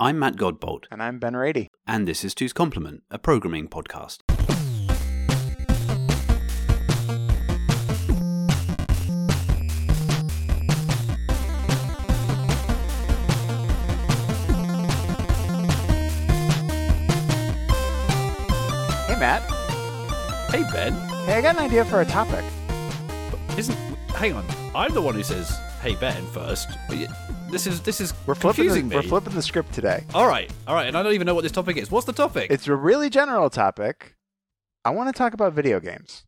I'm 0.00 0.18
Matt 0.18 0.36
Godbolt, 0.36 0.84
And 0.90 1.02
I'm 1.02 1.18
Ben 1.18 1.36
Rady. 1.36 1.68
and 1.86 2.06
this 2.08 2.24
is 2.24 2.34
Two's 2.34 2.52
Complement, 2.52 3.02
a 3.10 3.18
programming 3.18 3.68
podcast. 3.68 4.18
Hey, 19.06 19.16
Matt. 19.20 19.42
Hey 20.50 20.64
Ben, 20.72 20.92
Hey, 21.26 21.34
I 21.34 21.40
got 21.42 21.56
an 21.56 21.62
idea 21.62 21.84
for 21.84 22.00
a 22.00 22.04
topic. 22.06 22.44
isn't? 23.58 23.76
Hang 24.14 24.32
on, 24.34 24.44
I'm 24.74 24.94
the 24.94 25.02
one 25.02 25.14
who 25.14 25.22
says 25.22 25.50
"Hey 25.82 25.94
Ben" 25.96 26.24
first. 26.28 26.68
This 27.54 27.68
is 27.68 27.80
this 27.82 28.00
is 28.00 28.12
We're 28.26 28.34
flipping, 28.34 28.64
the, 28.64 28.70
confusing 28.70 28.88
me. 28.88 28.96
we're 28.96 29.02
flipping 29.02 29.32
the 29.32 29.40
script 29.40 29.72
today. 29.72 30.02
all 30.12 30.26
right, 30.26 30.50
all 30.66 30.74
right, 30.74 30.88
and 30.88 30.98
I 30.98 31.04
don't 31.04 31.12
even 31.12 31.24
know 31.24 31.36
what 31.36 31.44
this 31.44 31.52
topic 31.52 31.76
is. 31.76 31.88
What's 31.88 32.04
the 32.04 32.12
topic? 32.12 32.50
It's 32.50 32.66
a 32.66 32.74
really 32.74 33.08
general 33.08 33.48
topic. 33.48 34.16
I 34.84 34.90
want 34.90 35.14
to 35.14 35.16
talk 35.16 35.34
about 35.34 35.52
video 35.52 35.78
games. 35.78 36.24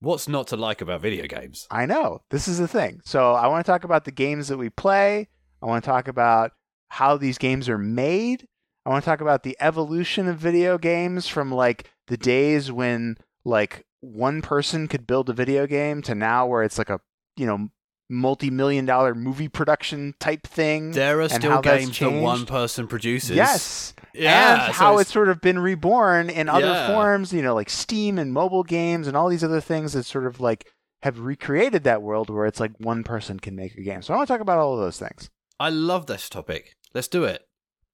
What's 0.00 0.26
not 0.26 0.48
to 0.48 0.56
like 0.56 0.80
about 0.80 1.02
video 1.02 1.28
games? 1.28 1.68
I 1.70 1.86
know. 1.86 2.22
This 2.30 2.48
is 2.48 2.58
the 2.58 2.66
thing. 2.66 3.00
So 3.04 3.34
I 3.34 3.46
want 3.46 3.64
to 3.64 3.70
talk 3.70 3.84
about 3.84 4.06
the 4.06 4.10
games 4.10 4.48
that 4.48 4.56
we 4.58 4.68
play. 4.68 5.28
I 5.62 5.66
want 5.66 5.84
to 5.84 5.88
talk 5.88 6.08
about 6.08 6.50
how 6.88 7.16
these 7.16 7.38
games 7.38 7.68
are 7.68 7.78
made. 7.78 8.48
I 8.84 8.90
want 8.90 9.04
to 9.04 9.08
talk 9.08 9.20
about 9.20 9.44
the 9.44 9.56
evolution 9.60 10.26
of 10.26 10.36
video 10.36 10.78
games 10.78 11.28
from 11.28 11.52
like 11.52 11.92
the 12.08 12.16
days 12.16 12.72
when 12.72 13.18
like 13.44 13.86
one 14.00 14.42
person 14.42 14.88
could 14.88 15.06
build 15.06 15.30
a 15.30 15.32
video 15.32 15.68
game 15.68 16.02
to 16.02 16.16
now 16.16 16.44
where 16.44 16.64
it's 16.64 16.76
like 16.76 16.90
a, 16.90 16.98
you 17.36 17.46
know, 17.46 17.68
multi-million 18.08 18.84
dollar 18.86 19.14
movie 19.14 19.48
production 19.48 20.14
type 20.20 20.46
thing. 20.46 20.92
There 20.92 21.20
are 21.20 21.28
still 21.28 21.60
games 21.60 21.98
that 21.98 22.10
one 22.10 22.46
person 22.46 22.86
produces. 22.86 23.34
Yes. 23.36 23.94
yeah. 24.14 24.66
and 24.66 24.74
so 24.74 24.78
how 24.78 24.92
it's- 24.94 25.02
it's 25.02 25.12
sort 25.12 25.28
of 25.28 25.40
been 25.40 25.58
reborn 25.58 26.30
in 26.30 26.48
other 26.48 26.66
Yeah. 26.66 26.86
forms, 26.94 27.32
you 27.32 27.42
know, 27.42 27.54
like 27.54 27.68
Steam 27.70 28.18
and 28.18 28.32
mobile 28.32 28.62
games 28.62 29.08
and 29.08 29.16
all 29.16 29.28
these 29.28 29.44
other 29.44 29.60
things 29.60 29.92
that 29.94 30.04
sort 30.04 30.26
of 30.26 30.40
like 30.40 30.66
have 31.02 31.18
recreated 31.20 31.84
that 31.84 32.00
world 32.02 32.30
where 32.30 32.46
it's 32.46 32.60
like 32.60 32.72
one 32.78 33.02
person 33.04 33.38
can 33.40 33.54
make 33.56 33.74
a 33.76 33.82
game. 33.82 34.02
So 34.02 34.14
I 34.14 34.16
want 34.16 34.28
to 34.28 34.32
talk 34.34 34.40
about 34.40 34.58
all 34.58 34.74
of 34.74 34.80
those 34.80 34.98
things. 34.98 35.28
I 35.60 35.68
love 35.70 36.06
this 36.06 36.28
topic. 36.28 36.74
Let's 36.94 37.08
do 37.08 37.24
it. 37.24 37.46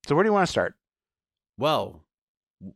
So 0.06 0.14
where 0.14 0.22
do 0.24 0.28
you 0.28 0.32
want 0.34 0.46
to 0.46 0.50
start? 0.52 0.74
Well, 1.58 2.04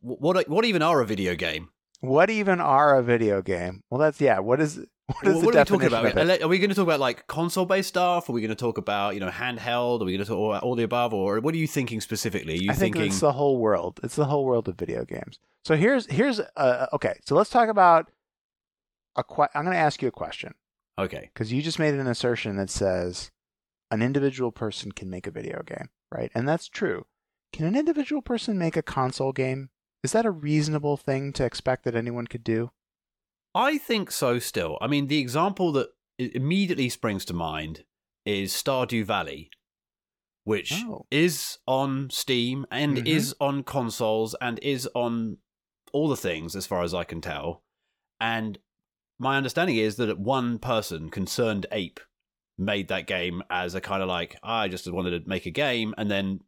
what 0.00 0.48
what 0.48 0.64
even 0.64 0.82
are 0.82 1.00
a 1.00 1.06
video 1.06 1.34
game? 1.34 1.70
What 2.00 2.30
even 2.30 2.60
are 2.60 2.96
a 2.98 3.02
video 3.02 3.40
game? 3.42 3.82
Well, 3.90 4.00
that's 4.00 4.20
yeah. 4.20 4.38
What 4.40 4.60
is 4.60 4.84
what 5.06 5.26
is 5.26 5.42
What 5.42 5.52
the 5.54 5.60
are 5.60 5.62
we 5.62 5.64
talking 5.64 5.86
about? 5.86 6.42
Are 6.42 6.48
we 6.48 6.58
going 6.58 6.70
to 6.70 6.74
talk 6.74 6.82
about 6.84 7.00
like 7.00 7.26
console-based 7.26 7.88
stuff? 7.88 8.28
Are 8.28 8.32
we 8.32 8.40
going 8.40 8.48
to 8.48 8.54
talk 8.56 8.76
about 8.78 9.14
you 9.14 9.20
know 9.20 9.28
handheld? 9.30 10.00
Are 10.00 10.04
we 10.04 10.12
going 10.12 10.24
to 10.24 10.26
talk 10.26 10.50
about 10.50 10.62
all 10.62 10.74
the 10.74 10.82
above? 10.82 11.14
Or 11.14 11.40
what 11.40 11.54
are 11.54 11.58
you 11.58 11.66
thinking 11.68 12.00
specifically? 12.00 12.54
Are 12.54 12.62
you 12.62 12.70
I 12.70 12.74
think 12.74 12.94
thinking 12.96 13.12
it's 13.12 13.20
the 13.20 13.32
whole 13.32 13.58
world. 13.58 14.00
It's 14.02 14.16
the 14.16 14.24
whole 14.26 14.44
world 14.44 14.68
of 14.68 14.76
video 14.76 15.04
games. 15.04 15.38
So 15.64 15.76
here's 15.76 16.06
here's 16.06 16.40
uh, 16.40 16.86
okay. 16.92 17.18
So 17.24 17.34
let's 17.34 17.50
talk 17.50 17.68
about 17.68 18.10
a. 19.16 19.22
Que- 19.24 19.48
I'm 19.54 19.64
going 19.64 19.74
to 19.74 19.80
ask 19.80 20.02
you 20.02 20.08
a 20.08 20.12
question. 20.12 20.54
okay? 20.98 21.30
because 21.32 21.52
you 21.52 21.62
just 21.62 21.78
made 21.78 21.94
an 21.94 22.06
assertion 22.06 22.56
that 22.56 22.70
says 22.70 23.30
an 23.90 24.02
individual 24.02 24.50
person 24.50 24.92
can 24.92 25.08
make 25.08 25.26
a 25.26 25.30
video 25.30 25.62
game, 25.64 25.88
right? 26.10 26.30
And 26.34 26.48
that's 26.48 26.68
true. 26.68 27.06
Can 27.52 27.64
an 27.66 27.76
individual 27.76 28.22
person 28.22 28.58
make 28.58 28.76
a 28.76 28.82
console 28.82 29.32
game? 29.32 29.70
Is 30.02 30.12
that 30.12 30.26
a 30.26 30.30
reasonable 30.30 30.96
thing 30.96 31.32
to 31.34 31.44
expect 31.44 31.84
that 31.84 31.94
anyone 31.94 32.26
could 32.26 32.44
do? 32.44 32.70
I 33.56 33.78
think 33.78 34.10
so. 34.10 34.38
Still, 34.38 34.76
I 34.80 34.86
mean, 34.86 35.06
the 35.08 35.18
example 35.18 35.72
that 35.72 35.88
immediately 36.18 36.88
springs 36.90 37.24
to 37.26 37.34
mind 37.34 37.84
is 38.26 38.52
Stardew 38.52 39.04
Valley, 39.04 39.50
which 40.44 40.72
Oh. 40.84 41.06
is 41.10 41.58
on 41.66 42.10
Steam 42.10 42.66
and 42.70 42.98
Mhm. 42.98 43.06
is 43.06 43.34
on 43.40 43.62
consoles 43.62 44.34
and 44.40 44.58
is 44.62 44.86
on 44.94 45.38
all 45.92 46.08
the 46.08 46.16
things 46.16 46.54
as 46.54 46.66
far 46.66 46.82
as 46.82 46.92
I 46.92 47.04
can 47.04 47.20
tell. 47.20 47.62
And 48.20 48.58
my 49.18 49.36
understanding 49.38 49.76
is 49.76 49.96
that 49.96 50.18
one 50.18 50.58
person, 50.58 51.08
Concerned 51.08 51.64
Ape, 51.72 52.00
made 52.58 52.88
that 52.88 53.06
game 53.06 53.42
as 53.48 53.74
a 53.74 53.80
kind 53.80 54.02
of 54.02 54.08
like 54.08 54.38
I 54.42 54.68
just 54.68 54.90
wanted 54.90 55.22
to 55.22 55.28
make 55.28 55.46
a 55.46 55.50
game, 55.50 55.94
and 55.96 56.10
then 56.10 56.40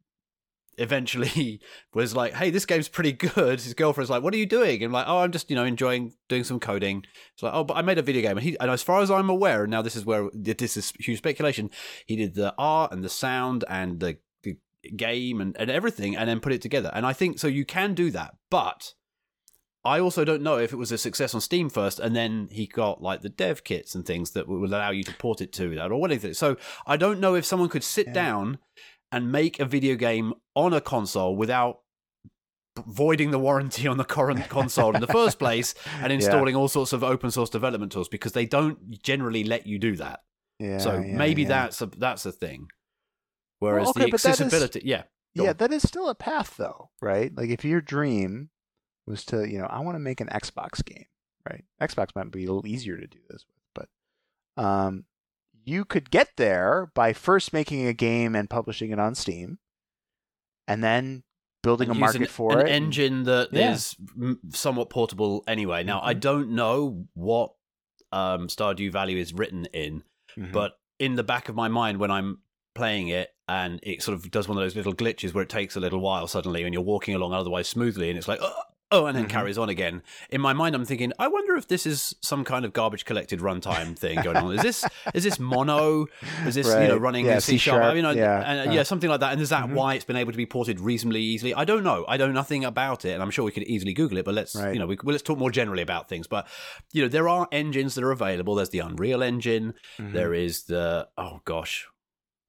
eventually 0.78 1.60
was 1.94 2.14
like, 2.16 2.34
"Hey, 2.34 2.50
this 2.50 2.66
game's 2.66 2.88
pretty 2.88 3.12
good." 3.12 3.60
His 3.60 3.74
girlfriend's 3.74 4.10
like, 4.10 4.22
"What 4.22 4.34
are 4.34 4.38
you 4.38 4.46
doing?" 4.46 4.76
And 4.76 4.86
I'm 4.86 4.92
like, 4.92 5.06
"Oh, 5.08 5.18
I'm 5.18 5.32
just 5.32 5.50
you 5.50 5.56
know 5.56 5.64
enjoying 5.64 6.12
doing 6.28 6.44
some 6.44 6.60
coding." 6.60 7.04
It's 7.34 7.42
like, 7.42 7.52
"Oh, 7.54 7.64
but 7.64 7.76
I 7.76 7.82
made 7.82 7.98
a 7.98 8.02
video 8.02 8.22
game," 8.22 8.36
and 8.38 8.44
he 8.44 8.56
and 8.58 8.70
as 8.70 8.82
far 8.82 9.00
as 9.00 9.10
I'm 9.10 9.28
aware, 9.30 9.64
and 9.64 9.70
now 9.70 9.82
this 9.82 9.96
is 9.96 10.04
where 10.04 10.28
this 10.32 10.76
is 10.76 10.92
huge 10.98 11.18
speculation. 11.18 11.70
He 12.06 12.16
did 12.16 12.34
the 12.34 12.54
art 12.58 12.92
and 12.92 13.02
the 13.04 13.08
sound 13.08 13.64
and 13.68 14.00
the, 14.00 14.18
the 14.42 14.56
game 14.96 15.40
and, 15.40 15.56
and 15.58 15.70
everything, 15.70 16.16
and 16.16 16.28
then 16.28 16.40
put 16.40 16.52
it 16.52 16.62
together. 16.62 16.90
And 16.94 17.04
I 17.06 17.12
think 17.12 17.38
so. 17.38 17.46
You 17.48 17.64
can 17.64 17.94
do 17.94 18.10
that, 18.12 18.34
but. 18.50 18.94
I 19.84 20.00
also 20.00 20.24
don't 20.24 20.42
know 20.42 20.58
if 20.58 20.72
it 20.72 20.76
was 20.76 20.92
a 20.92 20.98
success 20.98 21.34
on 21.34 21.40
Steam 21.40 21.70
first, 21.70 21.98
and 22.00 22.14
then 22.14 22.48
he 22.50 22.66
got 22.66 23.00
like 23.00 23.22
the 23.22 23.28
dev 23.28 23.62
kits 23.64 23.94
and 23.94 24.04
things 24.04 24.32
that 24.32 24.46
would 24.48 24.68
allow 24.68 24.90
you 24.90 25.04
to 25.04 25.14
port 25.14 25.40
it 25.40 25.52
to 25.54 25.74
that 25.76 25.92
or 25.92 26.00
whatever. 26.00 26.34
So 26.34 26.56
I 26.86 26.96
don't 26.98 27.20
know 27.20 27.36
if 27.36 27.46
someone 27.46 27.68
could 27.70 27.84
sit 27.84 28.08
Yeah. 28.08 28.12
down 28.12 28.58
and 29.12 29.32
make 29.32 29.58
a 29.60 29.64
video 29.64 29.94
game 29.94 30.34
on 30.58 30.72
a 30.74 30.80
console 30.80 31.36
without 31.36 31.80
voiding 32.86 33.30
the 33.30 33.38
warranty 33.38 33.86
on 33.86 33.96
the 33.96 34.04
current 34.04 34.48
console 34.48 34.94
in 34.94 35.00
the 35.00 35.06
first 35.06 35.38
place 35.44 35.74
and 36.02 36.12
installing 36.12 36.54
all 36.56 36.68
sorts 36.68 36.92
of 36.92 37.02
open 37.04 37.30
source 37.30 37.50
development 37.50 37.92
tools 37.92 38.08
because 38.08 38.32
they 38.32 38.44
don't 38.46 39.02
generally 39.02 39.44
let 39.44 39.66
you 39.66 39.78
do 39.78 39.96
that. 39.96 40.20
Yeah. 40.58 40.78
so 40.78 40.98
yeah, 40.98 41.16
maybe 41.16 41.42
yeah. 41.42 41.48
that's 41.48 41.80
a 41.80 41.86
that's 41.86 42.26
a 42.26 42.32
thing. 42.32 42.68
Whereas 43.60 43.88
okay, 43.88 44.00
the 44.04 44.06
that 44.06 44.14
is- 44.14 44.26
accessibility, 44.26 44.82
yeah, 44.84 45.04
Yeah, 45.34 45.50
on. 45.50 45.56
that 45.58 45.72
is 45.72 45.82
still 45.82 46.08
a 46.08 46.14
path 46.14 46.56
though, 46.56 46.90
right? 47.00 47.32
Like 47.36 47.50
if 47.50 47.64
your 47.64 47.80
dream 47.80 48.50
was 49.06 49.24
to, 49.26 49.48
you 49.48 49.58
know, 49.58 49.66
I 49.66 49.80
want 49.80 49.94
to 49.94 50.00
make 50.00 50.20
an 50.20 50.28
Xbox 50.28 50.84
game, 50.84 51.06
right? 51.48 51.64
Xbox 51.80 52.14
might 52.16 52.30
be 52.30 52.44
a 52.44 52.46
little 52.52 52.66
easier 52.66 52.96
to 52.96 53.06
do 53.06 53.18
this 53.28 53.44
with, 53.46 53.86
but 54.56 54.62
um 54.62 55.04
you 55.64 55.84
could 55.84 56.10
get 56.10 56.30
there 56.36 56.90
by 56.94 57.12
first 57.12 57.52
making 57.52 57.86
a 57.86 57.92
game 57.92 58.34
and 58.34 58.48
publishing 58.48 58.90
it 58.90 58.98
on 58.98 59.14
Steam 59.14 59.58
and 60.68 60.84
then 60.84 61.24
building 61.64 61.88
And 61.88 61.96
a 61.98 62.00
market 62.00 62.20
an, 62.22 62.26
for 62.28 62.60
an 62.60 62.66
it. 62.68 62.70
engine 62.70 63.24
that 63.24 63.48
Yeah. 63.52 63.72
is 63.72 63.96
somewhat 64.50 64.90
portable 64.90 65.42
anyway. 65.48 65.82
Now 65.82 66.00
I 66.02 66.14
Mhm. 66.14 66.20
don't 66.20 66.50
know 66.50 67.06
what 67.14 67.50
um, 68.12 68.46
Stardew 68.48 68.90
Valley 68.92 69.18
is 69.18 69.34
written 69.34 69.66
in, 69.66 70.02
Mhm. 70.36 70.52
but 70.52 70.78
in 70.98 71.16
the 71.16 71.22
back 71.22 71.48
of 71.50 71.54
my 71.54 71.68
mind 71.68 71.98
when 71.98 72.10
I'm 72.10 72.38
playing 72.74 73.08
it 73.08 73.28
and 73.48 73.80
it 73.82 74.02
sort 74.02 74.14
of 74.16 74.30
does 74.30 74.48
one 74.48 74.56
of 74.56 74.62
those 74.62 74.76
little 74.76 74.94
glitches 74.94 75.34
where 75.34 75.42
it 75.42 75.50
takes 75.50 75.76
a 75.76 75.80
little 75.80 76.00
while 76.00 76.26
suddenly 76.26 76.62
and 76.62 76.72
you're 76.72 76.82
walking 76.82 77.14
along 77.14 77.32
otherwise 77.34 77.68
smoothly 77.68 78.08
and 78.08 78.16
it's 78.16 78.28
like 78.28 78.38
oh, 78.40 78.62
oh 78.90 79.06
and 79.06 79.16
then 79.16 79.26
Mhm. 79.26 79.30
carries 79.30 79.58
on 79.58 79.68
again. 79.68 80.02
In 80.30 80.40
my 80.40 80.52
mind 80.52 80.74
I'm 80.74 80.84
thinking 80.84 81.12
I 81.18 81.28
wonder 81.28 81.56
if 81.56 81.68
this 81.68 81.86
is 81.86 82.14
some 82.22 82.44
kind 82.44 82.64
of 82.64 82.72
garbage 82.72 83.04
collected 83.04 83.40
runtime 83.40 83.98
thing 83.98 84.20
going 84.22 84.36
on. 84.36 84.54
Is 84.54 84.62
this 84.62 84.84
is 85.14 85.24
this 85.24 85.38
mono? 85.38 86.06
Is 86.46 86.54
this 86.54 86.66
you 86.66 86.88
know 86.88 86.96
running 86.96 87.26
Yeah, 87.26 87.38
C 87.40 87.58
sharp? 87.58 87.94
You 87.96 88.02
know, 88.02 88.10
yeah. 88.10 88.40
and, 88.50 88.68
uh, 88.68 88.72
Uh. 88.72 88.74
yeah, 88.74 88.82
something 88.82 89.10
like 89.10 89.20
that. 89.20 89.32
And 89.32 89.40
is 89.42 89.50
that 89.50 89.64
Mhm. 89.66 89.72
why 89.74 89.94
it's 89.94 90.04
been 90.04 90.16
able 90.16 90.32
to 90.32 90.38
be 90.38 90.46
ported 90.46 90.80
reasonably 90.80 91.20
easily? 91.22 91.54
I 91.54 91.64
don't 91.64 91.84
know. 91.84 92.04
I 92.08 92.16
know 92.16 92.30
nothing 92.32 92.64
about 92.64 93.04
it, 93.04 93.12
and 93.12 93.22
I'm 93.22 93.30
sure 93.30 93.44
we 93.44 93.52
could 93.52 93.64
easily 93.64 93.92
Google 93.92 94.18
it. 94.18 94.24
But 94.24 94.34
let's 94.34 94.54
Right. 94.56 94.72
you 94.72 94.78
know 94.80 94.86
we, 94.86 94.96
well, 95.04 95.12
let's 95.12 95.22
talk 95.22 95.38
more 95.38 95.50
generally 95.50 95.82
about 95.82 96.08
things. 96.08 96.26
But 96.26 96.46
you 96.92 97.02
know 97.02 97.08
there 97.08 97.28
are 97.28 97.46
engines 97.52 97.94
that 97.94 98.04
are 98.04 98.10
available. 98.12 98.54
There's 98.54 98.70
the 98.70 98.78
Unreal 98.80 99.22
Engine. 99.22 99.74
Mhm. 99.98 100.12
There 100.12 100.32
is 100.34 100.64
the 100.64 101.08
oh 101.18 101.40
gosh, 101.44 101.86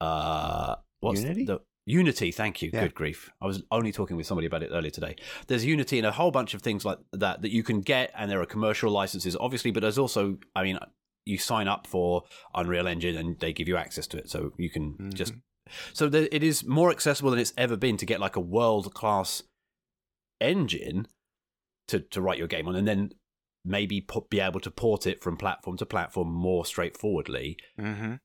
uh, 0.02 0.76
what's 1.02 1.22
Unity? 1.22 1.46
the 1.46 1.60
Unity? 1.90 2.32
Thank 2.32 2.62
you. 2.62 2.70
Yeah. 2.74 2.82
Good 2.84 2.96
grief! 2.96 3.30
I 3.42 3.46
was 3.48 3.64
only 3.72 3.92
talking 3.92 4.16
with 4.18 4.28
somebody 4.28 4.48
about 4.48 4.64
it 4.64 4.70
earlier 4.72 4.92
today. 4.92 5.16
There's 5.48 5.66
Unity 5.66 5.98
and 5.98 6.06
a 6.08 6.12
whole 6.12 6.32
bunch 6.32 6.54
of 6.54 6.62
things 6.62 6.86
like 6.86 7.00
that 7.14 7.42
that 7.42 7.52
you 7.52 7.64
can 7.64 7.82
get, 7.82 8.12
and 8.16 8.30
there 8.30 8.42
are 8.42 8.46
commercial 8.46 8.92
licenses, 8.92 9.36
obviously. 9.40 9.72
But 9.72 9.82
there's 9.82 9.98
also, 9.98 10.38
I 10.56 10.64
mean, 10.64 10.78
you 11.26 11.38
sign 11.38 11.68
up 11.68 11.88
for 11.88 12.24
Unreal 12.54 12.88
Engine 12.88 13.16
and 13.18 13.40
they 13.40 13.54
give 13.54 13.68
you 13.68 13.78
access 13.78 14.08
to 14.08 14.18
it, 14.18 14.30
so 14.30 14.54
you 14.58 14.70
can 14.70 15.12
just. 15.14 15.34
Mhm. 15.34 15.42
So 15.94 16.10
there, 16.10 16.28
it 16.32 16.44
is 16.44 16.66
more 16.66 16.90
accessible 16.92 17.32
than 17.32 17.40
it's 17.40 17.54
ever 17.58 17.76
been 17.78 17.98
to 17.98 18.06
get 18.06 18.20
like 18.20 18.36
a 18.36 18.40
world 18.42 18.94
class 18.94 19.44
engine 20.42 21.08
to 21.88 22.00
to 22.00 22.22
write 22.22 22.38
your 22.38 22.48
game 22.48 22.68
on, 22.68 22.76
and 22.76 22.88
then 22.88 23.12
maybe 23.66 24.00
put, 24.02 24.30
be 24.30 24.40
able 24.40 24.60
to 24.62 24.72
port 24.72 25.06
it 25.06 25.22
from 25.22 25.36
platform 25.38 25.76
to 25.78 25.86
platform 25.86 26.32
more 26.32 26.66
straightforwardly 26.66 27.58
Mhm. 27.78 28.20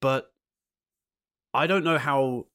but 0.00 0.32
I 1.54 1.66
don't 1.68 1.84
know 1.84 1.98
how 1.98 2.46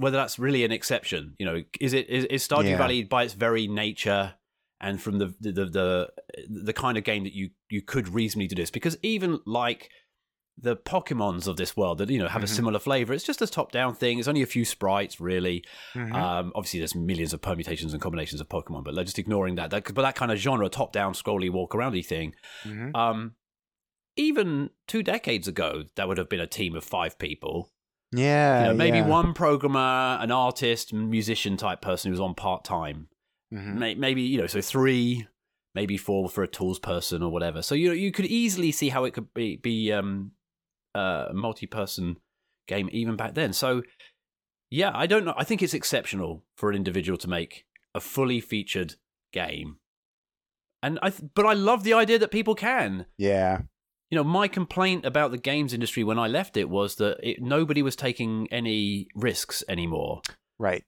whether 0.00 0.16
that's 0.16 0.38
really 0.38 0.64
an 0.64 0.72
exception. 0.72 1.34
You 1.38 1.46
know, 1.46 1.62
is 1.80 1.92
it 1.92 2.08
is, 2.08 2.24
is 2.26 2.46
Stardew 2.46 2.70
Yeah. 2.70 2.78
Valley 2.78 3.04
by 3.04 3.24
its 3.24 3.34
very 3.34 3.66
nature 3.68 4.34
and 4.80 5.00
from 5.00 5.18
the 5.18 5.34
the, 5.40 5.52
the 5.66 6.08
the 6.48 6.72
kind 6.72 6.96
of 6.98 7.04
game 7.04 7.24
that 7.24 7.34
you 7.34 7.50
you 7.68 7.82
could 7.82 8.08
reasonably 8.08 8.48
do 8.48 8.56
this? 8.56 8.70
Because 8.70 8.96
even 9.02 9.40
like 9.46 9.90
the 10.62 10.76
Pokemons 10.76 11.46
of 11.46 11.56
this 11.56 11.74
world 11.76 11.98
that 11.98 12.10
you 12.10 12.18
know 12.18 12.28
have 12.28 12.42
Mhm. 12.42 12.44
a 12.44 12.48
similar 12.48 12.78
flavor, 12.78 13.12
it's 13.14 13.24
just 13.24 13.40
a 13.40 13.46
top 13.46 13.72
down 13.72 13.94
thing. 13.94 14.18
It's 14.18 14.28
only 14.28 14.42
a 14.42 14.46
few 14.46 14.64
sprites, 14.66 15.18
really. 15.20 15.64
Mhm. 15.94 16.14
Um, 16.14 16.52
obviously, 16.54 16.80
there's 16.80 16.94
millions 16.94 17.32
of 17.32 17.40
permutations 17.40 17.92
and 17.94 18.02
combinations 18.02 18.40
of 18.42 18.48
Pokemon, 18.48 18.84
but 18.84 18.94
just 19.04 19.18
ignoring 19.18 19.54
that. 19.54 19.70
that 19.70 19.84
but 19.94 20.02
that 20.02 20.16
kind 20.16 20.30
of 20.32 20.38
genre, 20.38 20.68
top 20.68 20.92
down, 20.92 21.14
scrolly, 21.14 21.50
walk 21.50 21.72
aroundy 21.72 22.04
thing. 22.04 22.34
Mhm. 22.64 22.94
Um, 22.94 23.36
even 24.16 24.70
two 24.86 25.02
decades 25.02 25.48
ago, 25.48 25.84
that 25.96 26.08
would 26.08 26.18
have 26.18 26.28
been 26.28 26.40
a 26.40 26.46
team 26.46 26.74
of 26.74 26.84
five 26.84 27.18
people. 27.18 27.70
Yeah. 28.12 28.62
You 28.62 28.68
know, 28.68 28.74
maybe 28.74 28.98
yeah. 28.98 29.06
one 29.06 29.34
programmer, 29.34 30.18
an 30.20 30.30
artist, 30.30 30.92
musician 30.92 31.56
type 31.56 31.80
person 31.80 32.10
who's 32.10 32.20
on 32.20 32.34
part 32.34 32.64
time. 32.64 33.08
Mhm. 33.52 33.98
Maybe 33.98 34.22
you 34.22 34.38
know, 34.38 34.46
so 34.46 34.60
three, 34.60 35.26
maybe 35.74 35.96
four 35.96 36.28
for 36.28 36.42
a 36.42 36.48
tools 36.48 36.78
person 36.78 37.22
or 37.22 37.30
whatever. 37.30 37.62
So 37.62 37.74
you 37.74 37.88
know, 37.88 37.94
you 37.94 38.12
could 38.12 38.26
easily 38.26 38.72
see 38.72 38.88
how 38.88 39.04
it 39.04 39.12
could 39.14 39.32
be 39.34 39.56
be 39.56 39.92
um, 39.92 40.32
uh, 40.94 41.26
a 41.30 41.34
multi 41.34 41.66
person 41.66 42.16
game 42.68 42.88
even 42.92 43.16
back 43.16 43.34
then. 43.34 43.52
So 43.52 43.82
yeah, 44.70 44.92
I 44.94 45.06
don't 45.06 45.24
know. 45.24 45.34
I 45.36 45.44
think 45.44 45.62
it's 45.62 45.74
exceptional 45.74 46.44
for 46.56 46.70
an 46.70 46.76
individual 46.76 47.18
to 47.18 47.28
make 47.28 47.64
a 47.94 48.00
fully 48.00 48.40
featured 48.40 48.94
game. 49.32 49.78
And 50.82 50.98
I, 51.02 51.10
th- 51.10 51.30
but 51.34 51.44
I 51.44 51.52
love 51.52 51.82
the 51.84 51.92
idea 51.92 52.18
that 52.18 52.30
people 52.30 52.54
can 52.54 53.06
Yeah. 53.18 53.62
You 54.10 54.16
know, 54.16 54.24
my 54.24 54.48
complaint 54.48 55.04
about 55.06 55.30
the 55.30 55.38
games 55.38 55.72
industry 55.72 56.02
when 56.04 56.18
I 56.18 56.26
left 56.26 56.56
it 56.56 56.68
was 56.68 56.96
that 56.96 57.18
it, 57.22 57.40
nobody 57.40 57.82
was 57.82 57.94
taking 57.96 58.48
any 58.50 59.08
risks 59.14 59.62
anymore. 59.68 60.22
Right. 60.58 60.82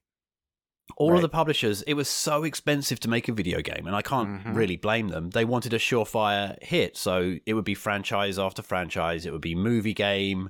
All 0.97 1.11
Right. 1.11 1.15
of 1.15 1.21
the 1.21 1.29
publishers, 1.29 1.81
it 1.83 1.93
was 1.93 2.09
so 2.09 2.43
expensive 2.43 2.99
to 2.99 3.09
make 3.09 3.29
a 3.29 3.33
video 3.33 3.61
game, 3.61 3.87
and 3.87 3.95
I 3.95 4.01
can't 4.01 4.43
Mhm. 4.43 4.55
really 4.55 4.75
blame 4.75 5.07
them. 5.07 5.29
They 5.29 5.45
wanted 5.45 5.73
a 5.73 5.79
surefire 5.79 6.61
hit, 6.61 6.97
so 6.97 7.37
it 7.45 7.53
would 7.53 7.63
be 7.63 7.73
franchise 7.73 8.37
after 8.37 8.61
franchise. 8.61 9.25
It 9.25 9.31
would 9.31 9.41
be 9.41 9.55
movie 9.55 9.93
game, 9.93 10.49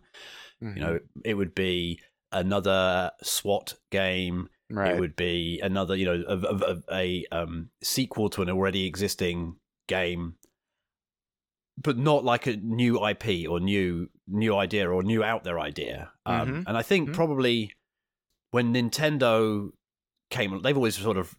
Mhm. 0.62 0.76
you 0.76 0.82
know, 0.82 1.00
it 1.24 1.36
would 1.36 1.54
be 1.54 2.00
another 2.32 3.12
SWAT 3.22 3.76
game. 3.92 4.50
right. 4.72 4.96
It 4.96 5.00
would 5.00 5.16
be 5.16 5.60
another, 5.62 5.96
you 5.96 6.06
know, 6.06 6.24
of, 6.24 6.44
of 6.46 6.84
a 6.92 7.24
um, 7.32 7.70
sequel 7.84 8.28
to 8.32 8.42
an 8.42 8.50
already 8.50 8.88
existing 8.88 9.58
game, 9.88 10.38
but 11.78 11.98
not 11.98 12.24
like 12.24 12.46
a 12.48 12.56
new 12.58 13.04
IP 13.06 13.48
or 13.50 13.60
new 13.60 14.10
new 14.28 14.56
idea 14.56 14.90
or 14.90 15.04
new 15.04 15.24
out 15.24 15.44
there 15.44 15.60
idea. 15.60 16.12
Um, 16.26 16.48
Mhm. 16.48 16.64
And 16.68 16.78
I 16.78 16.82
think 16.82 17.10
Mhm. 17.10 17.14
probably 17.14 17.72
when 18.52 18.74
Nintendo 18.74 19.72
came, 20.30 20.62
they've 20.62 20.78
always 20.78 20.96
sort 20.98 21.18
of 21.18 21.36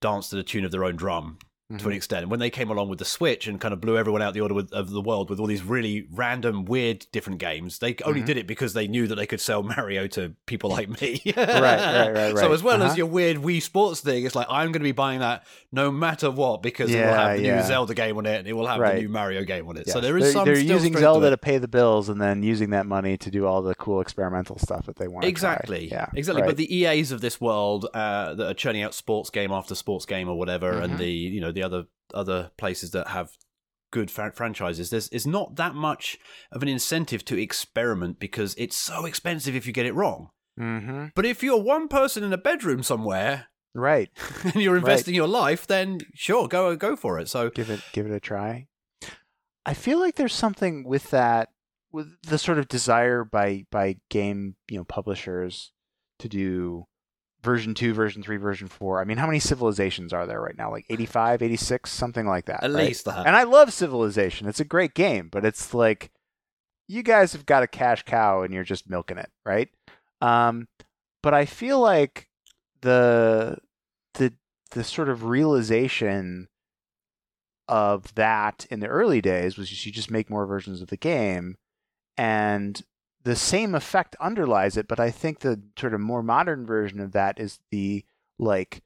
danced 0.00 0.30
to 0.30 0.36
the 0.36 0.42
tune 0.44 0.64
of 0.64 0.70
their 0.70 0.84
own 0.84 0.96
drum 0.96 1.38
to 1.70 1.74
Mhm. 1.84 1.86
an 1.86 1.92
extent. 1.92 2.28
When 2.30 2.40
they 2.40 2.48
came 2.48 2.70
along 2.70 2.88
with 2.88 2.98
the 2.98 3.04
Switch 3.04 3.46
and 3.46 3.60
kind 3.60 3.74
of 3.74 3.80
blew 3.82 3.98
everyone 3.98 4.22
out 4.22 4.32
the 4.32 4.40
order 4.40 4.54
with, 4.54 4.72
of 4.72 4.88
the 4.90 5.02
world 5.02 5.28
with 5.28 5.38
all 5.38 5.46
these 5.46 5.62
really 5.62 6.06
random, 6.10 6.64
weird, 6.64 7.04
different 7.12 7.38
games, 7.40 7.78
they 7.80 7.94
only 8.06 8.22
Mhm. 8.22 8.26
did 8.26 8.36
it 8.38 8.46
because 8.46 8.72
they 8.72 8.88
knew 8.88 9.06
that 9.06 9.16
they 9.16 9.26
could 9.26 9.40
sell 9.40 9.62
Mario 9.62 10.06
to 10.08 10.32
people 10.46 10.70
like 10.70 10.88
me. 11.02 11.20
right, 11.36 11.46
right, 11.46 12.10
right. 12.14 12.38
So 12.38 12.52
as 12.54 12.62
well 12.62 12.76
Uh-huh. 12.80 12.90
as 12.92 12.96
your 12.96 13.06
weird 13.06 13.36
Wii 13.38 13.60
Sports 13.62 14.00
thing, 14.00 14.24
it's 14.24 14.34
like 14.34 14.46
I'm 14.48 14.68
going 14.72 14.80
to 14.80 14.88
be 14.88 14.92
buying 14.92 15.20
that 15.20 15.44
no 15.70 15.90
matter 15.90 16.30
what 16.30 16.62
because 16.62 16.90
it 16.90 17.04
will 17.04 17.12
have 17.12 17.36
the 17.36 17.44
yeah. 17.44 17.56
new 17.60 17.66
Zelda 17.66 17.92
game 17.92 18.16
on 18.16 18.24
it 18.24 18.38
and 18.38 18.48
it 18.48 18.54
will 18.54 18.66
have 18.66 18.80
Right. 18.80 18.94
the 18.96 19.02
new 19.02 19.08
Mario 19.10 19.44
game 19.44 19.68
on 19.68 19.76
it. 19.76 19.90
So 19.90 20.00
there 20.00 20.16
is 20.16 20.24
they're, 20.24 20.32
some 20.32 20.44
they're 20.46 20.54
using 20.58 20.78
strength 20.78 20.94
to 20.94 21.00
Zelda 21.00 21.30
to, 21.30 21.36
pay 21.36 21.58
the 21.58 21.68
bills 21.68 22.08
and 22.08 22.18
then 22.18 22.42
using 22.42 22.70
that 22.70 22.86
money 22.86 23.18
to 23.18 23.30
do 23.30 23.44
all 23.46 23.60
the 23.60 23.74
cool 23.74 24.00
experimental 24.00 24.58
stuff 24.58 24.86
that 24.86 24.96
they 24.96 25.06
want. 25.08 25.26
Exactly. 25.26 25.88
Yeah. 25.90 26.06
Exactly. 26.14 26.42
right. 26.42 26.48
But 26.48 26.56
the 26.56 26.74
EAs 26.74 27.12
of 27.12 27.20
this 27.20 27.38
world 27.42 27.86
uh, 27.92 28.32
that 28.34 28.46
are 28.50 28.54
churning 28.54 28.82
out 28.82 28.94
sports 28.94 29.28
game 29.28 29.52
after 29.52 29.74
sports 29.74 30.06
game 30.06 30.30
or 30.30 30.38
whatever, 30.38 30.72
Mhm. 30.72 30.84
and 30.84 30.98
the 30.98 31.10
you 31.10 31.40
know 31.42 31.52
the 31.58 31.66
other 31.66 31.84
other 32.14 32.50
places 32.56 32.92
that 32.92 33.08
have 33.08 33.30
good 33.90 34.10
fran- 34.10 34.32
franchises, 34.32 34.90
there's 34.90 35.08
is 35.08 35.26
not 35.26 35.56
that 35.56 35.74
much 35.74 36.18
of 36.52 36.62
an 36.62 36.68
incentive 36.68 37.24
to 37.26 37.40
experiment 37.40 38.18
because 38.18 38.54
it's 38.56 38.76
so 38.76 39.04
expensive 39.04 39.54
if 39.56 39.66
you 39.66 39.72
get 39.72 39.86
it 39.86 39.94
wrong. 39.94 40.30
Mm-hmm. 40.58 41.06
But 41.14 41.26
if 41.26 41.42
you're 41.42 41.60
one 41.60 41.88
person 41.88 42.24
in 42.24 42.32
a 42.32 42.38
bedroom 42.38 42.82
somewhere 42.82 43.48
Right. 43.74 44.10
and 44.44 44.56
you're 44.56 44.76
investing 44.76 45.14
your 45.14 45.28
life, 45.28 45.66
then 45.66 46.00
sure, 46.14 46.48
go 46.48 46.74
go 46.76 46.96
for 46.96 47.18
it. 47.18 47.28
So 47.28 47.50
give 47.50 47.70
it 47.70 47.80
give 47.92 48.06
it 48.06 48.12
a 48.12 48.20
try. 48.20 48.66
I 49.64 49.74
feel 49.74 49.98
like 50.00 50.16
there's 50.16 50.34
something 50.34 50.84
with 50.84 51.10
that 51.10 51.50
with 51.92 52.20
the 52.22 52.38
sort 52.38 52.58
of 52.58 52.68
desire 52.68 53.24
by 53.24 53.66
by 53.70 53.98
game, 54.08 54.56
you 54.68 54.78
know, 54.78 54.84
publishers 54.84 55.72
to 56.18 56.28
do 56.28 56.86
version 57.42 57.74
2, 57.74 57.94
version 57.94 58.22
3, 58.22 58.36
version 58.36 58.68
4. 58.68 59.00
I 59.00 59.04
mean, 59.04 59.16
how 59.16 59.26
many 59.26 59.38
civilizations 59.38 60.12
are 60.12 60.26
there 60.26 60.40
right 60.40 60.56
now? 60.56 60.70
Like 60.70 60.86
85, 60.90 61.42
86, 61.42 61.90
something 61.90 62.26
like 62.26 62.46
that. 62.46 62.64
at 62.64 62.72
right? 62.72 62.86
least 62.86 63.04
that. 63.04 63.26
And 63.26 63.36
I 63.36 63.44
love 63.44 63.72
Civilization. 63.72 64.48
It's 64.48 64.60
a 64.60 64.64
great 64.64 64.94
game, 64.94 65.28
but 65.30 65.44
it's 65.44 65.72
like 65.72 66.10
you 66.88 67.02
guys 67.02 67.32
have 67.32 67.46
got 67.46 67.62
a 67.62 67.68
cash 67.68 68.02
cow 68.04 68.42
and 68.42 68.52
you're 68.52 68.64
just 68.64 68.90
milking 68.90 69.18
it, 69.18 69.30
right? 69.44 69.68
Um, 70.20 70.66
but 71.22 71.34
I 71.34 71.44
feel 71.44 71.78
like 71.80 72.28
the 72.80 73.58
the 74.14 74.32
the 74.72 74.84
sort 74.84 75.08
of 75.08 75.24
realization 75.24 76.48
of 77.68 78.14
that 78.14 78.66
in 78.70 78.80
the 78.80 78.86
early 78.86 79.20
days 79.20 79.58
was 79.58 79.84
you 79.84 79.92
just 79.92 80.10
make 80.10 80.30
more 80.30 80.46
versions 80.46 80.80
of 80.80 80.88
the 80.88 80.96
game 80.96 81.56
and 82.16 82.82
the 83.28 83.36
same 83.36 83.74
effect 83.74 84.16
underlies 84.20 84.76
it 84.76 84.88
but 84.88 84.98
i 84.98 85.10
think 85.10 85.40
the 85.40 85.60
sort 85.78 85.92
of 85.94 86.00
more 86.00 86.22
modern 86.22 86.64
version 86.64 86.98
of 87.00 87.12
that 87.12 87.38
is 87.38 87.58
the 87.70 88.02
like 88.38 88.82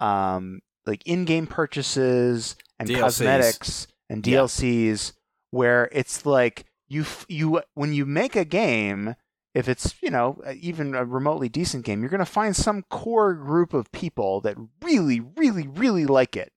um 0.00 0.60
like 0.84 1.02
in-game 1.06 1.46
purchases 1.46 2.56
and 2.78 2.88
DLCs. 2.88 3.00
cosmetics 3.00 3.86
and 4.10 4.26
Yeah. 4.26 4.40
DLCs 4.40 5.12
where 5.50 5.88
it's 5.92 6.26
like 6.26 6.66
you 6.88 7.02
f- 7.02 7.24
you 7.28 7.62
when 7.74 7.92
you 7.94 8.04
make 8.04 8.36
a 8.36 8.44
game 8.44 9.14
if 9.54 9.68
it's 9.68 9.94
you 10.02 10.10
know 10.10 10.40
even 10.60 10.94
a 10.94 11.04
remotely 11.04 11.48
decent 11.48 11.84
game 11.84 12.00
you're 12.00 12.10
going 12.10 12.18
to 12.18 12.26
find 12.40 12.54
some 12.54 12.82
core 12.90 13.32
group 13.34 13.72
of 13.72 13.90
people 13.92 14.40
that 14.42 14.56
really 14.82 15.20
really 15.36 15.66
really 15.66 16.04
like 16.04 16.36
it 16.36 16.52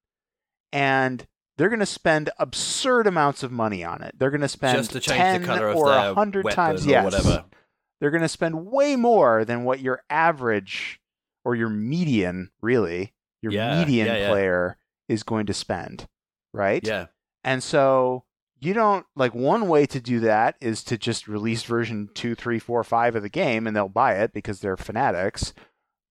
and 0.74 1.25
they're 1.59 1.69
going 1.69 1.79
to 1.79 1.85
spend 1.85 2.31
absurd 2.39 3.06
amounts 3.06 3.44
of 3.44 3.51
money 3.51 3.83
on 3.83 4.01
it 4.01 4.15
they're 4.17 4.31
going 4.31 4.41
to 4.41 4.47
spend 4.47 4.77
Just 4.77 4.91
to 4.94 5.00
change 5.00 5.17
10 5.19 5.41
the 5.41 5.47
color 5.47 5.71
or 5.73 5.91
a 5.94 6.13
100 6.13 6.50
times 6.51 6.88
or 6.88 6.89
yes 6.89 7.03
whatever. 7.03 7.45
they're 8.01 8.09
going 8.11 8.21
to 8.23 8.27
spend 8.29 8.65
way 8.65 8.95
more 8.95 9.45
than 9.45 9.63
what 9.65 9.79
your 9.81 10.01
average 10.09 11.00
or 11.45 11.56
your 11.56 11.69
median 11.69 12.50
really 12.61 13.13
your 13.41 13.51
Yeah, 13.51 13.79
median 13.79 14.07
yeah, 14.07 14.17
yeah. 14.17 14.29
player 14.29 14.77
is 15.07 15.21
going 15.23 15.45
to 15.47 15.53
spend 15.53 16.07
right 16.53 16.85
Yeah. 16.85 17.07
and 17.44 17.61
so 17.61 18.23
you 18.61 18.73
don't 18.73 19.06
like 19.15 19.33
one 19.33 19.69
way 19.69 19.85
to 19.85 20.01
do 20.01 20.19
that 20.21 20.56
is 20.59 20.83
to 20.83 20.97
just 20.97 21.29
release 21.29 21.63
version 21.63 22.09
two, 22.13 22.35
three, 22.35 22.59
four, 22.59 22.83
five 22.83 23.15
of 23.15 23.23
the 23.23 23.29
game 23.29 23.65
and 23.65 23.73
they'll 23.73 23.88
buy 23.88 24.15
it 24.15 24.33
because 24.33 24.59
they're 24.59 24.75
fanatics. 24.75 25.53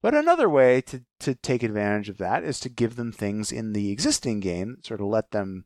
But 0.03 0.15
another 0.15 0.49
way 0.49 0.81
to, 0.83 1.03
to 1.21 1.35
take 1.35 1.63
advantage 1.63 2.09
of 2.09 2.19
that 2.19 2.45
is 2.45 2.61
to 2.61 2.69
give 2.69 2.97
them 2.97 3.11
things 3.13 3.51
in 3.51 3.73
the 3.73 3.91
existing 3.91 4.41
game 4.41 4.79
sort 4.83 5.01
of 5.01 5.07
let 5.09 5.33
them, 5.33 5.65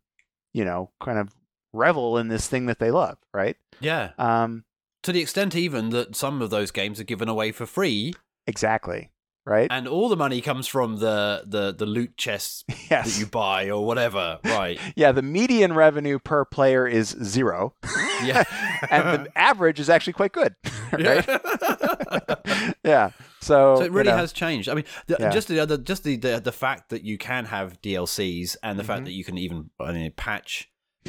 you 0.52 0.64
know, 0.64 0.90
kind 1.00 1.18
of 1.18 1.34
revel 1.72 2.16
in 2.18 2.28
this 2.28 2.48
thing 2.48 2.66
that 2.66 2.78
they 2.78 2.90
love, 2.90 3.18
right? 3.34 3.56
Yeah. 3.80 4.10
Um, 4.18 4.64
To 5.02 5.12
the 5.12 5.20
extent 5.20 5.54
even 5.54 5.90
that 5.90 6.16
some 6.16 6.40
of 6.42 6.50
those 6.50 6.70
games 6.70 6.98
are 7.00 7.04
given 7.04 7.28
away 7.28 7.52
for 7.52 7.66
free 7.66 8.14
exactly. 8.46 9.10
Right? 9.44 9.66
and 9.72 9.88
all 9.88 10.08
the 10.08 10.16
money 10.16 10.40
comes 10.40 10.68
from 10.68 10.98
the 10.98 11.42
the, 11.44 11.74
the 11.74 11.84
loot 11.84 12.16
chests 12.16 12.62
that 12.90 13.18
you 13.18 13.26
buy 13.26 13.70
or 13.70 13.84
whatever. 13.84 14.38
Right. 14.44 14.78
Yeah, 14.96 15.10
the 15.10 15.20
median 15.22 15.72
revenue 15.72 16.20
per 16.20 16.44
player 16.44 16.86
is 16.86 17.08
zero. 17.08 17.74
Yeah. 18.22 18.44
and 18.90 19.26
the 19.26 19.38
average 19.38 19.80
is 19.80 19.90
actually 19.90 20.12
quite 20.12 20.30
good. 20.32 20.54
right? 20.92 21.26
Yeah. 21.26 22.72
yeah. 22.84 23.10
So, 23.42 23.76
so 23.76 23.82
it 23.82 23.86
you 23.86 23.92
really 23.92 24.10
know, 24.10 24.16
has 24.16 24.32
changed. 24.32 24.68
I 24.68 24.74
mean, 24.74 24.84
the, 25.08 25.16
Yeah. 25.20 25.30
just 25.30 25.48
the 25.48 25.60
other, 25.60 25.76
just 25.76 26.04
the, 26.04 26.16
the 26.16 26.40
the 26.40 26.52
fact 26.52 26.88
that 26.90 27.02
you 27.02 27.18
can 27.18 27.44
have 27.46 27.82
DLCs 27.82 28.56
and 28.62 28.78
the 28.78 28.82
Mhm. 28.84 28.86
fact 28.86 29.04
that 29.04 29.12
you 29.12 29.24
can 29.24 29.36
even 29.36 29.70
I 29.80 29.92
mean, 29.92 30.12
patch 30.16 30.68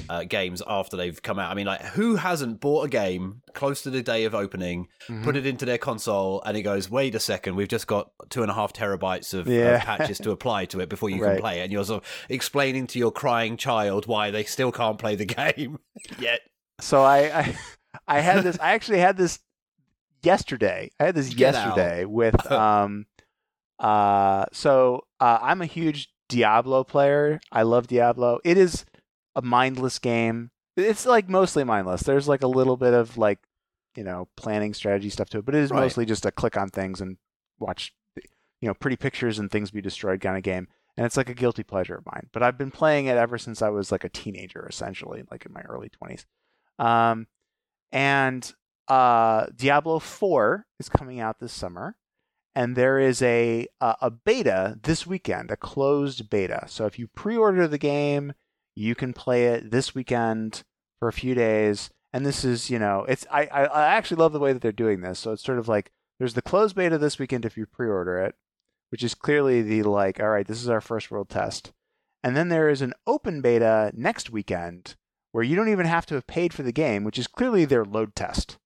uh, 0.10 0.24
games 0.24 0.60
after 0.68 0.98
they've 0.98 1.22
come 1.22 1.38
out. 1.38 1.52
I 1.52 1.54
mean, 1.54 1.68
like 1.68 1.80
who 1.82 2.16
hasn't 2.16 2.60
bought 2.60 2.84
a 2.86 2.90
game 2.90 3.44
close 3.54 3.84
to 3.84 3.92
the 3.92 4.02
day 4.02 4.26
of 4.26 4.34
opening, 4.34 4.88
Mhm. 5.08 5.24
put 5.24 5.36
it 5.38 5.46
into 5.46 5.66
their 5.66 5.78
console, 5.78 6.42
and 6.48 6.58
it 6.58 6.64
goes, 6.64 6.90
"Wait 6.90 7.14
a 7.14 7.20
second, 7.20 7.56
we've 7.56 7.68
just 7.68 7.86
got 7.86 8.10
two 8.32 8.42
and 8.42 8.50
a 8.50 8.56
half 8.56 8.74
terabytes 8.74 9.36
of, 9.36 9.48
of 9.48 9.80
patches 9.82 10.18
to 10.18 10.32
apply 10.32 10.66
to 10.66 10.80
it 10.80 10.90
before 10.90 11.12
you 11.12 11.22
Right. 11.24 11.34
can 11.34 11.40
play 11.42 11.60
it," 11.60 11.66
and 11.66 11.72
you're 11.72 11.86
sort 11.86 12.04
of 12.04 12.10
explaining 12.28 12.88
to 12.88 12.98
your 12.98 13.12
crying 13.12 13.56
child 13.56 14.08
why 14.08 14.32
they 14.32 14.44
still 14.44 14.72
can't 14.72 14.98
play 14.98 15.16
the 15.16 15.26
game 15.54 15.78
yet. 16.18 16.40
So 16.82 17.04
I, 17.04 17.18
I, 17.42 17.56
I 18.08 18.20
had 18.22 18.44
this. 18.44 18.58
I 18.60 18.74
actually 18.74 19.00
had 19.00 19.16
this 19.16 19.38
yesterday. 20.26 20.90
I 21.00 21.06
had 21.06 21.16
this 21.16 21.34
Get 21.34 21.56
out. 21.56 21.78
yesterday 21.78 22.06
with 22.06 22.52
um, 22.52 23.06
uh. 23.80 24.46
So 24.52 25.02
uh, 25.20 25.40
I'm 25.42 25.62
a 25.62 25.66
huge 25.66 26.10
Diablo 26.30 26.84
player. 26.84 27.40
I 27.52 27.64
love 27.64 27.88
Diablo. 27.88 28.40
It 28.44 28.58
is 28.58 28.86
a 29.36 29.42
mindless 29.42 30.00
game. 30.00 30.52
It's 30.78 31.06
like 31.06 31.30
mostly 31.30 31.64
mindless. 31.64 32.02
There's 32.04 32.28
like 32.28 32.44
a 32.44 32.48
little 32.48 32.78
bit 32.78 32.94
of 32.94 33.18
like, 33.18 33.40
you 33.96 34.04
know, 34.04 34.28
planning 34.38 34.74
strategy 34.74 35.10
stuff 35.10 35.30
to 35.30 35.40
it, 35.40 35.46
but 35.46 35.54
it 35.56 35.62
is 35.62 35.70
Right. 35.72 35.82
mostly 35.82 36.06
just 36.06 36.26
a 36.26 36.32
click 36.32 36.58
on 36.58 36.70
things 36.70 37.00
and 37.02 37.18
watch, 37.60 37.94
you 38.16 38.68
know, 38.68 38.74
pretty 38.74 38.96
pictures 38.98 39.38
and 39.38 39.52
things 39.52 39.70
be 39.72 39.82
destroyed 39.82 40.20
kind 40.22 40.36
of 40.38 40.42
game. 40.44 40.68
And 40.98 41.06
it's 41.06 41.18
like 41.18 41.30
a 41.30 41.34
guilty 41.36 41.64
pleasure 41.64 41.96
of 41.96 42.06
mine. 42.06 42.30
But 42.32 42.42
I've 42.44 42.58
been 42.58 42.72
playing 42.72 43.06
it 43.08 43.18
ever 43.18 43.38
since 43.38 43.62
I 43.62 43.70
was 43.70 43.92
like 43.92 44.04
a 44.04 44.10
teenager, 44.10 44.68
essentially, 44.68 45.24
like 45.30 45.46
in 45.46 45.54
my 45.54 45.62
early 45.62 45.90
20s. 45.90 46.26
Um, 46.84 47.28
and 47.92 48.52
uh, 48.88 49.48
Diablo 49.56 50.00
4 50.00 50.66
is 50.80 50.90
coming 50.90 51.20
out 51.20 51.40
this 51.40 51.54
summer, 51.54 51.96
and 52.56 52.76
there 52.76 53.00
is 53.00 53.22
a, 53.22 53.68
a 53.82 53.96
a 54.02 54.12
beta 54.12 54.80
this 54.84 55.08
weekend, 55.08 55.52
a 55.52 55.58
closed 55.58 56.30
beta. 56.30 56.66
So 56.68 56.86
if 56.86 57.00
you 57.00 57.08
pre-order 57.08 57.68
the 57.68 57.78
game, 57.78 58.34
you 58.76 58.96
can 58.96 59.14
play 59.14 59.48
it 59.48 59.72
this 59.72 59.96
weekend 59.96 60.64
for 61.00 61.08
a 61.08 61.14
few 61.14 61.36
days, 61.36 61.90
and 62.12 62.26
this 62.26 62.44
is 62.44 62.70
you 62.70 62.80
know 62.80 63.06
it's 63.08 63.26
I, 63.32 63.46
I 63.46 63.64
I 63.66 63.86
actually 63.96 64.18
love 64.18 64.34
the 64.34 64.40
way 64.40 64.54
that 64.54 64.62
they're 64.62 64.72
doing 64.72 65.02
this. 65.02 65.20
So 65.20 65.32
it's 65.32 65.44
sort 65.44 65.60
of 65.60 65.68
like 65.68 65.92
there's 66.20 66.34
the 66.36 66.42
closed 66.42 66.76
beta 66.76 66.98
this 66.98 67.20
weekend 67.20 67.46
if 67.46 67.58
you 67.58 67.66
pre-order 67.66 68.20
it, 68.20 68.36
which 68.90 69.04
is 69.04 69.16
clearly 69.16 69.62
the 69.62 69.84
like 69.84 70.20
all 70.20 70.30
right 70.30 70.48
this 70.48 70.62
is 70.62 70.70
our 70.70 70.82
first 70.82 71.10
world 71.10 71.30
test, 71.30 71.72
and 72.24 72.36
then 72.38 72.50
there 72.50 72.70
is 72.70 72.82
an 72.82 72.94
open 73.08 73.42
beta 73.42 73.92
next 73.96 74.30
weekend 74.30 74.96
where 75.32 75.44
you 75.44 75.56
don't 75.56 75.70
even 75.70 75.88
have 75.88 76.06
to 76.06 76.16
have 76.16 76.28
paid 76.28 76.54
for 76.54 76.62
the 76.62 76.72
game, 76.72 77.04
which 77.04 77.18
is 77.18 77.28
clearly 77.28 77.66
their 77.66 77.84
load 77.84 78.16
test. 78.16 78.58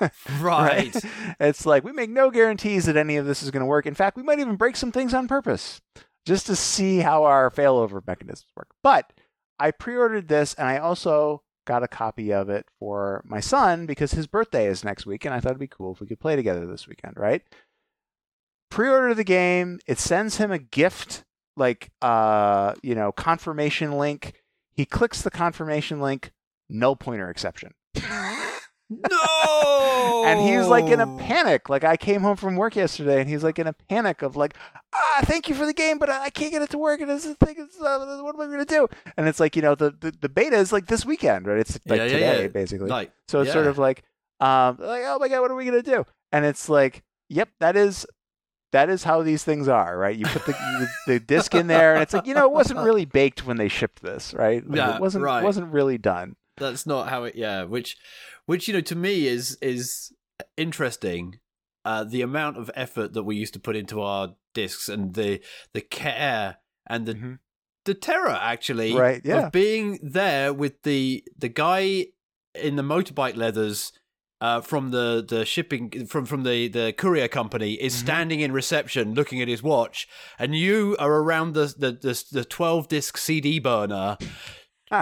Right. 0.40 0.94
It's 1.40 1.66
like 1.66 1.84
we 1.84 1.92
make 1.92 2.10
no 2.10 2.30
guarantees 2.30 2.86
that 2.86 2.96
any 2.96 3.16
of 3.16 3.26
this 3.26 3.42
is 3.42 3.50
going 3.50 3.60
to 3.60 3.66
work. 3.66 3.86
In 3.86 3.94
fact, 3.94 4.16
we 4.16 4.22
might 4.22 4.38
even 4.38 4.56
break 4.56 4.76
some 4.76 4.92
things 4.92 5.14
on 5.14 5.28
purpose 5.28 5.80
just 6.26 6.46
to 6.46 6.56
see 6.56 6.98
how 6.98 7.24
our 7.24 7.50
failover 7.50 8.04
mechanisms 8.06 8.46
work. 8.56 8.68
But 8.82 9.12
I 9.58 9.70
pre-ordered 9.70 10.28
this 10.28 10.54
and 10.54 10.68
I 10.68 10.78
also 10.78 11.42
got 11.66 11.82
a 11.82 11.88
copy 11.88 12.32
of 12.32 12.50
it 12.50 12.66
for 12.78 13.22
my 13.24 13.40
son 13.40 13.86
because 13.86 14.12
his 14.12 14.26
birthday 14.26 14.66
is 14.66 14.84
next 14.84 15.06
week 15.06 15.24
and 15.24 15.34
I 15.34 15.40
thought 15.40 15.50
it'd 15.50 15.60
be 15.60 15.66
cool 15.66 15.92
if 15.92 16.00
we 16.00 16.06
could 16.06 16.20
play 16.20 16.36
together 16.36 16.66
this 16.66 16.86
weekend, 16.86 17.14
right? 17.16 17.42
Pre-order 18.70 19.14
the 19.14 19.24
game, 19.24 19.78
it 19.86 19.98
sends 19.98 20.36
him 20.36 20.50
a 20.50 20.58
gift 20.58 21.24
like 21.56 21.90
uh, 22.02 22.74
you 22.82 22.94
know, 22.94 23.12
confirmation 23.12 23.92
link. 23.92 24.34
He 24.72 24.84
clicks 24.84 25.22
the 25.22 25.30
confirmation 25.30 26.00
link, 26.00 26.32
null 26.68 26.96
pointer 26.96 27.30
exception. 27.30 27.74
no. 29.10 30.24
and 30.26 30.40
he's 30.40 30.66
like 30.66 30.86
in 30.86 31.00
a 31.00 31.06
panic. 31.18 31.68
Like 31.68 31.84
I 31.84 31.96
came 31.96 32.20
home 32.22 32.36
from 32.36 32.56
work 32.56 32.76
yesterday, 32.76 33.20
and 33.20 33.28
he's 33.28 33.44
like 33.44 33.58
in 33.58 33.66
a 33.66 33.72
panic 33.72 34.22
of 34.22 34.36
like, 34.36 34.54
ah, 34.92 35.20
thank 35.24 35.48
you 35.48 35.54
for 35.54 35.66
the 35.66 35.72
game, 35.72 35.98
but 35.98 36.08
I 36.10 36.30
can't 36.30 36.52
get 36.52 36.62
it 36.62 36.70
to 36.70 36.78
work, 36.78 37.00
and 37.00 37.10
this 37.10 37.24
thing 37.24 37.56
is, 37.58 37.80
uh, 37.80 38.20
what 38.22 38.34
am 38.34 38.40
I 38.40 38.46
going 38.46 38.58
to 38.58 38.64
do? 38.64 38.88
And 39.16 39.28
it's 39.28 39.40
like 39.40 39.56
you 39.56 39.62
know 39.62 39.74
the, 39.74 39.90
the 39.90 40.12
the 40.20 40.28
beta 40.28 40.56
is 40.56 40.72
like 40.72 40.86
this 40.86 41.04
weekend, 41.04 41.46
right? 41.46 41.58
It's 41.58 41.78
like 41.86 41.98
Yeah, 41.98 42.04
yeah, 42.06 42.12
today, 42.12 42.42
yeah. 42.42 42.48
basically. 42.48 42.88
Like, 42.88 43.12
so 43.28 43.40
it's 43.40 43.52
sort 43.52 43.66
of 43.66 43.78
like, 43.78 44.02
um, 44.40 44.76
like 44.80 45.02
oh 45.04 45.18
my 45.20 45.28
god, 45.28 45.40
what 45.40 45.50
are 45.50 45.56
we 45.56 45.64
going 45.64 45.82
to 45.82 45.90
do? 45.90 46.04
And 46.32 46.44
it's 46.44 46.68
like, 46.68 47.02
yep, 47.28 47.48
that 47.60 47.76
is. 47.76 48.06
That 48.72 48.90
is 48.90 49.04
how 49.04 49.22
these 49.22 49.44
things 49.44 49.68
are, 49.68 49.96
right? 49.96 50.16
You 50.16 50.26
put 50.26 50.46
the, 50.46 50.52
the 50.52 50.88
the 51.12 51.20
disc 51.20 51.54
in 51.54 51.68
there, 51.68 51.94
and 51.94 52.02
it's 52.02 52.12
like 52.12 52.26
you 52.26 52.34
know 52.34 52.46
it 52.46 52.50
wasn't 52.50 52.80
really 52.80 53.04
baked 53.20 53.46
when 53.46 53.56
they 53.56 53.68
shipped 53.68 54.02
this, 54.02 54.34
right? 54.34 54.66
Like, 54.68 54.76
Yeah, 54.76 54.96
it 54.96 55.00
wasn't 55.00 55.22
right. 55.22 55.44
wasn't 55.44 55.72
really 55.72 55.96
done. 55.96 56.34
that's 56.56 56.84
not 56.84 57.08
how 57.08 57.22
it 57.22 57.36
yeah 57.36 57.62
which 57.62 57.96
which 58.46 58.66
you 58.68 58.74
know 58.74 58.80
to 58.80 58.94
me 58.96 59.26
is 59.26 59.56
is 59.62 60.12
interesting 60.56 61.38
uh 61.84 62.04
the 62.04 62.22
amount 62.22 62.56
of 62.56 62.70
effort 62.74 63.12
that 63.12 63.22
we 63.24 63.36
used 63.36 63.54
to 63.54 63.60
put 63.60 63.76
into 63.76 64.00
our 64.00 64.34
discs 64.54 64.88
and 64.88 65.14
the 65.14 65.40
the 65.72 65.80
care 65.80 66.58
and 66.86 67.06
the 67.06 67.14
Mhm. 67.14 67.38
the 67.84 67.94
terror 67.94 68.38
actually 68.40 68.94
Right, 68.94 69.20
yeah. 69.24 69.46
of 69.46 69.52
being 69.52 69.98
there 70.02 70.52
with 70.52 70.82
the 70.82 71.24
the 71.36 71.48
guy 71.48 72.06
in 72.54 72.76
the 72.76 72.82
motorbike 72.82 73.36
leathers 73.36 73.92
uh, 74.40 74.60
from 74.60 74.90
the, 74.90 75.24
the 75.26 75.44
shipping 75.46 76.06
from 76.06 76.26
from 76.26 76.42
the, 76.42 76.68
the 76.68 76.92
courier 76.92 77.28
company 77.28 77.74
is 77.74 77.94
Mhm. 77.94 77.98
standing 78.00 78.40
in 78.40 78.52
reception 78.52 79.14
looking 79.14 79.40
at 79.40 79.48
his 79.48 79.62
watch, 79.62 80.06
and 80.38 80.54
you 80.54 80.96
are 80.98 81.12
around 81.22 81.54
the 81.54 81.66
the 81.78 81.92
the, 81.92 82.24
the 82.30 82.44
twelve 82.44 82.88
disc 82.88 83.16
CD 83.16 83.58
burner, 83.58 84.18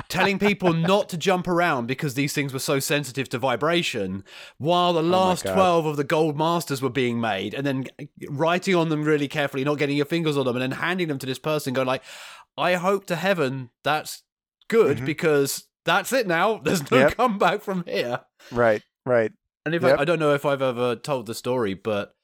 telling 0.08 0.38
people 0.38 0.72
not 0.72 1.08
to 1.10 1.16
jump 1.16 1.46
around 1.46 1.86
because 1.86 2.14
these 2.14 2.32
things 2.32 2.52
were 2.52 2.58
so 2.58 2.78
sensitive 2.78 3.28
to 3.30 3.38
vibration, 3.38 4.24
while 4.58 4.92
the 4.92 5.02
last 5.02 5.46
Oh 5.46 5.52
12 5.52 5.86
of 5.86 5.96
the 5.96 6.04
gold 6.04 6.36
masters 6.36 6.80
were 6.80 6.90
being 6.90 7.20
made, 7.20 7.54
and 7.54 7.66
then 7.66 7.86
writing 8.28 8.74
on 8.74 8.88
them 8.88 9.04
really 9.04 9.28
carefully, 9.28 9.64
not 9.64 9.78
getting 9.78 9.96
your 9.96 10.06
fingers 10.06 10.36
on 10.36 10.44
them, 10.46 10.56
and 10.56 10.62
then 10.62 10.78
handing 10.80 11.08
them 11.08 11.18
to 11.18 11.26
this 11.26 11.38
person, 11.38 11.74
going 11.74 11.86
like, 11.86 12.02
I 12.56 12.74
hope 12.74 13.06
to 13.06 13.16
heaven 13.16 13.70
that's 13.84 14.22
good 14.68 14.98
Mhm. 14.98 15.06
because 15.06 15.64
that's 15.84 16.12
it 16.12 16.26
now. 16.26 16.58
There's 16.64 16.90
no 16.90 16.98
Yep. 16.98 17.16
comeback 17.16 17.62
from 17.62 17.84
here. 17.86 18.20
Right, 18.50 18.82
right. 19.04 19.32
And 19.64 19.74
if 19.74 19.82
Yep. 19.82 19.98
I, 19.98 20.02
I 20.02 20.04
don't 20.04 20.18
know 20.18 20.34
if 20.34 20.44
I've 20.44 20.62
ever 20.62 20.96
told 20.96 21.26
the 21.26 21.34
story, 21.34 21.74
but 21.74 22.14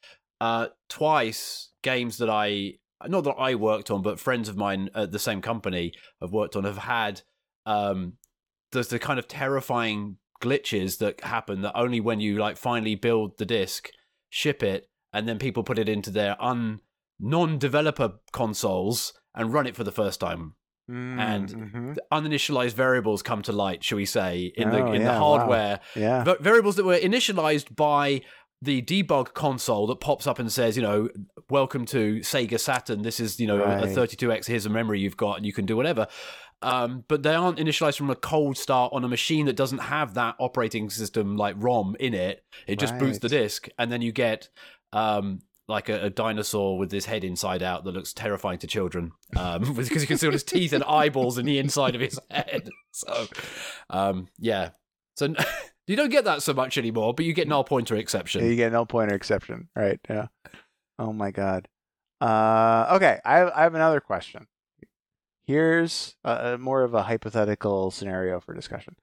uh, 0.40 0.68
twice 0.88 1.70
games 1.82 2.18
that 2.18 2.30
I 2.30 2.75
not 3.06 3.22
that 3.25 3.37
I 3.38 3.54
worked 3.54 3.90
on, 3.92 4.02
but 4.02 4.18
friends 4.18 4.48
of 4.48 4.56
mine 4.56 4.90
at 4.94 5.12
the 5.12 5.18
same 5.20 5.40
company 5.40 5.92
have 6.20 6.32
worked 6.32 6.56
on 6.56 6.64
have 6.64 6.78
had 6.78 7.22
um, 7.68 8.14
there's 8.72 8.88
the 8.88 8.98
kind 8.98 9.18
of 9.18 9.28
terrifying 9.28 10.16
glitches 10.42 10.98
that 10.98 11.20
happen 11.22 11.62
that 11.62 11.72
only 11.76 12.00
when 12.00 12.20
you 12.20 12.38
like 12.38 12.56
finally 12.56 12.94
build 12.94 13.37
the 13.38 13.44
disc, 13.46 13.90
ship 14.30 14.62
it, 14.62 14.88
and 15.12 15.26
then 15.28 15.38
people 15.38 15.62
put 15.64 15.78
it 15.78 15.88
into 15.88 16.10
their 16.10 16.37
un 16.42 16.80
non-developer 17.20 18.12
consoles 18.32 19.12
and 19.34 19.52
run 19.52 19.66
it 19.66 19.76
for 19.76 19.84
the 19.84 19.92
first 19.92 20.20
time 20.20 20.54
And- 20.90 21.48
Mhm. 21.50 21.96
uninitialized 22.10 22.72
variables 22.72 23.22
come 23.22 23.42
to 23.42 23.52
light, 23.52 23.84
shall 23.84 23.96
we 23.96 24.06
say, 24.06 24.52
in 24.56 24.70
the 24.70 24.80
Oh, 24.82 24.92
in 24.92 25.02
yeah, 25.02 25.12
the 25.12 25.20
wow. 25.20 25.26
hardware. 25.37 25.80
yeah, 25.94 26.25
Va- 26.25 26.38
variables 26.40 26.76
that 26.76 26.84
were 26.87 26.96
initialized 26.96 27.76
by 27.76 28.22
the 28.62 28.80
debug 28.82 29.34
console 29.34 29.87
that 29.88 30.00
pops 30.00 30.26
up 30.26 30.38
and 30.38 30.50
says, 30.50 30.76
you 30.78 30.82
know, 30.82 31.08
welcome 31.50 31.84
to 31.87 32.20
Sega 32.20 32.58
Saturn. 32.58 33.02
This 33.02 33.20
is, 33.20 33.38
you 33.38 33.46
know, 33.46 33.62
a 33.62 33.87
32X. 33.87 34.46
Here's 34.46 34.64
a 34.66 34.70
memory 34.70 34.98
you've 35.00 35.16
got, 35.18 35.37
and 35.37 35.44
you 35.46 35.52
can 35.52 35.66
do 35.66 35.76
whatever. 35.76 36.06
Um, 36.61 37.05
but 37.07 37.23
they 37.23 37.35
aren't 37.35 37.59
initialized 37.59 37.97
from 37.97 38.11
a 38.11 38.17
cold 38.17 38.57
start 38.57 38.93
on 38.93 39.05
a 39.05 39.09
machine 39.09 39.47
that 39.47 39.57
doesn't 39.57 39.79
have 39.79 40.15
that 40.15 40.35
operating 40.41 40.91
system 40.91 41.37
like 41.37 41.55
ROM 41.59 41.97
in 42.00 42.15
it. 42.15 42.45
It 42.67 42.79
just 42.79 42.99
boots 42.99 43.21
the 43.21 43.29
disk, 43.29 43.69
and 43.79 43.93
then 43.93 44.03
you 44.03 44.11
get 44.11 44.49
um, 44.93 45.41
like 45.69 45.88
a, 45.88 46.07
a 46.07 46.11
dinosaur 46.11 46.79
with 46.79 46.91
his 46.91 47.05
head 47.05 47.23
inside 47.23 47.62
out 47.62 47.85
that 47.85 47.93
looks 47.93 48.12
terrifying 48.12 48.59
to 48.59 48.67
children 48.67 49.12
um, 49.37 49.62
because 49.77 50.00
you 50.00 50.07
can 50.07 50.19
see 50.19 50.27
all 50.27 50.33
his 50.33 50.43
teeth 50.43 50.73
and 50.73 50.83
eyeballs 50.85 51.38
in 51.38 51.47
the 51.47 51.59
inside 51.59 51.95
of 51.95 52.00
his 52.00 52.19
head. 52.31 52.71
So, 52.93 53.27
um, 53.91 54.29
yeah. 54.38 54.71
So 55.17 55.35
you 55.87 55.97
don't 55.97 56.11
get 56.11 56.25
that 56.25 56.43
so 56.43 56.55
much 56.55 56.79
anymore, 56.79 57.15
but 57.15 57.25
you 57.25 57.35
get 57.35 57.49
null 57.49 57.65
pointer 57.65 57.97
exception. 57.97 58.43
Yeah, 58.43 58.50
you 58.50 58.57
get 58.57 58.73
null 58.73 58.87
pointer 58.87 59.15
exception, 59.15 59.69
right? 59.77 60.00
Yeah. 60.09 60.27
Oh 60.99 61.12
my 61.12 61.31
god. 61.31 61.69
Uh, 62.21 62.95
okay, 62.97 63.21
I 63.25 63.37
have, 63.38 63.53
I 63.55 63.62
have 63.62 63.75
another 63.75 64.00
question. 64.00 64.47
Here's 65.49 66.14
a, 66.25 66.52
a 66.52 66.59
more 66.59 66.83
of 66.83 66.93
a 66.93 67.05
hypothetical 67.05 67.90
scenario 67.90 68.38
for 68.38 68.52
discussion. 68.52 68.97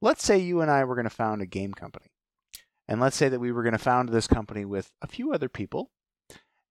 Let's 0.00 0.24
say 0.24 0.38
you 0.38 0.60
and 0.60 0.70
I 0.70 0.84
were 0.84 0.94
going 0.94 1.02
to 1.02 1.10
found 1.10 1.42
a 1.42 1.46
game 1.46 1.74
company, 1.74 2.12
and 2.86 3.00
let's 3.00 3.16
say 3.16 3.28
that 3.28 3.40
we 3.40 3.50
were 3.50 3.64
going 3.64 3.72
to 3.72 3.78
found 3.78 4.08
this 4.08 4.28
company 4.28 4.64
with 4.64 4.92
a 5.02 5.08
few 5.08 5.32
other 5.32 5.48
people, 5.48 5.90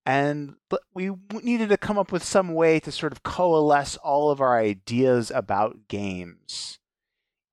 and 0.06 0.54
we 0.94 1.10
needed 1.42 1.68
to 1.68 1.76
come 1.76 1.98
up 1.98 2.12
with 2.12 2.24
some 2.24 2.54
way 2.54 2.80
to 2.80 2.90
sort 2.90 3.12
of 3.12 3.22
coalesce 3.22 3.98
all 3.98 4.30
of 4.30 4.40
our 4.40 4.58
ideas 4.58 5.30
about 5.30 5.86
games 5.86 6.78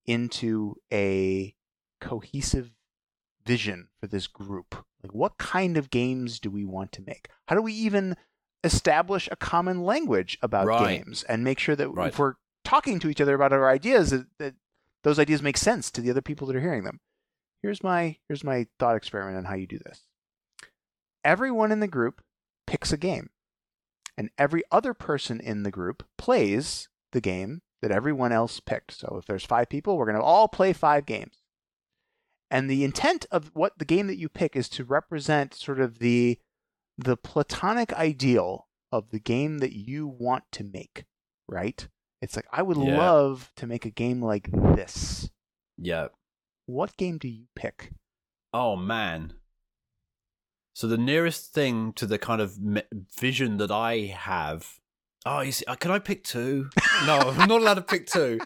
into 0.05 0.75
a 0.89 1.53
cohesive 1.99 2.71
vision 3.45 3.89
for 3.99 4.07
this 4.07 4.27
group? 4.27 4.85
Like, 5.03 5.13
what 5.13 5.37
kind 5.37 5.75
of 5.75 5.89
games 5.89 6.39
do 6.39 6.49
we 6.49 6.63
want 6.63 6.93
to 6.93 7.03
make? 7.05 7.27
How 7.49 7.57
do 7.57 7.61
we 7.61 7.73
even 7.73 8.15
establish 8.63 9.27
a 9.31 9.35
common 9.35 9.83
language 9.83 10.37
about 10.41 10.67
Right. 10.67 11.03
games 11.03 11.23
and 11.23 11.43
make 11.43 11.59
sure 11.59 11.75
that 11.75 11.89
Right. 11.89 12.07
if 12.09 12.19
we're 12.19 12.35
talking 12.63 12.99
to 12.99 13.09
each 13.09 13.21
other 13.21 13.35
about 13.35 13.53
our 13.53 13.69
ideas, 13.69 14.09
that, 14.11 14.27
that 14.39 14.55
those 15.03 15.19
ideas 15.19 15.41
make 15.41 15.57
sense 15.57 15.89
to 15.91 16.01
the 16.01 16.09
other 16.09 16.21
people 16.21 16.47
that 16.47 16.55
are 16.55 16.61
hearing 16.61 16.83
them? 16.83 16.99
Here's 17.61 17.83
my 17.83 18.17
here's 18.27 18.43
my 18.43 18.67
thought 18.79 18.95
experiment 18.95 19.37
on 19.37 19.45
how 19.45 19.55
you 19.55 19.67
do 19.67 19.79
this. 19.79 20.03
Everyone 21.23 21.71
in 21.71 21.79
the 21.79 21.87
group 21.87 22.21
picks 22.65 22.91
a 22.91 22.97
game, 22.97 23.29
and 24.17 24.29
every 24.37 24.63
other 24.71 24.93
person 24.93 25.39
in 25.39 25.63
the 25.63 25.71
group 25.71 26.03
plays 26.17 26.89
the 27.11 27.21
game 27.21 27.61
that 27.81 27.91
everyone 27.91 28.31
else 28.31 28.59
picked. 28.59 28.91
So 28.93 29.17
if 29.19 29.25
there's 29.25 29.45
five 29.45 29.69
people, 29.69 29.97
we're 29.97 30.05
going 30.05 30.17
to 30.17 30.23
all 30.23 30.47
play 30.47 30.73
five 30.73 31.05
games. 31.05 31.41
And 32.49 32.69
the 32.69 32.83
intent 32.83 33.25
of 33.31 33.51
what 33.53 33.77
the 33.77 33.85
game 33.85 34.07
that 34.07 34.17
you 34.17 34.29
pick 34.29 34.55
is 34.55 34.69
to 34.69 34.83
represent 34.85 35.53
sort 35.53 35.79
of 35.79 35.99
the 35.99 36.39
the 36.97 37.17
platonic 37.17 37.93
ideal 37.93 38.67
of 38.91 39.09
the 39.11 39.19
game 39.19 39.59
that 39.59 39.73
you 39.73 40.07
want 40.07 40.45
to 40.53 40.63
make, 40.63 41.05
right? 41.47 41.87
It's 42.21 42.35
like 42.35 42.47
I 42.51 42.61
would 42.61 42.77
Yeah. 42.77 42.97
love 42.97 43.51
to 43.57 43.67
make 43.67 43.85
a 43.85 43.89
game 43.91 44.21
like 44.21 44.49
this. 44.51 45.29
Yeah. 45.77 46.07
What 46.65 46.97
game 46.97 47.17
do 47.17 47.27
you 47.27 47.45
pick? 47.55 47.91
Oh 48.53 48.75
man. 48.75 49.33
So 50.73 50.87
the 50.87 50.97
nearest 50.97 51.53
thing 51.53 51.93
to 51.93 52.05
the 52.05 52.17
kind 52.19 52.41
of 52.41 52.57
vision 53.19 53.57
that 53.57 53.71
I 53.71 54.13
have. 54.15 54.79
Oh, 55.25 55.41
you 55.41 55.51
see, 55.51 55.65
uh, 55.65 55.75
can 55.75 55.91
I 55.91 55.99
pick 55.99 56.23
two? 56.23 56.69
No, 57.05 57.17
I'm 57.19 57.47
not 57.47 57.61
allowed 57.61 57.73
to 57.75 57.81
pick 57.81 58.07
two. 58.07 58.39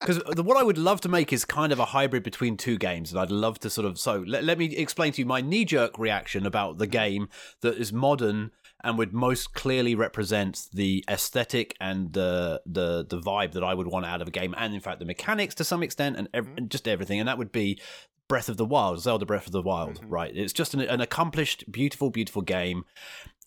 Because 0.00 0.20
what 0.44 0.58
I 0.58 0.62
would 0.62 0.76
love 0.76 1.00
to 1.02 1.08
make 1.08 1.32
is 1.32 1.44
kind 1.46 1.72
of 1.72 1.78
a 1.78 1.86
hybrid 1.86 2.22
between 2.22 2.56
two 2.58 2.76
games, 2.76 3.10
and 3.12 3.18
I'd 3.20 3.30
love 3.30 3.58
to 3.60 3.70
sort 3.70 3.86
of. 3.86 3.98
So 3.98 4.22
let, 4.26 4.44
let 4.44 4.58
me 4.58 4.66
explain 4.76 5.12
to 5.12 5.22
you 5.22 5.26
my 5.26 5.40
knee 5.40 5.64
jerk 5.64 5.98
reaction 5.98 6.44
about 6.44 6.76
the 6.78 6.86
game 6.86 7.28
that 7.62 7.76
is 7.78 7.92
modern 7.94 8.50
and 8.84 8.98
would 8.98 9.14
most 9.14 9.54
clearly 9.54 9.94
represent 9.94 10.68
the 10.72 11.02
aesthetic 11.10 11.74
and 11.80 12.12
the 12.12 12.60
the 12.66 13.06
the 13.08 13.18
vibe 13.18 13.52
that 13.52 13.64
I 13.64 13.72
would 13.72 13.86
want 13.86 14.04
out 14.04 14.20
of 14.20 14.28
a 14.28 14.30
game, 14.30 14.54
and 14.58 14.74
in 14.74 14.80
fact 14.80 14.98
the 14.98 15.06
mechanics 15.06 15.54
to 15.56 15.64
some 15.64 15.82
extent, 15.82 16.16
and, 16.16 16.28
ev- 16.34 16.48
and 16.58 16.70
just 16.70 16.86
everything. 16.86 17.18
And 17.18 17.26
that 17.28 17.38
would 17.38 17.50
be 17.50 17.80
Breath 18.28 18.50
of 18.50 18.58
the 18.58 18.66
Wild, 18.66 19.00
Zelda 19.00 19.24
Breath 19.24 19.46
of 19.46 19.52
the 19.52 19.62
Wild, 19.62 20.00
Mhm. 20.02 20.04
right? 20.08 20.36
It's 20.36 20.52
just 20.52 20.74
an, 20.74 20.80
an 20.82 21.00
accomplished, 21.00 21.64
beautiful, 21.72 22.10
beautiful 22.10 22.42
game. 22.42 22.84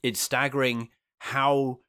It's 0.01 0.19
staggering 0.19 0.89
how 1.19 1.79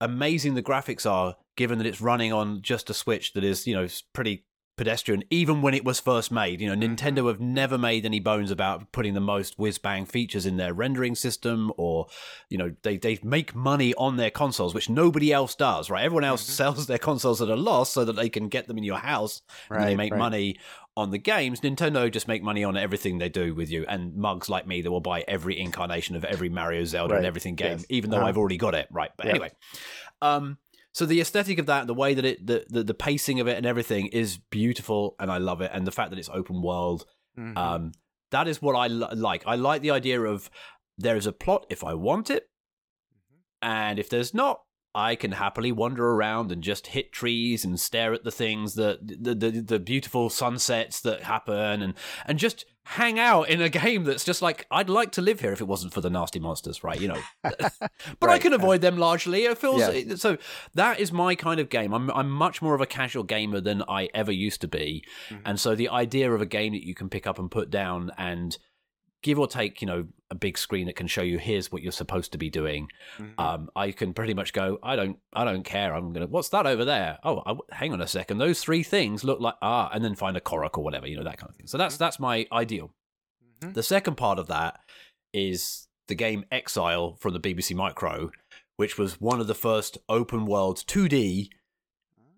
amazing 0.00 0.54
the 0.54 0.62
graphics 0.62 1.08
are, 1.10 1.36
given 1.56 1.78
that 1.78 1.86
it's 1.86 2.00
running 2.00 2.32
on 2.32 2.62
just 2.62 2.90
a 2.90 2.94
Switch 2.94 3.32
that 3.34 3.44
is, 3.44 3.66
you 3.66 3.74
know, 3.74 3.86
pretty 4.12 4.44
pedestrian, 4.78 5.22
even 5.28 5.60
when 5.60 5.74
it 5.74 5.84
was 5.84 6.00
first 6.00 6.32
made. 6.32 6.58
You 6.60 6.74
know, 6.74 6.74
Mm-hmm. 6.86 6.94
Nintendo 6.94 7.28
have 7.28 7.40
never 7.40 7.76
made 7.76 8.06
any 8.06 8.20
bones 8.20 8.50
about 8.50 8.90
putting 8.90 9.12
the 9.12 9.20
most 9.20 9.58
whiz 9.58 9.76
bang 9.76 10.06
features 10.06 10.46
in 10.46 10.56
their 10.56 10.72
rendering 10.72 11.14
system, 11.14 11.70
or 11.76 12.06
you 12.48 12.56
know, 12.56 12.72
they 12.82 12.96
they 12.96 13.18
make 13.22 13.54
money 13.54 13.92
on 13.94 14.16
their 14.16 14.30
consoles, 14.30 14.72
which 14.74 14.88
nobody 14.88 15.30
else 15.30 15.54
does. 15.54 15.90
Right? 15.90 16.04
Everyone 16.04 16.24
else 16.24 16.42
Mhm. 16.42 16.52
sells 16.54 16.86
their 16.86 16.98
consoles 16.98 17.42
at 17.42 17.48
a 17.50 17.54
loss 17.54 17.90
so 17.92 18.04
that 18.06 18.14
they 18.16 18.30
can 18.30 18.48
get 18.48 18.66
them 18.66 18.78
in 18.78 18.84
your 18.84 18.98
house 18.98 19.42
and 19.70 19.86
they 19.86 19.94
make 19.94 20.12
right. 20.12 20.18
money 20.18 20.56
on 20.96 21.10
the 21.10 21.18
games. 21.18 21.60
Nintendo 21.60 22.10
just 22.10 22.26
make 22.28 22.42
money 22.42 22.64
on 22.64 22.76
everything 22.76 23.18
they 23.18 23.28
do 23.28 23.54
with 23.54 23.70
you, 23.70 23.84
and 23.88 24.16
mugs 24.16 24.48
like 24.48 24.66
me 24.66 24.80
that 24.80 24.90
will 24.90 25.00
buy 25.00 25.22
every 25.28 25.60
incarnation 25.60 26.16
of 26.16 26.24
every 26.24 26.48
Mario, 26.48 26.84
Zelda, 26.84 27.16
and 27.16 27.26
everything 27.26 27.56
game, 27.56 27.72
yes. 27.78 27.86
even 27.90 28.10
though 28.10 28.16
Uh-huh. 28.18 28.26
I've 28.26 28.38
already 28.38 28.56
got 28.58 28.74
it. 28.74 28.88
Right, 28.90 29.10
but 29.18 29.26
Yep. 29.26 29.34
anyway, 29.34 29.50
um, 30.22 30.56
so 30.92 31.06
the 31.06 31.20
aesthetic 31.20 31.58
of 31.58 31.66
that, 31.66 31.86
the 31.86 31.94
way 31.94 32.14
that 32.14 32.24
it, 32.24 32.46
the, 32.46 32.64
the 32.68 32.82
the 32.84 32.94
pacing 32.94 33.40
of 33.40 33.48
it, 33.48 33.56
and 33.56 33.66
everything 33.66 34.06
is 34.08 34.38
beautiful, 34.38 35.16
and 35.18 35.30
I 35.30 35.38
love 35.38 35.60
it, 35.60 35.70
and 35.74 35.86
the 35.86 35.92
fact 35.92 36.10
that 36.10 36.18
it's 36.18 36.28
open 36.28 36.62
world, 36.62 37.04
Mhm. 37.38 37.56
um, 37.56 37.92
that 38.30 38.46
is 38.48 38.60
what 38.62 38.74
I 38.74 38.86
li- 38.88 39.14
like. 39.14 39.42
I 39.46 39.56
like 39.56 39.82
the 39.82 39.90
idea 39.90 40.20
of 40.20 40.50
there 40.98 41.16
is 41.16 41.26
a 41.26 41.32
plot 41.32 41.66
if 41.70 41.82
I 41.82 41.94
want 41.94 42.30
it, 42.30 42.48
and 43.60 43.98
if 43.98 44.08
there's 44.08 44.34
not, 44.34 44.62
I 44.94 45.14
can 45.14 45.32
happily 45.32 45.72
wander 45.72 46.06
around 46.06 46.52
and 46.52 46.62
just 46.62 46.88
hit 46.88 47.12
trees 47.12 47.64
and 47.64 47.80
stare 47.80 48.12
at 48.12 48.24
the 48.24 48.30
things 48.30 48.74
that 48.74 48.98
the 49.06 49.34
the, 49.34 49.50
the 49.50 49.78
beautiful 49.78 50.28
sunsets 50.28 51.00
that 51.00 51.22
happen 51.22 51.80
and 51.82 51.94
and 52.26 52.38
just 52.38 52.66
hang 52.84 53.18
out 53.18 53.48
in 53.48 53.60
a 53.62 53.68
game 53.68 54.04
that's 54.04 54.24
just 54.24 54.42
like 54.42 54.66
I'd 54.70 54.90
like 54.90 55.12
to 55.12 55.22
live 55.22 55.40
here 55.40 55.52
if 55.52 55.60
it 55.60 55.68
wasn't 55.68 55.92
for 55.94 56.00
the 56.00 56.10
nasty 56.10 56.38
monsters, 56.40 56.82
right? 56.82 57.00
You 57.00 57.08
know, 57.08 57.20
but 58.20 58.28
I 58.30 58.38
can 58.38 58.52
avoid 58.52 58.80
them 58.80 58.96
largely. 58.98 59.44
It 59.44 59.58
feels 59.58 59.78
Yes. 59.80 60.20
so. 60.20 60.36
That 60.74 60.98
is 61.00 61.12
my 61.12 61.34
kind 61.34 61.60
of 61.60 61.68
game. 61.68 61.92
I'm 61.94 62.10
I'm 62.10 62.30
much 62.30 62.60
more 62.60 62.74
of 62.74 62.80
a 62.80 62.86
casual 62.86 63.22
gamer 63.24 63.60
than 63.60 63.82
I 63.88 64.08
ever 64.14 64.32
used 64.32 64.60
to 64.62 64.68
be, 64.68 65.04
Mhm. 65.30 65.40
and 65.44 65.60
so 65.60 65.74
the 65.74 65.88
idea 65.88 66.32
of 66.32 66.40
a 66.40 66.46
game 66.46 66.72
that 66.72 66.84
you 66.86 66.94
can 66.94 67.08
pick 67.08 67.26
up 67.26 67.38
and 67.38 67.50
put 67.50 67.70
down 67.70 68.10
and 68.18 68.56
give 69.22 69.38
or 69.38 69.46
take, 69.46 69.80
you 69.80 69.86
know, 69.86 70.06
a 70.30 70.34
big 70.34 70.58
screen 70.58 70.86
that 70.86 70.96
can 70.96 71.06
show 71.06 71.22
you 71.22 71.38
here's 71.38 71.70
what 71.70 71.82
you're 71.82 71.92
supposed 71.92 72.32
to 72.32 72.38
be 72.38 72.50
doing. 72.50 72.88
Mhm. 73.18 73.38
Um, 73.38 73.70
I 73.76 73.92
can 73.92 74.14
pretty 74.14 74.34
much 74.34 74.52
go. 74.52 74.78
I 74.82 74.96
don't. 74.96 75.18
I 75.32 75.44
don't 75.44 75.62
care. 75.64 75.94
I'm 75.94 76.12
gonna. 76.12 76.26
What's 76.26 76.48
that 76.50 76.66
over 76.66 76.84
there? 76.84 77.18
Oh, 77.22 77.42
I, 77.46 77.74
hang 77.74 77.92
on 77.92 78.00
a 78.00 78.06
second. 78.08 78.38
Those 78.38 78.60
three 78.60 78.82
things 78.82 79.24
look 79.24 79.40
like 79.40 79.54
ah, 79.62 79.90
and 79.92 80.04
then 80.04 80.14
find 80.14 80.36
a 80.36 80.40
Korok 80.40 80.76
or 80.78 80.84
whatever. 80.84 81.06
You 81.06 81.16
know 81.16 81.24
that 81.24 81.38
kind 81.38 81.50
of 81.50 81.56
thing. 81.56 81.66
So 81.66 81.78
that's 81.78 81.96
that's 81.96 82.18
my 82.18 82.46
ideal. 82.52 82.92
Mhm. 83.60 83.74
The 83.74 83.82
second 83.82 84.16
part 84.16 84.38
of 84.38 84.48
that 84.48 84.80
is 85.32 85.88
the 86.08 86.14
game 86.14 86.44
Exile 86.50 87.14
from 87.16 87.32
the 87.32 87.40
BBC 87.40 87.74
Micro, 87.74 88.30
which 88.76 88.98
was 88.98 89.20
one 89.20 89.40
of 89.40 89.46
the 89.46 89.54
first 89.54 89.98
open 90.08 90.46
world 90.46 90.82
2D 90.86 91.50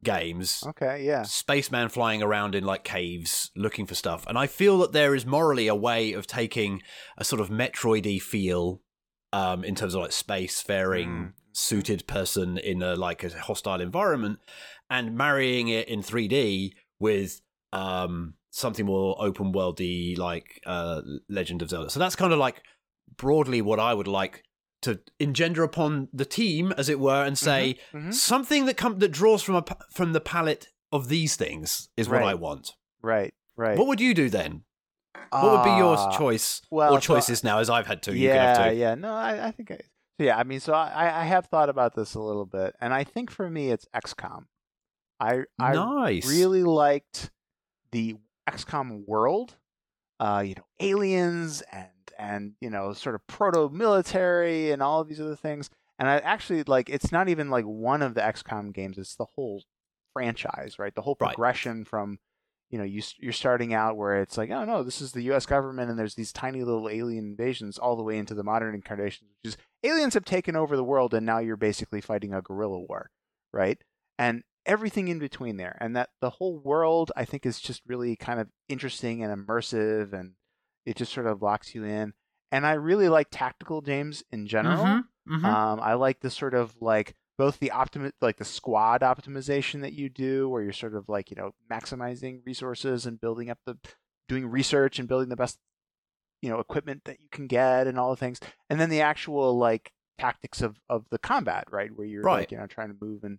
games. 0.04 0.62
Okay, 0.66 1.04
yeah. 1.04 1.22
Spaceman 1.22 1.88
flying 1.88 2.22
around 2.22 2.54
in 2.54 2.64
like 2.64 2.84
caves 2.84 3.50
looking 3.56 3.86
for 3.86 3.94
stuff. 3.94 4.24
And 4.28 4.38
I 4.38 4.46
feel 4.46 4.78
that 4.78 4.92
there 4.92 5.14
is 5.14 5.26
morally 5.26 5.66
a 5.66 5.74
way 5.74 6.12
of 6.12 6.26
taking 6.26 6.82
a 7.18 7.24
sort 7.24 7.40
of 7.40 7.48
Metroidy 7.48 8.20
feel 8.22 8.80
um, 9.32 9.64
in 9.64 9.74
terms 9.74 9.94
of 9.94 10.02
like 10.02 10.12
space 10.12 10.60
faring 10.60 11.08
Mm. 11.08 11.32
suited 11.52 12.06
person 12.06 12.58
in 12.58 12.82
a 12.82 12.94
like 12.94 13.24
a 13.24 13.30
hostile 13.40 13.80
environment 13.80 14.38
and 14.88 15.16
marrying 15.16 15.68
it 15.68 15.88
in 15.88 16.02
3D 16.02 16.72
with 17.00 17.40
um, 17.72 18.34
something 18.50 18.86
more 18.86 19.16
open 19.18 19.52
worldy 19.52 20.16
like 20.16 20.60
uh, 20.66 21.00
Legend 21.28 21.62
of 21.62 21.70
Zelda. 21.70 21.90
So 21.90 21.98
that's 21.98 22.14
kind 22.14 22.32
of 22.32 22.38
like 22.38 22.62
broadly 23.16 23.60
what 23.62 23.80
I 23.80 23.92
would 23.94 24.06
like 24.08 24.44
to 24.84 25.00
engender 25.18 25.62
upon 25.62 26.08
the 26.12 26.24
team, 26.24 26.72
as 26.78 26.88
it 26.88 26.98
were, 27.00 27.24
and 27.24 27.36
say 27.36 27.78
Mhm. 27.92 28.14
something 28.14 28.66
that 28.66 28.76
com- 28.76 28.98
that 29.00 29.08
draws 29.10 29.42
from 29.42 29.56
a 29.56 29.64
from 29.92 30.12
the 30.12 30.20
palette 30.20 30.68
of 30.92 31.08
these 31.08 31.36
things 31.36 31.88
is 31.96 32.08
what 32.08 32.22
I 32.22 32.34
want. 32.34 32.72
Right, 33.02 33.34
right. 33.56 33.76
What 33.76 33.86
would 33.88 34.00
you 34.00 34.14
do 34.14 34.30
then? 34.30 34.64
What 35.30 35.50
would 35.52 35.64
be 35.64 35.76
your 35.76 35.96
Ah, 35.96 36.16
choice 36.16 36.62
well, 36.70 36.92
or 36.94 37.00
so- 37.00 37.14
choices 37.14 37.42
now? 37.42 37.58
As 37.58 37.68
I've 37.68 37.86
had 37.86 38.02
to, 38.04 38.12
you 38.16 38.28
yeah, 38.28 38.54
can 38.54 38.62
have 38.64 38.72
to. 38.72 38.76
yeah. 38.78 38.94
No, 38.94 39.12
I, 39.14 39.48
I 39.48 39.50
think 39.50 39.70
I. 39.70 39.76
So 40.18 40.24
yeah, 40.24 40.38
I 40.38 40.44
mean, 40.44 40.60
so 40.60 40.72
I, 40.72 41.22
I 41.22 41.24
have 41.24 41.46
thought 41.46 41.68
about 41.68 41.94
this 41.96 42.14
a 42.14 42.20
little 42.20 42.46
bit, 42.46 42.76
and 42.80 42.94
I 42.94 43.02
think 43.04 43.30
for 43.32 43.50
me, 43.50 43.70
it's 43.70 43.86
XCOM. 43.94 44.44
I 45.18 45.42
I 45.58 45.72
nice. 45.74 46.26
really 46.28 46.62
liked 46.62 47.30
the 47.90 48.16
XCOM 48.48 49.04
world. 49.06 49.56
Uh, 50.20 50.44
you 50.46 50.54
know, 50.54 50.64
aliens 50.80 51.62
and 51.72 51.88
and 52.18 52.54
you 52.60 52.70
know, 52.70 52.92
sort 52.92 53.14
of 53.14 53.26
proto 53.26 53.68
military 53.70 54.70
and 54.70 54.82
all 54.82 55.00
of 55.00 55.08
these 55.08 55.20
other 55.20 55.36
things. 55.36 55.70
And 55.98 56.08
I 56.08 56.18
actually 56.18 56.62
like 56.64 56.88
it's 56.90 57.12
not 57.12 57.28
even 57.28 57.50
like 57.50 57.64
one 57.64 58.02
of 58.02 58.14
the 58.14 58.20
XCOM 58.20 58.72
games; 58.74 58.98
it's 58.98 59.16
the 59.16 59.26
whole 59.36 59.62
franchise, 60.12 60.78
right? 60.78 60.94
The 60.94 61.02
whole 61.02 61.16
Right. 61.20 61.36
progression 61.36 61.84
from 61.84 62.18
you 62.70 62.78
know 62.78 62.84
you, 62.84 63.02
you're 63.18 63.32
starting 63.32 63.74
out 63.74 63.96
where 63.96 64.20
it's 64.20 64.36
like 64.38 64.50
oh 64.50 64.64
no 64.64 64.82
this 64.82 65.00
is 65.00 65.12
the 65.12 65.22
U.S. 65.24 65.46
government 65.46 65.90
and 65.90 65.98
there's 65.98 66.14
these 66.14 66.32
tiny 66.32 66.62
little 66.64 66.88
alien 66.88 67.24
invasions 67.24 67.78
all 67.78 67.96
the 67.96 68.02
way 68.02 68.18
into 68.18 68.34
the 68.34 68.42
modern 68.42 68.74
incarnations, 68.74 69.30
which 69.42 69.52
is 69.54 69.58
aliens 69.82 70.14
have 70.14 70.24
taken 70.24 70.56
over 70.56 70.76
the 70.76 70.84
world 70.84 71.14
and 71.14 71.26
now 71.26 71.38
you're 71.38 71.56
basically 71.56 72.00
fighting 72.00 72.32
a 72.32 72.42
guerrilla 72.42 72.80
war, 72.80 73.10
right? 73.52 73.78
And 74.18 74.42
everything 74.66 75.08
in 75.08 75.18
between 75.18 75.56
there, 75.58 75.76
and 75.80 75.94
that 75.94 76.10
the 76.20 76.30
whole 76.30 76.58
world 76.58 77.12
I 77.16 77.24
think 77.26 77.44
is 77.46 77.60
just 77.60 77.82
really 77.86 78.16
kind 78.16 78.40
of 78.40 78.48
interesting 78.68 79.22
and 79.22 79.46
immersive, 79.46 80.12
and 80.12 80.32
it 80.86 80.96
just 80.96 81.12
sort 81.12 81.26
of 81.26 81.42
locks 81.42 81.74
you 81.74 81.84
in. 81.84 82.12
And 82.52 82.66
I 82.66 82.72
really 82.74 83.08
like 83.08 83.28
tactical 83.30 83.80
games 83.80 84.22
in 84.30 84.46
general. 84.46 84.84
Mhm, 84.84 85.04
mhm. 85.28 85.44
Um, 85.44 85.80
I 85.80 85.94
like 85.94 86.20
the 86.20 86.30
sort 86.30 86.54
of 86.54 86.74
like 86.80 87.14
both 87.36 87.58
the 87.58 87.70
optimi- 87.72 88.12
like 88.20 88.36
the 88.36 88.44
squad 88.44 89.00
optimization 89.00 89.80
that 89.80 89.92
you 89.92 90.08
do, 90.08 90.48
where 90.48 90.62
you're 90.62 90.72
sort 90.72 90.94
of 90.94 91.08
like 91.08 91.30
you 91.30 91.36
know 91.36 91.52
maximizing 91.70 92.44
resources 92.46 93.06
and 93.06 93.20
building 93.20 93.50
up 93.50 93.58
the 93.66 93.76
doing 94.28 94.46
research 94.46 94.98
and 94.98 95.08
building 95.08 95.28
the 95.28 95.36
best 95.36 95.58
you 96.42 96.48
know 96.50 96.60
equipment 96.60 97.02
that 97.04 97.20
you 97.20 97.28
can 97.30 97.46
get 97.46 97.86
and 97.86 97.98
all 97.98 98.10
the 98.10 98.16
things, 98.16 98.38
and 98.70 98.78
then 98.80 98.90
the 98.90 99.00
actual 99.00 99.56
like 99.58 99.92
tactics 100.18 100.62
of 100.62 100.78
of 100.88 101.06
the 101.10 101.18
combat, 101.18 101.64
right, 101.72 101.90
where 101.96 102.06
you're 102.06 102.22
Right. 102.22 102.40
like 102.40 102.52
you 102.52 102.58
know 102.58 102.66
trying 102.66 102.88
to 102.88 102.96
move 103.04 103.24
and 103.24 103.38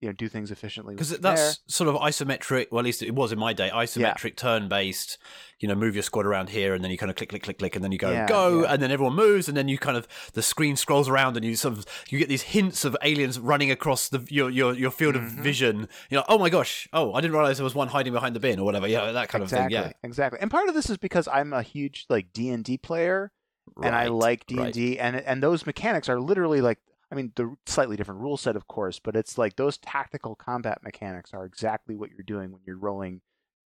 you 0.00 0.08
know 0.08 0.12
do 0.12 0.28
things 0.28 0.50
efficiently. 0.50 0.94
because 0.94 1.10
that's 1.18 1.60
sort 1.66 1.88
of 1.88 1.96
isometric. 1.96 2.66
Well, 2.70 2.78
at 2.80 2.84
least 2.84 3.02
it 3.02 3.14
was 3.14 3.32
in 3.32 3.38
my 3.38 3.52
day. 3.52 3.66
Yeah. 3.66 3.82
Isometric 3.82 4.36
turn-based. 4.36 5.18
You 5.60 5.66
know, 5.66 5.74
move 5.74 5.96
your 5.96 6.04
squad 6.04 6.24
around 6.24 6.50
here, 6.50 6.72
and 6.72 6.84
then 6.84 6.92
you 6.92 6.96
kind 6.96 7.10
of 7.10 7.16
click, 7.16 7.30
click, 7.30 7.42
click, 7.42 7.58
click, 7.58 7.74
and 7.74 7.82
then 7.84 7.90
you 7.90 7.98
go 7.98 8.12
Yeah, 8.12 8.28
go, 8.28 8.62
yeah. 8.62 8.72
and 8.72 8.80
then 8.80 8.92
everyone 8.92 9.16
moves, 9.16 9.48
and 9.48 9.56
then 9.56 9.66
you 9.66 9.76
kind 9.76 9.96
of 9.96 10.06
the 10.34 10.42
screen 10.42 10.76
scrolls 10.76 11.08
around, 11.08 11.36
and 11.36 11.44
you 11.44 11.56
sort 11.56 11.76
of 11.76 11.84
you 12.10 12.18
get 12.18 12.28
these 12.28 12.42
hints 12.42 12.84
of 12.84 12.96
aliens 13.02 13.40
running 13.40 13.70
across 13.72 14.08
the 14.08 14.24
your 14.30 14.50
your, 14.50 14.72
your 14.74 14.92
field 14.92 15.16
of 15.16 15.22
Mhm. 15.22 15.42
vision. 15.42 15.88
You 16.10 16.18
know, 16.18 16.24
oh 16.28 16.38
my 16.38 16.48
gosh, 16.48 16.88
oh 16.92 17.12
I 17.12 17.20
didn't 17.20 17.34
realize 17.34 17.56
there 17.58 17.64
was 17.64 17.74
one 17.74 17.88
hiding 17.88 18.12
behind 18.12 18.36
the 18.36 18.40
bin 18.40 18.60
or 18.60 18.64
whatever. 18.64 18.86
Yeah, 18.86 19.10
that 19.10 19.28
kind 19.28 19.42
exactly, 19.42 19.76
of 19.76 19.82
thing. 19.84 19.92
Yeah 19.92 20.06
exactly. 20.08 20.38
And 20.40 20.48
part 20.48 20.68
of 20.68 20.74
this 20.76 20.88
is 20.88 20.96
because 20.96 21.26
I'm 21.26 21.52
a 21.52 21.62
huge 21.62 22.06
like 22.08 22.32
D 22.32 22.50
and 22.50 22.62
D 22.62 22.78
player, 22.78 23.32
Yeah, 23.80 23.86
and 23.88 23.96
I 23.96 24.06
like 24.06 24.46
D 24.46 24.58
and 24.58 24.72
D, 24.72 24.98
and 25.00 25.16
and 25.16 25.42
those 25.42 25.66
mechanics 25.66 26.08
are 26.08 26.20
literally 26.20 26.60
like, 26.60 26.78
I 27.10 27.14
mean, 27.14 27.32
the 27.36 27.56
slightly 27.66 27.96
different 27.96 28.20
rule 28.20 28.36
set, 28.36 28.56
of 28.56 28.66
course, 28.66 28.98
but 28.98 29.16
it's 29.16 29.38
like 29.38 29.56
those 29.56 29.78
tactical 29.78 30.34
combat 30.34 30.82
mechanics 30.82 31.32
are 31.32 31.44
exactly 31.46 31.96
what 31.96 32.10
you're 32.10 32.22
doing 32.22 32.52
when 32.52 32.62
you're 32.66 32.78
rolling 32.78 33.22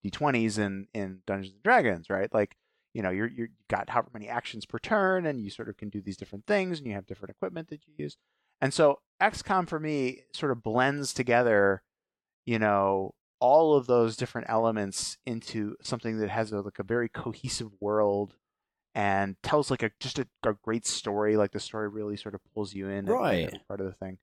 d20s 0.05 0.57
in 0.57 0.87
in 0.93 1.19
Dungeons 1.25 1.53
and 1.53 1.63
Dragons, 1.63 2.09
right? 2.09 2.33
Like, 2.33 2.55
you 2.93 3.01
know, 3.01 3.09
you're 3.09 3.27
you're 3.27 3.47
you've 3.47 3.67
got 3.69 3.89
however 3.89 4.09
many 4.13 4.27
actions 4.27 4.65
per 4.65 4.79
turn, 4.79 5.25
and 5.25 5.41
you 5.41 5.49
sort 5.49 5.69
of 5.69 5.77
can 5.77 5.89
do 5.89 6.01
these 6.01 6.17
different 6.17 6.47
things, 6.47 6.79
and 6.79 6.87
you 6.87 6.93
have 6.93 7.05
different 7.05 7.31
equipment 7.31 7.69
that 7.69 7.87
you 7.87 7.93
use, 7.97 8.17
and 8.61 8.73
so 8.73 8.99
XCOM 9.21 9.67
for 9.67 9.79
me 9.79 10.21
sort 10.33 10.51
of 10.51 10.63
blends 10.63 11.13
together, 11.13 11.81
you 12.45 12.59
know, 12.59 13.13
all 13.39 13.75
of 13.75 13.87
those 13.87 14.17
different 14.17 14.49
elements 14.49 15.17
into 15.25 15.75
something 15.81 16.17
that 16.19 16.29
has 16.29 16.51
a, 16.51 16.61
like 16.61 16.79
a 16.79 16.83
very 16.83 17.09
cohesive 17.09 17.71
world 17.79 18.35
and 18.99 19.37
tells 19.41 19.71
like 19.71 19.81
a 19.81 19.91
just 20.01 20.19
a, 20.19 20.27
a 20.43 20.53
great 20.61 20.85
story. 20.85 21.37
Like 21.37 21.51
the 21.51 21.59
story 21.61 21.87
really 21.87 22.17
sort 22.17 22.35
of 22.35 22.41
pulls 22.53 22.73
you 22.73 22.89
in, 22.89 23.07
at 23.07 23.13
Right. 23.13 23.67
part 23.69 23.79
of 23.79 23.85
the 23.85 23.93
thing. 23.93 24.17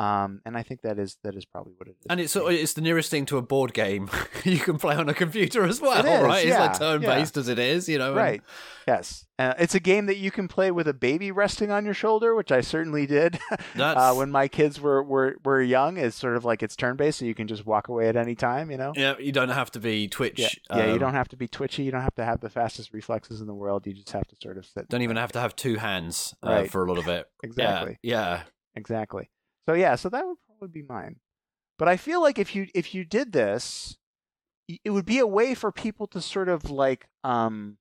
Um, 0.00 0.40
and 0.46 0.56
I 0.56 0.62
think 0.62 0.80
that 0.80 0.98
is 0.98 1.18
that 1.24 1.34
is 1.34 1.44
probably 1.44 1.74
what 1.76 1.86
it 1.88 1.96
is. 2.00 2.06
And 2.08 2.20
it's 2.20 2.34
it's 2.34 2.72
the 2.72 2.80
nearest 2.80 3.10
thing 3.10 3.26
to 3.26 3.36
a 3.36 3.42
board 3.42 3.74
game 3.74 4.08
you 4.44 4.58
can 4.58 4.78
play 4.78 4.94
on 4.96 5.10
a 5.10 5.14
computer 5.14 5.64
as 5.64 5.78
well, 5.78 5.98
It 5.98 6.08
is, 6.08 6.22
right? 6.22 6.46
yeah, 6.46 6.70
it's 6.70 6.80
like 6.80 7.00
turn 7.00 7.00
based 7.02 7.36
as 7.36 7.48
it 7.48 7.58
is, 7.58 7.86
you 7.86 7.98
know. 7.98 8.08
and- 8.08 8.16
right. 8.16 8.42
Yes, 8.88 9.26
uh, 9.38 9.52
it's 9.58 9.74
a 9.74 9.80
game 9.80 10.06
that 10.06 10.16
you 10.16 10.30
can 10.30 10.48
play 10.48 10.70
with 10.70 10.88
a 10.88 10.94
baby 10.94 11.30
resting 11.30 11.70
on 11.70 11.84
your 11.84 11.92
shoulder, 11.92 12.34
which 12.34 12.50
I 12.50 12.62
certainly 12.62 13.06
did 13.06 13.38
uh, 13.78 14.14
when 14.14 14.30
my 14.30 14.48
kids 14.48 14.80
were, 14.80 15.02
were 15.02 15.36
were 15.44 15.60
young. 15.60 15.98
It's 15.98 16.16
sort 16.16 16.34
of 16.36 16.44
like 16.46 16.62
it's 16.62 16.76
turn 16.76 16.96
based, 16.96 17.18
so 17.18 17.26
you 17.26 17.34
can 17.34 17.46
just 17.46 17.66
walk 17.66 17.88
away 17.88 18.08
at 18.08 18.16
any 18.16 18.34
time. 18.34 18.70
You 18.70 18.78
know. 18.78 18.92
yeah, 18.96 19.18
you 19.18 19.32
don't 19.32 19.50
have 19.50 19.70
to 19.72 19.80
be 19.80 20.08
Twitch. 20.08 20.38
Yeah, 20.38 20.48
yeah. 20.70 20.86
you 20.86 20.92
um, 20.94 20.98
don't 20.98 21.14
have 21.14 21.28
to 21.28 21.36
be 21.36 21.46
twitchy. 21.46 21.82
You 21.82 21.90
don't 21.90 22.00
have 22.02 22.14
to 22.14 22.24
have 22.24 22.40
the 22.40 22.50
fastest 22.50 22.94
reflexes 22.94 23.42
in 23.42 23.46
the 23.46 23.54
world. 23.54 23.86
You 23.86 23.92
just 23.92 24.10
have 24.12 24.26
to 24.28 24.36
sort 24.42 24.56
of 24.56 24.64
sit. 24.64 24.88
don't 24.88 25.02
even 25.02 25.16
have 25.16 25.32
to 25.32 25.40
have 25.40 25.54
two 25.54 25.76
hands 25.76 26.34
uh, 26.42 26.48
Right. 26.50 26.70
for 26.70 26.84
a 26.84 26.88
lot 26.88 26.98
of 26.98 27.06
it. 27.06 27.26
Exactly. 27.44 27.98
Yeah, 28.02 28.18
yeah. 28.36 28.42
Exactly. 28.76 29.28
So 29.68 29.74
yeah, 29.74 29.94
so 29.94 30.08
that 30.08 30.26
would 30.26 30.38
probably 30.46 30.82
be 30.82 30.86
mine. 30.86 31.16
But 31.78 31.88
I 31.88 31.96
feel 31.96 32.20
like 32.20 32.38
if 32.38 32.54
you 32.54 32.68
if 32.74 32.94
you 32.94 33.04
did 33.04 33.32
this, 33.32 33.96
it 34.84 34.90
would 34.90 35.06
be 35.06 35.18
a 35.18 35.26
way 35.26 35.54
for 35.54 35.72
people 35.72 36.06
to 36.08 36.20
sort 36.20 36.48
of 36.48 36.70
like 36.70 37.08
um 37.24 37.78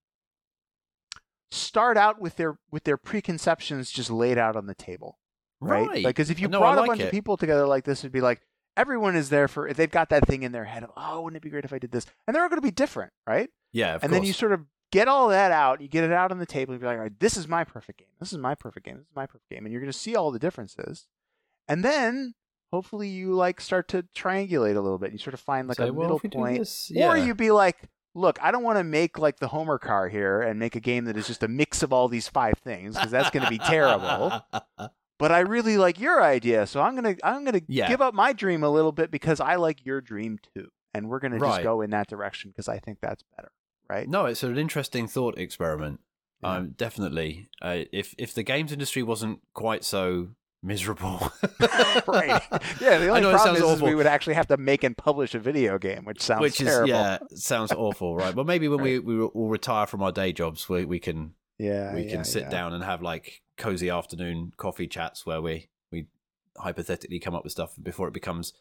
start 1.52 1.98
out 1.98 2.22
with 2.22 2.36
their 2.36 2.60
with 2.72 2.84
their 2.84 2.98
preconceptions 2.98 3.92
just 3.92 4.10
laid 4.12 4.38
out 4.38 4.56
on 4.56 4.68
the 4.68 4.76
table, 4.76 5.18
right? 5.60 5.88
Right. 5.88 6.04
Like 6.06 6.16
cuz 6.16 6.30
if 6.30 6.40
you 6.40 6.48
No, 6.48 6.60
brought 6.60 6.78
a 6.78 6.82
like 6.82 6.88
bunch 6.88 7.02
of 7.02 7.12
people 7.12 7.38
together 7.38 7.66
like 7.66 7.84
this 7.86 8.00
it'd 8.02 8.12
be 8.12 8.22
like 8.22 8.42
everyone 8.78 9.16
is 9.16 9.30
there 9.30 9.48
for 9.48 9.68
if 9.68 9.76
they've 9.76 9.90
got 9.92 10.10
that 10.10 10.26
thing 10.28 10.44
in 10.44 10.52
their 10.52 10.66
head 10.66 10.84
of 10.84 10.92
oh 10.96 11.22
wouldn't 11.22 11.38
it 11.38 11.44
be 11.44 11.50
great 11.50 11.66
if 11.66 11.74
I 11.74 11.80
did 11.80 11.92
this 11.92 12.06
and 12.28 12.36
they're 12.36 12.44
all 12.44 12.50
going 12.50 12.62
to 12.62 12.66
be 12.68 12.72
different 12.72 13.12
right 13.28 13.50
Yeah, 13.74 13.96
of 13.96 14.04
and 14.04 14.12
course. 14.12 14.18
then 14.20 14.24
you 14.24 14.32
sort 14.34 14.54
of 14.54 14.62
get 14.92 15.08
all 15.08 15.28
that 15.30 15.52
out 15.52 15.82
you 15.82 15.88
get 15.88 16.04
it 16.04 16.12
out 16.12 16.32
on 16.32 16.38
the 16.40 16.46
table 16.46 16.72
and 16.74 16.80
be 16.80 16.88
like 16.88 16.96
all 16.98 17.04
right 17.04 17.20
this 17.20 17.36
is 17.36 17.48
my 17.48 17.64
perfect 17.64 18.00
game 18.00 18.08
this 18.20 18.32
is 18.32 18.38
my 18.38 18.56
perfect 18.56 18.86
game 18.86 18.98
this 18.98 19.08
is 19.08 19.16
my 19.16 19.26
perfect 19.26 19.50
game 19.50 19.66
and 19.66 19.74
you're 19.74 19.82
going 19.82 19.92
to 19.92 19.98
see 19.98 20.16
all 20.16 20.32
the 20.32 20.40
differences 20.40 21.08
and 21.70 21.86
then 21.86 22.34
hopefully 22.74 23.08
you 23.08 23.34
like 23.34 23.62
start 23.62 23.88
to 23.88 24.04
triangulate 24.16 24.76
a 24.76 24.82
little 24.82 24.98
bit 24.98 25.12
you 25.14 25.18
sort 25.18 25.34
of 25.34 25.40
find 25.40 25.68
like 25.70 25.78
Say, 25.78 25.88
a 25.88 25.94
well, 25.94 26.02
middle 26.08 26.18
if 26.18 26.24
we 26.24 26.30
do 26.30 26.38
point 26.38 26.58
this- 26.60 26.92
or 26.92 27.16
yeah. 27.16 27.26
you 27.26 27.34
be 27.34 27.52
like 27.52 27.78
look 28.16 28.38
i 28.42 28.52
don't 28.52 28.64
want 28.64 28.78
to 28.78 28.84
make 28.84 29.18
like 29.18 29.40
the 29.40 29.48
homer 29.48 29.78
car 29.78 30.10
here 30.10 30.42
and 30.42 30.60
make 30.60 30.76
a 30.76 30.80
game 30.80 31.06
that 31.06 31.16
is 31.16 31.28
just 31.28 31.44
a 31.44 31.48
mix 31.48 31.82
of 31.84 31.94
all 31.94 32.08
these 32.10 32.28
five 32.28 32.56
things 32.64 32.96
because 32.96 33.12
that's 33.12 33.30
going 33.30 33.44
to 33.44 33.50
be 33.50 33.60
terrible 33.60 34.42
but 35.20 35.32
I 35.34 35.40
really 35.42 35.78
like 35.78 36.00
your 36.00 36.24
idea, 36.24 36.66
so 36.66 36.80
I'm 36.82 36.96
gonna 36.96 37.18
I'm 37.26 37.44
gonna 37.44 37.60
Yeah. 37.68 37.90
give 37.90 38.02
up 38.02 38.14
my 38.14 38.32
dream 38.32 38.64
a 38.64 38.70
little 38.70 38.94
bit 38.94 39.12
because 39.12 39.42
I 39.42 39.56
like 39.56 39.86
your 39.86 40.00
dream 40.00 40.40
too, 40.56 40.70
and 40.94 41.10
we're 41.10 41.20
gonna 41.20 41.38
just 41.40 41.62
go 41.62 41.82
in 41.82 41.90
that 41.90 42.08
direction 42.08 42.52
because 42.52 42.70
I 42.70 42.80
think 42.80 43.00
that's 43.02 43.24
better, 43.36 43.52
right? 43.90 44.08
no, 44.08 44.26
it's 44.28 44.44
an 44.44 44.58
interesting 44.58 45.08
thought 45.08 45.38
experiment. 45.38 46.00
Yeah. 46.42 46.54
Um, 46.54 46.70
definitely. 46.78 47.50
Uh, 47.62 47.80
if 47.92 48.16
if 48.18 48.34
the 48.34 48.44
games 48.44 48.72
industry 48.72 49.04
wasn't 49.04 49.42
quite 49.54 49.84
so 49.84 50.30
miserable, 50.62 51.32
right. 52.08 52.42
Yeah. 52.82 52.98
The 52.98 53.10
only 53.10 53.22
problem 53.22 53.56
is, 53.56 53.64
is 53.64 53.82
we 53.82 53.96
would 53.96 54.08
actually 54.08 54.34
have 54.34 54.48
to 54.48 54.58
make 54.58 54.84
and 54.84 54.96
publish 54.96 55.36
a 55.36 55.40
video 55.40 55.78
game, 55.78 56.06
which 56.06 56.22
sounds 56.22 56.42
which 56.42 56.62
is 56.62 56.68
terrible. 56.68 56.90
yeah, 56.90 57.18
sounds 57.36 57.72
awful, 57.72 58.16
right? 58.16 58.36
But 58.36 58.46
maybe 58.46 58.68
when 58.68 58.82
we 58.82 59.00
we 59.00 59.22
all 59.22 59.50
retire 59.50 59.88
from 59.88 60.02
our 60.02 60.12
day 60.12 60.34
jobs, 60.34 60.68
we 60.68 60.86
we 60.86 61.00
can 61.00 61.34
yeah. 61.58 61.94
we 61.94 62.06
can 62.06 62.18
yeah, 62.20 62.24
sit 62.24 62.44
yeah. 62.44 62.50
down 62.50 62.74
and 62.74 62.84
have 62.84 63.02
like 63.02 63.42
cozy 63.58 63.90
afternoon 63.90 64.54
coffee 64.58 64.88
chats 64.88 65.26
where 65.26 65.42
we 65.42 65.70
we 65.92 66.08
hypothetically 66.58 67.20
come 67.20 67.36
up 67.36 67.44
with 67.44 67.52
stuff 67.52 67.74
before 67.82 68.08
it 68.08 68.14
becomes 68.14 68.54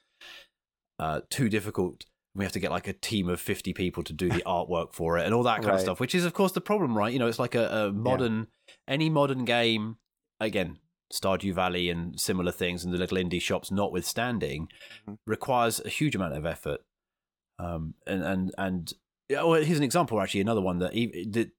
uh, 0.98 1.20
too 1.30 1.48
difficult. 1.48 2.04
We 2.34 2.44
have 2.44 2.52
to 2.52 2.60
get 2.60 2.70
like 2.70 2.86
a 2.86 2.92
team 2.92 3.28
of 3.28 3.40
fifty 3.40 3.72
people 3.72 4.02
to 4.04 4.12
do 4.12 4.28
the 4.28 4.42
artwork 4.46 4.94
for 4.94 5.18
it 5.18 5.24
and 5.24 5.34
all 5.34 5.42
that 5.44 5.62
kind 5.62 5.74
of 5.74 5.80
stuff, 5.80 6.00
which 6.00 6.14
is 6.14 6.24
of 6.24 6.34
course 6.34 6.52
the 6.52 6.60
problem, 6.60 6.96
right? 6.96 7.12
You 7.12 7.18
know, 7.18 7.26
it's 7.26 7.38
like 7.38 7.54
a, 7.54 7.86
a 7.86 7.92
modern 7.92 8.48
any 8.86 9.10
modern 9.10 9.44
game 9.44 9.96
again. 10.40 10.78
Stardew 11.12 11.54
Valley 11.54 11.88
and 11.90 12.18
similar 12.20 12.52
things, 12.52 12.84
and 12.84 12.92
the 12.92 12.98
little 12.98 13.16
indie 13.18 13.40
shops, 13.40 13.70
notwithstanding, 13.70 14.68
Mhm. 15.06 15.18
requires 15.26 15.80
a 15.80 15.88
huge 15.88 16.14
amount 16.14 16.34
of 16.36 16.44
effort. 16.46 16.80
Um, 17.58 17.94
and 18.06 18.22
and 18.22 18.54
and 18.58 18.92
well, 19.30 19.54
here's 19.54 19.78
an 19.78 19.84
example, 19.84 20.20
actually, 20.20 20.40
another 20.40 20.60
one 20.62 20.78
that, 20.78 20.92
that 20.92 21.50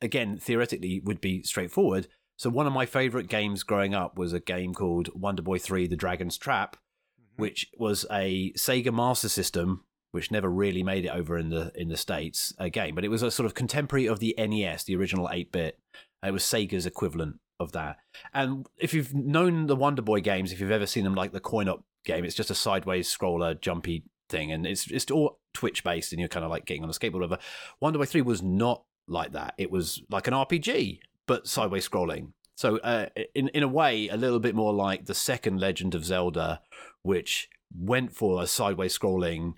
again 0.00 0.38
theoretically 0.38 1.00
would 1.00 1.20
be 1.20 1.42
straightforward. 1.42 2.08
So 2.38 2.50
one 2.50 2.66
of 2.66 2.72
my 2.72 2.84
favorite 2.86 3.28
games 3.28 3.62
growing 3.62 3.94
up 3.94 4.18
was 4.18 4.32
a 4.32 4.40
game 4.40 4.74
called 4.74 5.08
Wonder 5.14 5.42
Boy 5.42 5.58
3 5.58 5.86
The 5.86 5.96
Dragon's 5.96 6.36
Trap, 6.36 6.76
Mhm. 6.76 7.38
which 7.38 7.70
was 7.78 8.04
a 8.10 8.52
Sega 8.52 8.92
Master 8.92 9.28
System 9.28 9.84
which 10.12 10.30
never 10.30 10.48
really 10.48 10.82
made 10.82 11.04
it 11.04 11.08
over 11.10 11.36
in 11.36 11.50
the 11.50 11.70
in 11.74 11.88
the 11.88 11.96
states 11.96 12.54
a 12.58 12.70
game, 12.70 12.94
but 12.94 13.04
it 13.04 13.08
was 13.08 13.22
a 13.22 13.30
sort 13.30 13.44
of 13.44 13.54
contemporary 13.54 14.06
of 14.06 14.18
the 14.18 14.34
NES, 14.38 14.84
the 14.84 14.96
original 14.96 15.28
8-bit. 15.28 15.78
It 16.24 16.30
was 16.30 16.42
Sega's 16.42 16.86
equivalent 16.86 17.38
of 17.58 17.72
that. 17.72 17.96
And 18.34 18.66
if 18.78 18.92
you've 18.94 19.14
known 19.14 19.66
the 19.66 19.76
Wonder 19.76 20.02
Boy 20.02 20.20
games, 20.20 20.52
if 20.52 20.60
you've 20.60 20.70
ever 20.70 20.86
seen 20.86 21.04
them 21.04 21.14
like 21.14 21.32
the 21.32 21.40
coin-op 21.40 21.84
game, 22.04 22.24
it's 22.24 22.34
just 22.34 22.50
a 22.50 22.54
sideways 22.54 23.14
scroller 23.14 23.60
jumpy 23.60 24.04
thing 24.28 24.50
and 24.50 24.66
it's 24.66 24.90
it's 24.90 25.08
all 25.12 25.38
twitch 25.54 25.84
based 25.84 26.12
and 26.12 26.18
you're 26.18 26.28
kind 26.28 26.44
of 26.44 26.50
like 26.50 26.66
getting 26.66 26.82
on 26.82 26.90
a 26.90 26.92
skateboard 26.92 27.14
whatever. 27.14 27.38
Wonder 27.80 27.98
Boy 27.98 28.06
3 28.06 28.22
was 28.22 28.42
not 28.42 28.82
like 29.08 29.32
that. 29.32 29.54
It 29.58 29.70
was 29.70 30.02
like 30.10 30.26
an 30.26 30.34
RPG, 30.34 30.98
but 31.26 31.46
sideways 31.46 31.88
scrolling. 31.88 32.32
So, 32.56 32.78
uh, 32.78 33.06
in 33.34 33.48
in 33.48 33.62
a 33.62 33.68
way, 33.68 34.08
a 34.08 34.16
little 34.16 34.40
bit 34.40 34.54
more 34.54 34.72
like 34.72 35.04
the 35.04 35.14
second 35.14 35.60
Legend 35.60 35.94
of 35.94 36.04
Zelda, 36.04 36.62
which 37.02 37.48
went 37.76 38.14
for 38.14 38.42
a 38.42 38.46
sideways 38.46 38.98
scrolling 38.98 39.52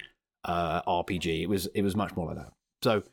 uh, 0.44 0.82
RPG. 0.82 1.42
It 1.42 1.48
was 1.48 1.66
it 1.74 1.82
was 1.82 1.94
much 1.94 2.16
more 2.16 2.26
like 2.26 2.36
that. 2.36 2.52
So, 2.82 3.04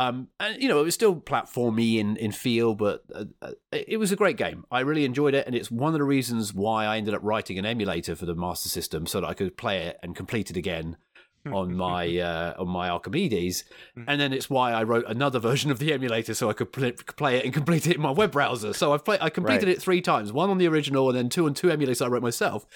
um, 0.00 0.28
and 0.40 0.62
you 0.62 0.68
know, 0.68 0.80
it 0.80 0.84
was 0.84 0.94
still 0.94 1.14
platformy 1.16 1.98
in 1.98 2.16
in 2.16 2.32
feel, 2.32 2.74
but 2.74 3.02
uh, 3.14 3.24
uh, 3.42 3.52
it 3.72 3.98
was 3.98 4.10
a 4.12 4.16
great 4.16 4.36
game. 4.36 4.64
I 4.70 4.80
really 4.80 5.04
enjoyed 5.04 5.34
it, 5.34 5.46
and 5.46 5.54
it's 5.54 5.70
one 5.70 5.92
of 5.92 5.98
the 5.98 6.04
reasons 6.04 6.54
why 6.54 6.86
I 6.86 6.96
ended 6.96 7.14
up 7.14 7.20
writing 7.22 7.58
an 7.58 7.66
emulator 7.66 8.16
for 8.16 8.26
the 8.26 8.34
Master 8.34 8.68
System 8.68 9.06
so 9.06 9.20
that 9.20 9.26
I 9.26 9.34
could 9.34 9.56
play 9.56 9.82
it 9.86 9.98
and 10.02 10.16
complete 10.16 10.50
it 10.50 10.56
again 10.56 10.96
on 11.52 11.74
my 11.74 12.18
uh, 12.18 12.54
on 12.58 12.68
my 12.68 12.88
Archimedes, 12.88 13.64
and 14.06 14.20
then 14.20 14.32
it's 14.32 14.48
why 14.48 14.72
I 14.72 14.82
wrote 14.84 15.04
another 15.06 15.38
version 15.38 15.70
of 15.70 15.78
the 15.78 15.92
emulator 15.92 16.34
so 16.34 16.48
I 16.48 16.54
could 16.54 16.72
pl- 16.72 16.92
play 17.16 17.36
it 17.38 17.44
and 17.44 17.52
complete 17.52 17.86
it 17.86 17.96
in 17.96 18.02
my 18.02 18.10
web 18.10 18.32
browser. 18.32 18.72
So 18.72 18.92
I've 18.94 19.04
played 19.04 19.20
I 19.20 19.28
completed 19.30 19.66
Right. 19.66 19.76
it 19.76 19.82
three 19.82 20.00
times, 20.00 20.32
one 20.32 20.50
on 20.50 20.58
the 20.58 20.68
original 20.68 21.08
and 21.10 21.16
then 21.18 21.28
two 21.28 21.46
on 21.46 21.54
two 21.54 21.68
emulators 21.68 22.04
I 22.04 22.08
wrote 22.08 22.22
myself. 22.22 22.66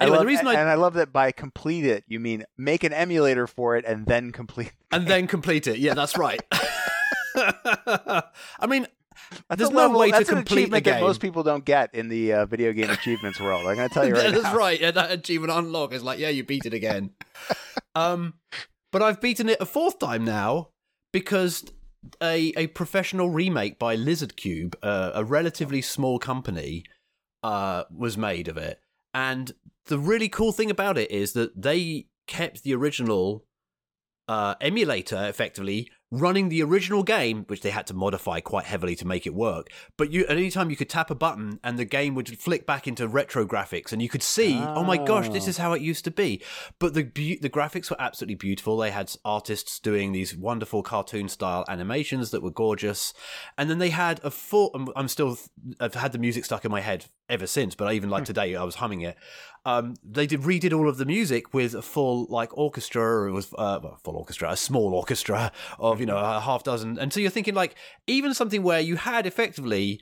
Anyway, 0.00 0.16
love, 0.16 0.24
the 0.24 0.26
reason 0.26 0.46
I 0.46 0.54
and 0.54 0.68
I 0.68 0.74
love 0.74 0.94
that 0.94 1.12
by 1.12 1.32
complete 1.32 1.84
it 1.84 2.04
you 2.08 2.20
mean 2.20 2.44
make 2.58 2.84
an 2.84 2.92
emulator 2.92 3.46
for 3.46 3.76
it 3.76 3.84
and 3.86 4.06
then 4.06 4.30
complete. 4.32 4.72
and 4.92 5.06
then 5.06 5.26
complete 5.26 5.66
it. 5.66 5.78
Yeah, 5.78 5.94
that's 5.94 6.16
right. 6.16 6.40
I 7.34 8.66
mean, 8.68 8.86
That's 9.48 9.58
There's 9.58 9.70
no 9.70 9.82
level- 9.86 10.00
way 10.00 10.10
to 10.10 10.24
complete 10.24 10.70
that 10.70 10.82
game. 10.82 11.00
most 11.00 11.20
people 11.20 11.42
don't 11.42 11.64
get 11.64 11.94
in 11.94 12.08
the 12.08 12.32
uh, 12.32 12.46
video 12.46 12.72
game 12.72 12.90
achievements 12.90 13.40
world. 13.40 13.66
I'm 13.66 13.76
going 13.76 13.88
to 13.88 13.94
tell 13.94 14.06
you 14.06 14.14
right 14.14 14.24
now. 14.26 14.30
that's 14.32 14.44
now. 14.44 14.56
right. 14.56 14.80
Yeah, 14.80 14.90
that 14.90 15.10
achievement 15.10 15.52
unlock 15.52 15.92
is 15.92 16.02
like, 16.02 16.18
yeah, 16.18 16.28
you 16.28 16.44
beat 16.44 16.66
it 16.66 16.74
again. 16.74 17.10
um, 17.94 18.34
but 18.90 19.02
I've 19.02 19.20
beaten 19.20 19.48
it 19.48 19.58
a 19.60 19.66
fourth 19.66 19.98
time 19.98 20.24
now 20.24 20.68
because 21.12 21.64
a 22.22 22.52
a 22.56 22.66
professional 22.68 23.30
remake 23.30 23.78
by 23.78 23.94
Lizard 23.94 24.36
Cube, 24.36 24.76
uh, 24.82 25.12
a 25.14 25.24
relatively 25.24 25.80
small 25.80 26.18
company, 26.18 26.84
uh, 27.42 27.84
was 27.90 28.18
made 28.18 28.48
of 28.48 28.56
it. 28.56 28.80
And 29.14 29.52
the 29.86 29.98
really 29.98 30.28
cool 30.28 30.52
thing 30.52 30.70
about 30.70 30.98
it 30.98 31.10
is 31.10 31.32
that 31.32 31.60
they 31.60 32.06
kept 32.26 32.62
the 32.62 32.74
original 32.74 33.44
uh, 34.28 34.54
emulator 34.60 35.26
effectively 35.28 35.90
running 36.14 36.50
the 36.50 36.62
original 36.62 37.02
game, 37.02 37.42
which 37.46 37.62
they 37.62 37.70
had 37.70 37.86
to 37.86 37.94
modify 37.94 38.38
quite 38.38 38.66
heavily 38.66 38.94
to 38.94 39.06
make 39.06 39.26
it 39.26 39.32
work. 39.34 39.68
But 39.96 40.10
you, 40.12 40.24
at 40.26 40.32
any 40.36 40.50
time, 40.50 40.68
you 40.68 40.76
could 40.76 40.90
tap 40.90 41.10
a 41.10 41.14
button 41.14 41.58
and 41.64 41.78
the 41.78 41.86
game 41.86 42.14
would 42.14 42.38
flick 42.38 42.66
back 42.66 42.86
into 42.86 43.08
retro 43.08 43.46
graphics, 43.46 43.92
and 43.92 44.02
you 44.02 44.10
could 44.10 44.22
see, 44.22 44.58
oh, 44.58 44.84
my 44.84 44.98
gosh, 44.98 45.30
this 45.30 45.46
Oh. 45.46 45.48
is 45.50 45.56
how 45.56 45.72
it 45.72 45.80
used 45.80 46.04
to 46.04 46.10
be. 46.10 46.42
But 46.78 46.92
the 46.92 47.04
the 47.40 47.48
graphics 47.48 47.88
were 47.90 47.96
absolutely 47.98 48.34
beautiful. 48.34 48.76
They 48.76 48.90
had 48.90 49.10
artists 49.24 49.78
doing 49.80 50.12
these 50.12 50.36
wonderful 50.36 50.82
cartoon 50.82 51.30
style 51.30 51.64
animations 51.66 52.30
that 52.30 52.42
were 52.42 52.50
gorgeous, 52.50 53.14
and 53.56 53.70
then 53.70 53.78
they 53.78 53.90
had 53.90 54.20
a 54.22 54.30
full. 54.30 54.70
I'm- 54.74 54.88
I'm 54.94 55.08
still, 55.08 55.38
I've 55.80 55.94
had 55.94 56.12
the 56.12 56.18
music 56.18 56.44
stuck 56.44 56.66
in 56.66 56.70
my 56.70 56.82
head 56.82 57.06
ever 57.30 57.46
since. 57.46 57.74
But 57.74 57.92
even 57.94 58.10
like 58.10 58.26
today, 58.26 58.54
I 58.54 58.64
was 58.64 58.74
humming 58.76 59.00
it 59.00 59.16
um, 59.64 59.94
they 60.02 60.26
did 60.26 60.40
redid 60.40 60.76
all 60.76 60.88
of 60.88 60.96
the 60.98 61.04
music 61.04 61.54
with 61.54 61.74
a 61.74 61.82
full 61.82 62.26
like 62.28 62.56
orchestra. 62.56 63.28
It 63.28 63.32
was 63.32 63.52
uh, 63.56 63.78
well, 63.82 63.98
full 64.02 64.16
orchestra, 64.16 64.50
a 64.50 64.56
small 64.56 64.94
orchestra 64.94 65.52
of 65.78 66.00
you 66.00 66.06
know 66.06 66.16
a 66.18 66.40
half 66.40 66.64
dozen. 66.64 66.98
And 66.98 67.12
so 67.12 67.20
you're 67.20 67.30
thinking 67.30 67.54
like 67.54 67.74
even 68.06 68.34
something 68.34 68.62
where 68.62 68.80
you 68.80 68.96
had 68.96 69.26
effectively 69.26 70.00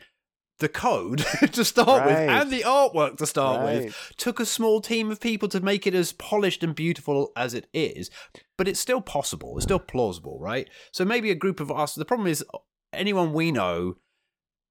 the 0.60 0.68
code 0.68 1.18
to 1.52 1.64
start 1.64 2.04
with 2.04 2.14
and 2.16 2.50
the 2.50 2.60
artwork 2.60 3.16
to 3.16 3.26
start 3.26 3.60
Right. 3.62 3.84
with 3.86 4.12
took 4.18 4.38
a 4.40 4.44
small 4.44 4.82
team 4.82 5.10
of 5.10 5.18
people 5.18 5.48
to 5.48 5.60
make 5.60 5.86
it 5.86 5.94
as 5.94 6.12
polished 6.12 6.62
and 6.62 6.74
beautiful 6.74 7.32
as 7.34 7.54
it 7.54 7.66
is 7.72 8.10
but 8.58 8.68
it's 8.68 8.78
still 8.78 9.00
possible 9.00 9.56
it's 9.56 9.64
still 9.64 9.78
plausible 9.78 10.38
right 10.38 10.68
so 10.92 11.02
maybe 11.02 11.30
a 11.30 11.34
group 11.34 11.60
of 11.60 11.70
us 11.70 11.94
the 11.94 12.04
problem 12.04 12.28
is 12.28 12.44
anyone 12.92 13.32
we 13.32 13.50
know 13.50 13.96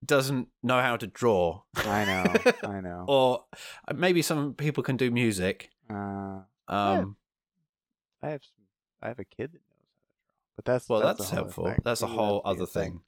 doesn't 0.06 0.48
know 0.64 0.80
how 0.82 0.96
to 0.98 1.08
draw 1.08 1.62
I 1.76 2.06
know. 2.06 2.54
I 2.70 2.80
know. 2.82 3.06
or 3.08 3.44
uh, 3.88 3.94
maybe 3.94 4.22
some 4.22 4.54
people 4.54 4.84
can 4.84 4.98
do 4.98 5.12
music. 5.12 5.70
Uh, 5.90 6.42
Um, 6.68 7.16
I 8.22 8.30
have 8.30 8.44
some, 8.44 8.64
I 9.02 9.08
have 9.10 9.20
a 9.20 9.26
kid 9.26 9.52
that 9.54 9.62
knows 9.62 9.78
how 9.80 9.86
to 9.86 10.00
draw, 10.08 10.56
but 10.58 10.66
that's 10.66 10.90
well, 10.90 11.02
that's, 11.02 11.20
that's, 11.20 11.32
a 11.32 11.36
whole 11.36 11.40
other 11.40 11.44
helpful. 11.46 11.66
thing. 11.66 11.82
That's 11.84 12.02
a 12.02 12.08
whole 12.08 12.42
other 12.46 12.64
a 12.64 12.68
thing. 12.68 13.02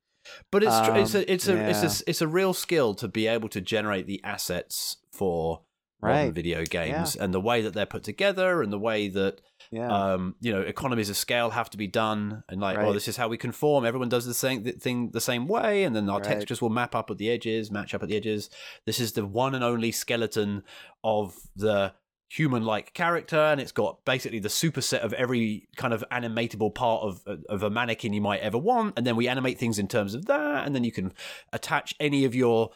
But 0.52 0.64
it's 0.64 0.80
tr- 0.82 0.96
it's 0.96 1.16
Um, 1.16 1.22
a 1.22 1.32
it's 1.34 1.48
a 1.48 1.70
it's 1.70 2.02
a 2.02 2.10
it's 2.10 2.22
a 2.22 2.28
real 2.28 2.54
skill 2.54 2.94
to 2.96 3.08
be 3.08 3.26
able 3.28 3.50
to 3.50 3.62
generate 3.62 4.06
the 4.06 4.22
assets 4.24 4.98
for 5.12 5.62
modern 6.02 6.26
Right. 6.26 6.34
video 6.34 6.66
games 6.66 7.16
and 7.16 7.34
the 7.34 7.40
way 7.40 7.62
that 7.62 7.74
they're 7.74 7.86
put 7.86 8.04
together 8.04 8.62
and 8.62 8.72
the 8.74 8.80
way 8.80 9.08
that 9.10 9.42
Yeah. 9.72 9.90
um 10.14 10.36
you 10.42 10.52
know 10.52 10.62
economies 10.62 11.10
of 11.10 11.18
scale 11.18 11.52
have 11.52 11.70
to 11.72 11.78
be 11.78 11.88
done 11.88 12.44
and 12.50 12.60
like 12.60 12.78
oh 12.78 12.82
Right. 12.86 12.94
this 12.94 13.08
is 13.08 13.18
how 13.18 13.28
we 13.28 13.38
conform 13.38 13.86
everyone 13.86 14.10
does 14.10 14.26
the 14.26 14.34
same 14.34 14.64
thing 14.64 15.12
the 15.12 15.22
same 15.22 15.48
way 15.48 15.84
and 15.84 15.96
then 15.96 16.10
our 16.10 16.20
Right. 16.20 16.28
textures 16.28 16.62
will 16.62 16.70
map 16.70 16.96
up 16.96 17.12
at 17.12 17.18
the 17.18 17.30
edges 17.30 17.70
match 17.72 17.94
up 17.94 18.02
at 18.04 18.10
the 18.10 18.16
edges 18.18 18.50
this 18.86 19.00
is 19.00 19.14
the 19.14 19.26
one 19.26 19.54
and 19.56 19.64
only 19.64 19.92
skeleton 19.92 20.64
of 21.04 21.36
the 21.56 21.94
human 22.30 22.64
like 22.64 22.94
character 22.94 23.38
and 23.38 23.60
it's 23.60 23.74
got 23.74 24.06
basically 24.06 24.40
the 24.40 24.48
superset 24.48 25.00
of 25.02 25.12
every 25.14 25.68
kind 25.76 25.94
of 25.94 26.02
animatable 26.12 26.74
part 26.74 27.04
of 27.04 27.22
of 27.50 27.62
a 27.62 27.70
mannequin 27.70 28.14
you 28.14 28.22
might 28.22 28.40
ever 28.40 28.58
want 28.58 28.94
and 28.98 29.06
then 29.06 29.18
we 29.18 29.28
animate 29.28 29.58
things 29.60 29.78
in 29.78 29.86
terms 29.88 30.14
of 30.16 30.26
that 30.28 30.66
and 30.66 30.74
then 30.74 30.84
you 30.86 30.94
can 30.94 31.12
attach 31.52 31.94
any 32.00 32.24
of 32.26 32.34
your 32.34 32.70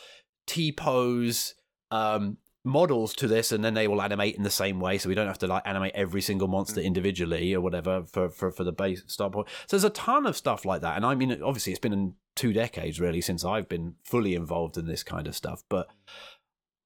T 0.46 0.72
pose 0.74 1.56
um 1.90 2.38
models 2.66 3.14
to 3.14 3.28
this 3.28 3.52
and 3.52 3.64
then 3.64 3.76
they 3.76 3.88
will 3.88 4.02
animate 4.02 4.36
in 4.36 4.42
the 4.44 4.50
same 4.50 4.80
way 4.80 4.98
so 4.98 5.08
we 5.08 5.14
don't 5.16 5.28
have 5.28 5.38
to 5.38 5.46
like 5.48 5.62
animate 5.66 5.92
every 5.94 6.22
single 6.22 6.48
monster 6.48 6.82
individually 6.82 7.54
or 7.54 7.62
whatever 7.62 8.04
for 8.04 8.30
for, 8.30 8.50
for 8.52 8.64
the 8.64 8.72
base 8.72 9.04
start 9.06 9.32
point 9.32 9.48
so 9.68 9.78
there's 9.78 9.84
a 9.84 9.90
ton 9.92 10.26
of 10.26 10.36
stuff 10.36 10.66
like 10.66 10.82
that 10.82 10.98
and 10.98 11.06
i 11.06 11.14
mean 11.14 11.32
obviously 11.44 11.72
it's 11.72 11.80
been 11.80 11.94
in 11.94 12.14
two 12.36 12.52
decades 12.52 13.00
really 13.00 13.22
since 13.22 13.46
i've 13.46 13.70
been 13.70 13.94
fully 14.04 14.34
involved 14.34 14.78
in 14.78 14.88
this 14.88 15.04
kind 15.04 15.28
of 15.28 15.36
stuff 15.36 15.64
but 15.70 15.88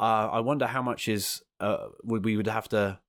uh, 0.01 0.27
i 0.31 0.39
wonder 0.39 0.67
how 0.67 0.81
much 0.81 1.07
is 1.07 1.41
uh, 1.61 1.87
would 2.03 2.25
we 2.25 2.35
would 2.37 2.47
have 2.47 2.67
to 2.69 2.99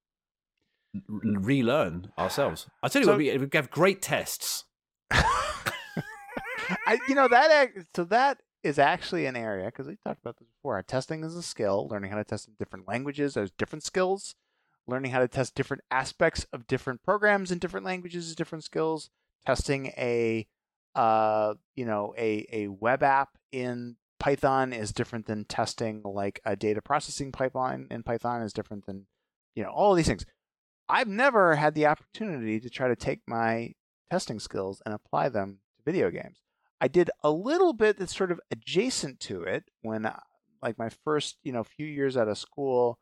relearn 1.09 2.11
ourselves. 2.19 2.67
I 2.83 2.89
tell 2.89 3.01
you 3.03 3.07
So- 3.07 3.13
what, 3.13 3.19
we, 3.19 3.37
we 3.39 3.49
have 3.53 3.71
great 3.71 4.03
tests. 4.03 4.65
I, 5.13 6.99
you 7.09 7.15
know 7.15 7.29
that 7.29 7.71
so 7.95 8.05
that 8.05 8.39
is 8.63 8.79
actually 8.79 9.27
an 9.27 9.37
area 9.37 9.67
because 9.67 9.87
we 9.87 9.97
talked 10.05 10.21
about 10.21 10.37
this 10.39 10.49
before. 10.49 10.83
Testing 10.83 11.25
is 11.25 11.35
a 11.35 11.43
skill. 11.43 11.89
Learning 11.91 12.11
how 12.11 12.19
to 12.19 12.25
test 12.25 12.49
in 12.49 12.55
different 12.59 12.87
languages, 12.87 13.35
there's 13.35 13.51
different 13.53 13.83
skills. 13.83 14.35
Learning 14.87 15.13
how 15.13 15.21
to 15.21 15.29
test 15.29 15.55
different 15.55 15.83
aspects 15.91 16.47
of 16.53 16.67
different 16.67 17.03
programs 17.03 17.51
in 17.51 17.59
different 17.59 17.87
languages 17.87 18.29
is 18.29 18.35
different 18.35 18.65
skills. 18.65 19.11
Testing 19.47 19.87
a, 19.97 20.47
uh, 20.95 21.55
you 21.75 21.85
know, 21.85 22.15
a 22.19 22.47
a 22.53 22.69
web 22.69 23.03
app 23.03 23.39
in 23.53 23.97
Python 24.19 24.73
is 24.73 24.93
different 24.93 25.27
than 25.27 25.45
testing 25.45 26.03
like 26.05 26.41
a 26.45 26.57
data 26.57 26.83
processing 26.83 27.33
pipeline 27.33 27.87
in 27.91 28.03
Python 28.03 28.43
is 28.43 28.53
different 28.53 28.87
than, 28.87 29.07
you 29.55 29.63
know, 29.63 29.71
all 29.71 29.93
of 29.93 29.97
these 29.97 30.09
things. 30.09 30.27
I've 30.89 31.09
never 31.09 31.55
had 31.55 31.75
the 31.75 31.87
opportunity 31.87 32.61
to 32.61 32.69
try 32.69 32.89
to 32.89 32.97
take 32.97 33.21
my 33.27 33.75
testing 34.11 34.41
skills 34.41 34.83
and 34.85 34.93
apply 34.93 35.29
them 35.29 35.61
to 35.77 35.83
video 35.85 36.11
games. 36.11 36.43
I 36.81 36.89
did 36.89 37.11
a 37.23 37.31
little 37.31 37.73
bit 37.73 37.99
that's 37.99 38.17
sort 38.17 38.33
of 38.33 38.41
adjacent 38.51 39.21
to 39.21 39.43
it 39.43 39.65
when, 39.83 40.07
uh, 40.07 40.21
like, 40.63 40.79
my 40.79 40.89
first, 40.89 41.37
you 41.43 41.53
know, 41.53 41.63
few 41.63 41.87
years 41.87 42.17
out 42.17 42.29
of 42.29 42.39
school, 42.39 42.99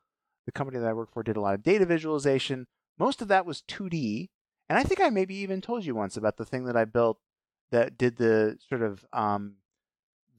the 0.47 0.53
company 0.53 0.79
that 0.79 0.88
I 0.88 0.93
worked 0.93 1.12
for 1.12 1.23
did 1.23 1.37
a 1.37 1.41
lot 1.41 1.55
of 1.55 1.62
data 1.62 1.87
visualization. 1.87 2.67
Most 2.99 3.23
of 3.23 3.29
that 3.29 3.47
was 3.47 3.62
2D. 3.62 4.31
And 4.69 4.79
I 4.79 4.83
think 4.83 5.01
I 5.01 5.11
maybe 5.11 5.35
even 5.37 5.61
told 5.61 5.85
you 5.85 5.95
once 5.95 6.17
about 6.17 6.37
the 6.37 6.45
thing 6.45 6.64
that 6.64 6.77
I 6.77 6.85
built 6.85 7.19
that 7.71 7.97
did 7.97 8.17
the 8.17 8.59
sort 8.69 8.83
of 8.83 9.05
um, 9.12 9.57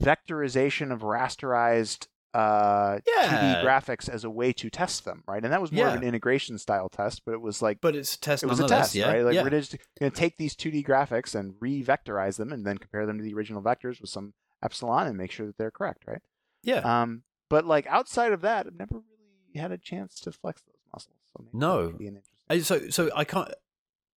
vectorization 0.02 0.92
of 0.92 1.02
rasterized 1.02 2.08
uh, 2.34 3.00
Yeah. 3.08 3.62
2D 3.62 3.64
graphics 3.64 4.08
as 4.10 4.24
a 4.24 4.30
way 4.30 4.54
to 4.54 4.70
test 4.70 5.06
them, 5.06 5.24
right? 5.28 5.44
And 5.44 5.52
that 5.52 5.62
was 5.62 5.72
more 5.72 5.88
of 5.88 5.96
an 5.96 6.04
integration 6.04 6.58
style 6.58 6.90
test, 6.90 7.24
but 7.26 7.34
it 7.34 7.42
was 7.42 7.62
like 7.62 7.80
But 7.82 7.96
it's 7.96 8.16
a 8.16 8.20
test 8.20 8.44
it 8.44 8.48
was 8.48 8.60
a 8.60 8.68
test, 8.68 8.94
yeah. 8.96 9.10
right? 9.12 9.24
Like 9.24 9.34
yeah. 9.36 9.44
we're 9.44 9.50
just 9.50 9.76
going 10.00 10.12
to 10.12 10.18
take 10.18 10.38
these 10.38 10.56
2D 10.56 10.86
graphics 10.86 11.34
and 11.34 11.56
re-vectorize 11.60 12.38
them, 12.38 12.52
and 12.54 12.66
then 12.66 12.78
compare 12.78 13.06
them 13.06 13.18
to 13.18 13.24
the 13.24 13.34
original 13.34 13.62
vectors 13.62 14.00
with 14.02 14.10
some 14.10 14.34
epsilon 14.62 15.08
and 15.08 15.18
make 15.18 15.32
sure 15.32 15.48
that 15.48 15.58
they're 15.58 15.72
correct, 15.72 16.04
right? 16.06 16.22
yeah. 16.64 17.02
Um, 17.02 17.24
but 17.50 17.66
like 17.66 17.88
outside 17.88 18.32
of 18.32 18.42
that, 18.42 18.68
I've 18.68 18.78
never 18.78 18.96
really 18.96 19.60
had 19.60 19.72
a 19.72 19.78
chance 19.78 20.20
to 20.22 20.32
flex 20.32 20.62
those 20.62 20.76
muscles. 20.94 21.16
So 21.34 21.44
maybe 21.46 21.58
No. 21.58 21.98
interesting. 22.00 22.64
So, 22.64 22.90
so 22.90 23.10
I 23.16 23.24
can't. 23.24 23.50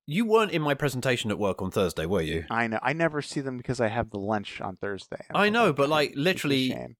You 0.05 0.27
weren't 0.27 0.51
in 0.51 0.61
my 0.61 0.75
presentation 0.75 1.31
at 1.31 1.39
work 1.39 1.63
on 1.63 1.71
Thursday, 1.71 2.07
were 2.07 2.21
you? 2.21 2.45
I 2.51 2.67
know. 2.67 2.81
I 2.83 2.93
never 2.93 3.23
see 3.23 3.41
them 3.41 3.57
because 3.57 3.81
I 3.81 3.87
have 3.89 4.11
the 4.11 4.19
lunch 4.19 4.61
on 4.61 4.77
Thursday. 4.77 5.25
I 5.33 5.49
know, 5.49 5.67
don't 5.67 5.77
but, 5.77 5.89
like, 5.89 6.09
it. 6.09 6.11
It's 6.13 6.19
a 6.19 6.21
literally-. 6.21 6.97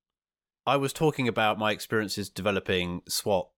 I 0.67 0.77
was 0.77 0.93
talking 0.93 1.27
about 1.29 1.59
my 1.59 1.73
experiences 1.73 2.29
developing 2.29 3.03
SWAT 3.09 3.49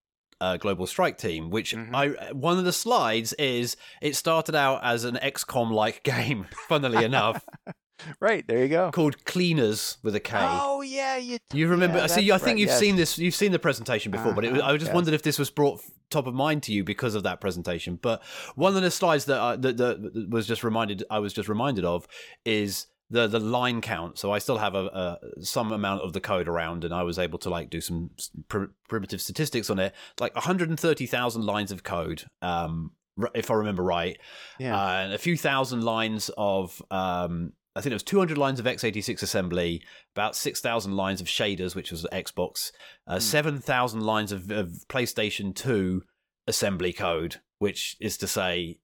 uh, 0.40 0.56
Global 0.56 0.86
Strike 0.86 1.16
Team, 1.16 1.48
which 1.50 1.74
Mhm. 1.74 1.94
I 1.94 2.32
one 2.32 2.58
of 2.58 2.64
the 2.64 2.72
slides 2.72 3.32
is 3.34 3.76
it 4.02 4.16
started 4.16 4.54
out 4.54 4.80
as 4.82 5.04
an 5.04 5.16
XCOM 5.22 5.70
like 5.70 6.02
game, 6.02 6.46
funnily 6.68 7.04
enough, 7.04 7.44
right 8.20 8.44
there 8.48 8.58
you 8.62 8.68
go. 8.68 8.90
called 8.90 9.24
Cleaners 9.24 9.98
with 10.02 10.14
a 10.16 10.20
K. 10.20 10.36
Oh 10.36 10.82
yeah, 10.82 11.16
you. 11.16 11.38
t- 11.50 11.58
You 11.58 11.68
remember? 11.68 11.98
yeah, 11.98 12.06
see, 12.08 12.32
I 12.32 12.38
think 12.38 12.46
right, 12.56 12.58
you've 12.58 12.68
yes. 12.68 12.78
seen 12.80 12.96
this. 12.96 13.16
You've 13.18 13.34
seen 13.34 13.52
the 13.52 13.58
presentation 13.60 14.10
before, 14.10 14.32
but 14.34 14.44
it, 14.44 14.54
I 14.54 14.58
Uh-huh, 14.58 14.72
just 14.74 14.86
yes. 14.86 14.94
wondered 14.94 15.14
if 15.14 15.22
this 15.22 15.38
was 15.38 15.50
brought 15.50 15.80
top 16.10 16.26
of 16.26 16.34
mind 16.34 16.62
to 16.64 16.72
you 16.72 16.82
because 16.84 17.14
of 17.14 17.22
that 17.22 17.40
presentation. 17.40 17.98
But 18.02 18.22
one 18.56 18.76
of 18.76 18.82
the 18.82 18.90
slides 18.90 19.24
that, 19.26 19.40
I, 19.40 19.56
that, 19.56 19.76
that 19.78 20.26
was 20.30 20.46
just 20.46 20.62
reminded, 20.64 21.04
I 21.10 21.20
was 21.20 21.32
just 21.32 21.48
reminded 21.48 21.84
of, 21.84 22.06
is 22.44 22.86
the 23.14 23.27
the 23.29 23.40
line 23.40 23.81
count. 23.81 24.18
So 24.18 24.33
I 24.33 24.38
still 24.38 24.59
have 24.59 24.74
a, 24.74 24.85
a 25.38 25.44
some 25.44 25.72
amount 25.72 26.03
of 26.03 26.12
the 26.12 26.20
code 26.20 26.48
around, 26.48 26.85
and 26.85 26.92
I 26.92 27.03
was 27.03 27.18
able 27.18 27.38
to 27.40 27.50
like 27.50 27.70
do 27.70 27.81
some 27.81 28.11
pr- 28.48 28.72
primitive 28.88 29.20
statistics 29.20 29.70
on 29.70 29.79
it, 29.79 29.94
like 30.20 30.35
130,000 30.35 31.46
lines 31.46 31.72
of 31.72 31.83
code. 31.83 32.24
Um, 32.42 32.92
if 33.35 33.50
I 33.50 33.55
remember 33.55 33.83
right, 33.85 34.18
Yeah. 34.59 34.77
uh, 34.77 34.88
and 35.05 35.12
a 35.12 35.18
few 35.18 35.37
thousand 35.37 35.83
lines 35.85 36.31
of 36.37 36.83
um, 36.90 37.53
I 37.77 37.81
think 37.81 37.92
it 37.92 37.94
was 37.94 38.03
200 38.05 38.37
lines 38.38 38.61
of 38.61 38.66
x86 38.66 39.22
assembly, 39.22 39.83
about 40.14 40.37
6,000 40.37 40.96
lines 40.96 41.20
of 41.20 41.27
shaders, 41.27 41.74
which 41.74 41.90
was 41.90 42.07
Xbox, 42.12 42.70
uh, 43.07 43.14
Hmm. 43.14 43.20
7,000 43.20 44.00
lines 44.00 44.33
of, 44.33 44.50
of 44.50 44.68
PlayStation 44.88 45.55
2 45.55 46.03
assembly 46.46 46.92
code, 46.92 47.37
which 47.59 47.96
is 48.00 48.16
to 48.18 48.27
say 48.29 48.79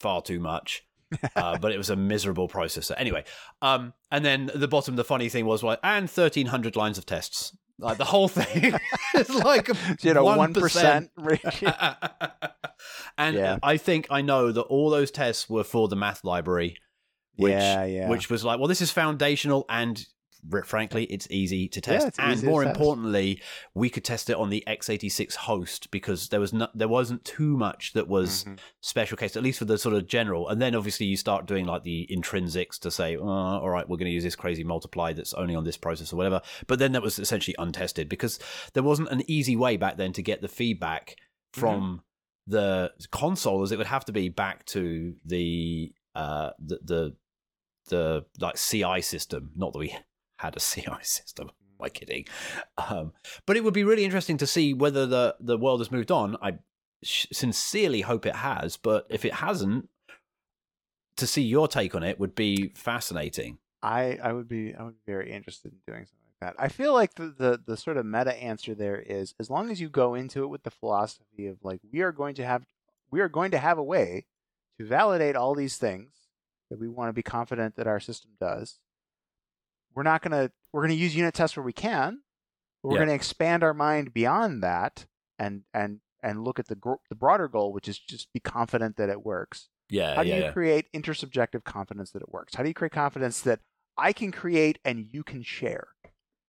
far 0.00 0.20
too 0.22 0.38
much. 0.38 0.82
uh, 1.36 1.58
but 1.58 1.72
it 1.72 1.78
was 1.78 1.90
a 1.90 1.96
miserable 1.96 2.48
processor. 2.48 2.94
Anyway, 2.96 3.24
um, 3.62 3.92
and 4.10 4.24
then 4.24 4.50
the 4.54 4.68
bottom, 4.68 4.96
the 4.96 5.04
funny 5.04 5.28
thing 5.28 5.46
was 5.46 5.62
like, 5.62 5.78
and 5.82 6.08
1,300 6.08 6.76
lines 6.76 6.98
of 6.98 7.06
tests. 7.06 7.56
Like 7.78 7.98
the 7.98 8.04
whole 8.04 8.28
thing 8.28 8.74
is 9.14 9.28
like 9.28 9.68
you 10.02 10.14
know, 10.14 10.24
one 10.24 10.54
1%. 10.54 11.08
and 13.18 13.36
Yeah. 13.36 13.58
I 13.62 13.76
think 13.76 14.06
I 14.10 14.22
know 14.22 14.50
that 14.50 14.62
all 14.62 14.88
those 14.88 15.10
tests 15.10 15.48
were 15.48 15.64
for 15.64 15.86
the 15.86 15.96
math 15.96 16.24
library, 16.24 16.78
which 17.36 17.52
yeah, 17.52 17.84
yeah. 17.84 18.08
which 18.08 18.30
was 18.30 18.44
like, 18.44 18.58
well, 18.58 18.68
this 18.68 18.80
is 18.80 18.90
foundational 18.90 19.66
and 19.68 20.06
frankly, 20.64 21.04
it's 21.04 21.26
easy 21.30 21.68
to 21.68 21.80
test. 21.80 22.06
it's 22.08 22.18
and 22.18 22.42
more 22.42 22.64
test. 22.64 22.76
importantly, 22.76 23.40
we 23.74 23.90
could 23.90 24.04
test 24.04 24.30
it 24.30 24.36
on 24.36 24.50
the 24.50 24.62
x86 24.66 25.34
host 25.34 25.90
because 25.90 26.28
there 26.28 26.40
was 26.40 26.52
no, 26.52 26.68
there 26.74 26.88
wasn't 26.88 27.24
too 27.24 27.56
much 27.56 27.92
that 27.94 28.08
was 28.08 28.44
Mhm. 28.44 28.58
special 28.80 29.16
case, 29.16 29.36
at 29.36 29.42
least 29.42 29.58
for 29.58 29.64
the 29.64 29.78
sort 29.78 29.94
of 29.94 30.06
general. 30.06 30.48
And 30.48 30.60
then 30.62 30.74
obviously 30.74 31.06
you 31.06 31.16
start 31.16 31.46
doing 31.46 31.66
like 31.66 31.82
the 31.82 32.08
intrinsics 32.10 32.78
to 32.80 32.90
say, 32.90 33.16
oh, 33.16 33.26
all 33.26 33.70
right, 33.70 33.88
we're 33.88 33.96
going 33.96 34.06
to 34.10 34.12
use 34.14 34.24
this 34.24 34.36
crazy 34.36 34.64
multiply 34.64 35.12
that's 35.12 35.34
only 35.34 35.54
on 35.54 35.64
this 35.64 35.76
process 35.76 36.12
or 36.12 36.16
whatever. 36.16 36.40
But 36.66 36.78
then 36.78 36.92
that 36.92 37.02
was 37.02 37.18
essentially 37.18 37.54
untested 37.58 38.08
because 38.08 38.38
there 38.74 38.82
wasn't 38.82 39.08
an 39.10 39.22
easy 39.28 39.56
way 39.56 39.76
back 39.76 39.96
then 39.96 40.12
to 40.14 40.22
get 40.22 40.40
the 40.42 40.48
feedback 40.48 41.16
from 41.52 42.02
the 42.46 42.92
console, 43.10 43.62
as 43.62 43.72
it 43.72 43.78
would 43.78 43.86
have 43.88 44.04
to 44.04 44.12
be 44.12 44.28
back 44.28 44.64
to 44.66 45.14
the 45.24 45.92
uh 46.14 46.50
the 46.58 46.78
the, 46.84 47.16
the 47.88 48.24
like 48.40 48.56
CI 48.56 49.00
system. 49.00 49.50
Not 49.56 49.72
that 49.72 49.78
we 49.78 49.96
had 50.36 50.56
a 50.56 50.60
CI 50.60 51.02
system. 51.02 51.50
I 51.80 51.88
kidding? 51.88 52.24
Um, 52.78 53.12
but 53.44 53.56
it 53.56 53.64
would 53.64 53.74
be 53.74 53.84
really 53.84 54.04
interesting 54.04 54.38
to 54.38 54.46
see 54.46 54.74
whether 54.74 55.06
the 55.06 55.36
the 55.40 55.58
world 55.58 55.80
has 55.80 55.90
moved 55.90 56.10
on. 56.10 56.36
I 56.40 56.58
sincerely 57.04 58.00
hope 58.00 58.26
it 58.26 58.36
has, 58.36 58.76
but 58.76 59.06
if 59.10 59.24
it 59.24 59.34
hasn't, 59.34 59.88
to 61.16 61.26
see 61.26 61.42
your 61.42 61.68
take 61.68 61.94
on 61.94 62.02
it 62.02 62.18
would 62.18 62.34
be 62.34 62.72
fascinating. 62.74 63.58
I 63.82 64.18
I 64.22 64.32
would 64.32 64.48
be 64.48 64.74
I 64.74 64.82
would 64.82 64.94
be 65.04 65.12
very 65.12 65.32
interested 65.32 65.72
in 65.72 65.78
doing 65.86 66.06
something 66.06 66.24
like 66.40 66.56
that. 66.56 66.62
I 66.62 66.68
feel 66.68 66.92
like 66.92 67.14
the, 67.14 67.34
the 67.36 67.60
the 67.64 67.76
sort 67.76 67.96
of 67.96 68.06
meta 68.06 68.34
answer 68.42 68.74
there 68.74 68.98
is 68.98 69.34
as 69.38 69.50
long 69.50 69.70
as 69.70 69.80
you 69.80 69.88
go 69.88 70.14
into 70.14 70.42
it 70.44 70.48
with 70.48 70.62
the 70.62 70.70
philosophy 70.70 71.46
of 71.46 71.58
like 71.62 71.80
we 71.92 72.00
are 72.00 72.12
going 72.12 72.34
to 72.36 72.46
have 72.46 72.64
we 73.10 73.20
are 73.20 73.28
going 73.28 73.50
to 73.50 73.58
have 73.58 73.78
a 73.78 73.84
way 73.84 74.26
to 74.78 74.86
validate 74.86 75.36
all 75.36 75.54
these 75.54 75.76
things 75.76 76.10
that 76.70 76.78
we 76.80 76.88
want 76.88 77.08
to 77.08 77.12
be 77.12 77.22
confident 77.22 77.76
that 77.76 77.86
our 77.86 78.00
system 78.00 78.32
does. 78.40 78.78
We're 79.96 80.02
not 80.04 80.22
gonna 80.22 80.52
we're 80.72 80.82
gonna 80.82 80.94
use 80.94 81.16
unit 81.16 81.34
tests 81.34 81.56
where 81.56 81.64
we 81.64 81.72
can, 81.72 82.20
but 82.82 82.90
we're 82.90 82.98
Yeah. 82.98 83.06
gonna 83.06 83.14
expand 83.14 83.64
our 83.64 83.74
mind 83.74 84.12
beyond 84.14 84.62
that 84.62 85.06
and 85.38 85.62
and 85.74 86.00
and 86.22 86.44
look 86.44 86.58
at 86.58 86.68
the 86.68 86.76
gro- 86.76 87.00
the 87.08 87.14
broader 87.16 87.48
goal, 87.48 87.72
which 87.72 87.88
is 87.88 87.98
just 87.98 88.32
be 88.32 88.40
confident 88.40 88.96
that 88.96 89.08
it 89.08 89.24
works. 89.24 89.68
Yeah, 89.88 90.14
How 90.16 90.22
do 90.22 90.28
yeah, 90.28 90.36
you 90.36 90.42
yeah. 90.42 90.52
create 90.52 90.92
intersubjective 90.92 91.64
confidence 91.64 92.10
that 92.10 92.22
it 92.22 92.28
works? 92.32 92.54
How 92.56 92.62
do 92.62 92.68
you 92.68 92.74
create 92.74 92.92
confidence 92.92 93.40
that 93.42 93.60
I 93.96 94.12
can 94.12 94.32
create 94.32 94.78
and 94.84 95.06
you 95.12 95.22
can 95.24 95.42
share? 95.42 95.88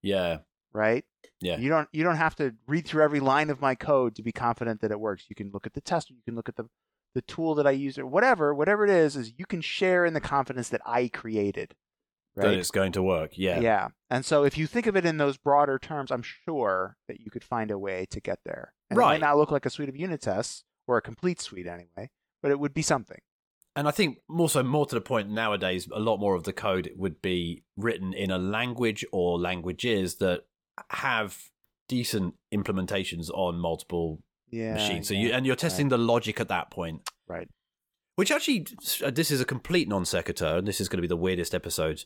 yeah, 0.02 0.40
Right? 0.74 1.06
Yeah. 1.40 1.58
You 1.58 1.70
don't 1.70 1.88
you 1.92 2.04
don't 2.04 2.16
have 2.18 2.36
to 2.36 2.56
read 2.68 2.86
through 2.86 3.04
every 3.04 3.20
line 3.20 3.50
of 3.50 3.62
my 3.62 3.76
code 3.76 4.16
to 4.16 4.24
be 4.24 4.32
confident 4.32 4.82
that 4.82 4.92
it 4.92 5.00
works. 5.00 5.26
You 5.30 5.36
can 5.36 5.52
look 5.52 5.66
at 5.66 5.74
the 5.74 5.82
test, 5.82 6.10
you 6.10 6.18
can 6.26 6.36
look 6.36 6.50
at 6.50 6.56
the 6.56 6.66
the 7.16 7.22
tool 7.24 7.56
that 7.56 7.66
I 7.66 7.72
use 7.72 7.98
or 7.98 8.06
whatever, 8.06 8.54
whatever 8.54 8.84
it 8.84 8.92
is, 8.92 9.16
is 9.16 9.34
you 9.38 9.46
can 9.46 9.62
share 9.62 10.06
in 10.06 10.14
the 10.14 10.22
confidence 10.22 10.70
that 10.70 10.82
I 10.86 11.08
created. 11.08 11.74
That 12.44 12.54
it's 12.54 12.72
going 12.72 12.92
to 12.94 13.04
work. 13.04 13.32
Yeah, 13.38 13.60
yeah. 13.60 13.88
And 14.10 14.26
so 14.26 14.44
if 14.44 14.58
you 14.58 14.68
think 14.68 14.88
of 14.88 14.96
it 14.96 15.06
in 15.06 15.18
those 15.18 15.38
broader 15.38 15.78
terms, 15.80 16.12
I'm 16.12 16.22
sure 16.24 16.98
that 17.08 17.20
you 17.20 17.30
could 17.32 17.44
find 17.44 17.72
a 17.72 17.78
way 17.80 18.06
to 18.12 18.20
get 18.20 18.40
there. 18.46 18.74
And 18.90 18.98
It 18.98 19.00
Right. 19.00 19.20
might 19.20 19.26
not 19.28 19.38
look 19.38 19.52
like 19.52 19.66
a 19.66 19.70
suite 19.70 19.90
of 19.90 19.96
unit 19.96 20.22
tests 20.22 20.64
or 20.88 20.98
a 20.98 21.02
complete 21.02 21.42
suite 21.42 21.68
anyway, 21.68 22.10
but 22.42 22.52
it 22.52 22.60
would 22.60 22.74
be 22.74 22.82
something. 22.82 23.20
And 23.76 23.88
I 23.88 23.92
think 23.92 24.20
more 24.28 24.50
so, 24.50 24.64
more 24.64 24.86
to 24.88 24.96
the 24.96 25.02
point 25.02 25.30
nowadays, 25.30 25.88
a 25.94 26.00
lot 26.00 26.18
more 26.18 26.34
of 26.36 26.44
the 26.44 26.54
code 26.54 26.92
would 26.96 27.22
be 27.22 27.64
written 27.76 28.14
in 28.14 28.32
a 28.32 28.38
language 28.38 29.06
or 29.12 29.38
languages 29.40 30.16
that 30.16 30.42
have 30.90 31.38
decent 31.88 32.36
implementations 32.54 33.30
on 33.34 33.60
multiple 33.60 34.20
Yeah. 34.50 34.74
machines. 34.74 35.08
So 35.08 35.14
yeah. 35.14 35.20
you 35.20 35.32
and 35.34 35.46
you're 35.46 35.56
testing 35.56 35.90
the 35.90 35.98
logic 35.98 36.40
at 36.40 36.48
that 36.50 36.72
point. 36.72 37.08
Right. 37.28 37.50
Which 38.18 38.32
actually, 38.32 38.68
uh, 39.04 39.10
this 39.10 39.32
is 39.32 39.40
a 39.40 39.46
complete 39.46 39.88
non 39.88 40.04
sequitur, 40.04 40.58
and 40.58 40.68
this 40.68 40.82
is 40.82 40.90
going 40.90 40.98
to 40.98 41.02
be 41.02 41.08
the 41.08 41.16
weirdest 41.16 41.56
episode 41.56 42.04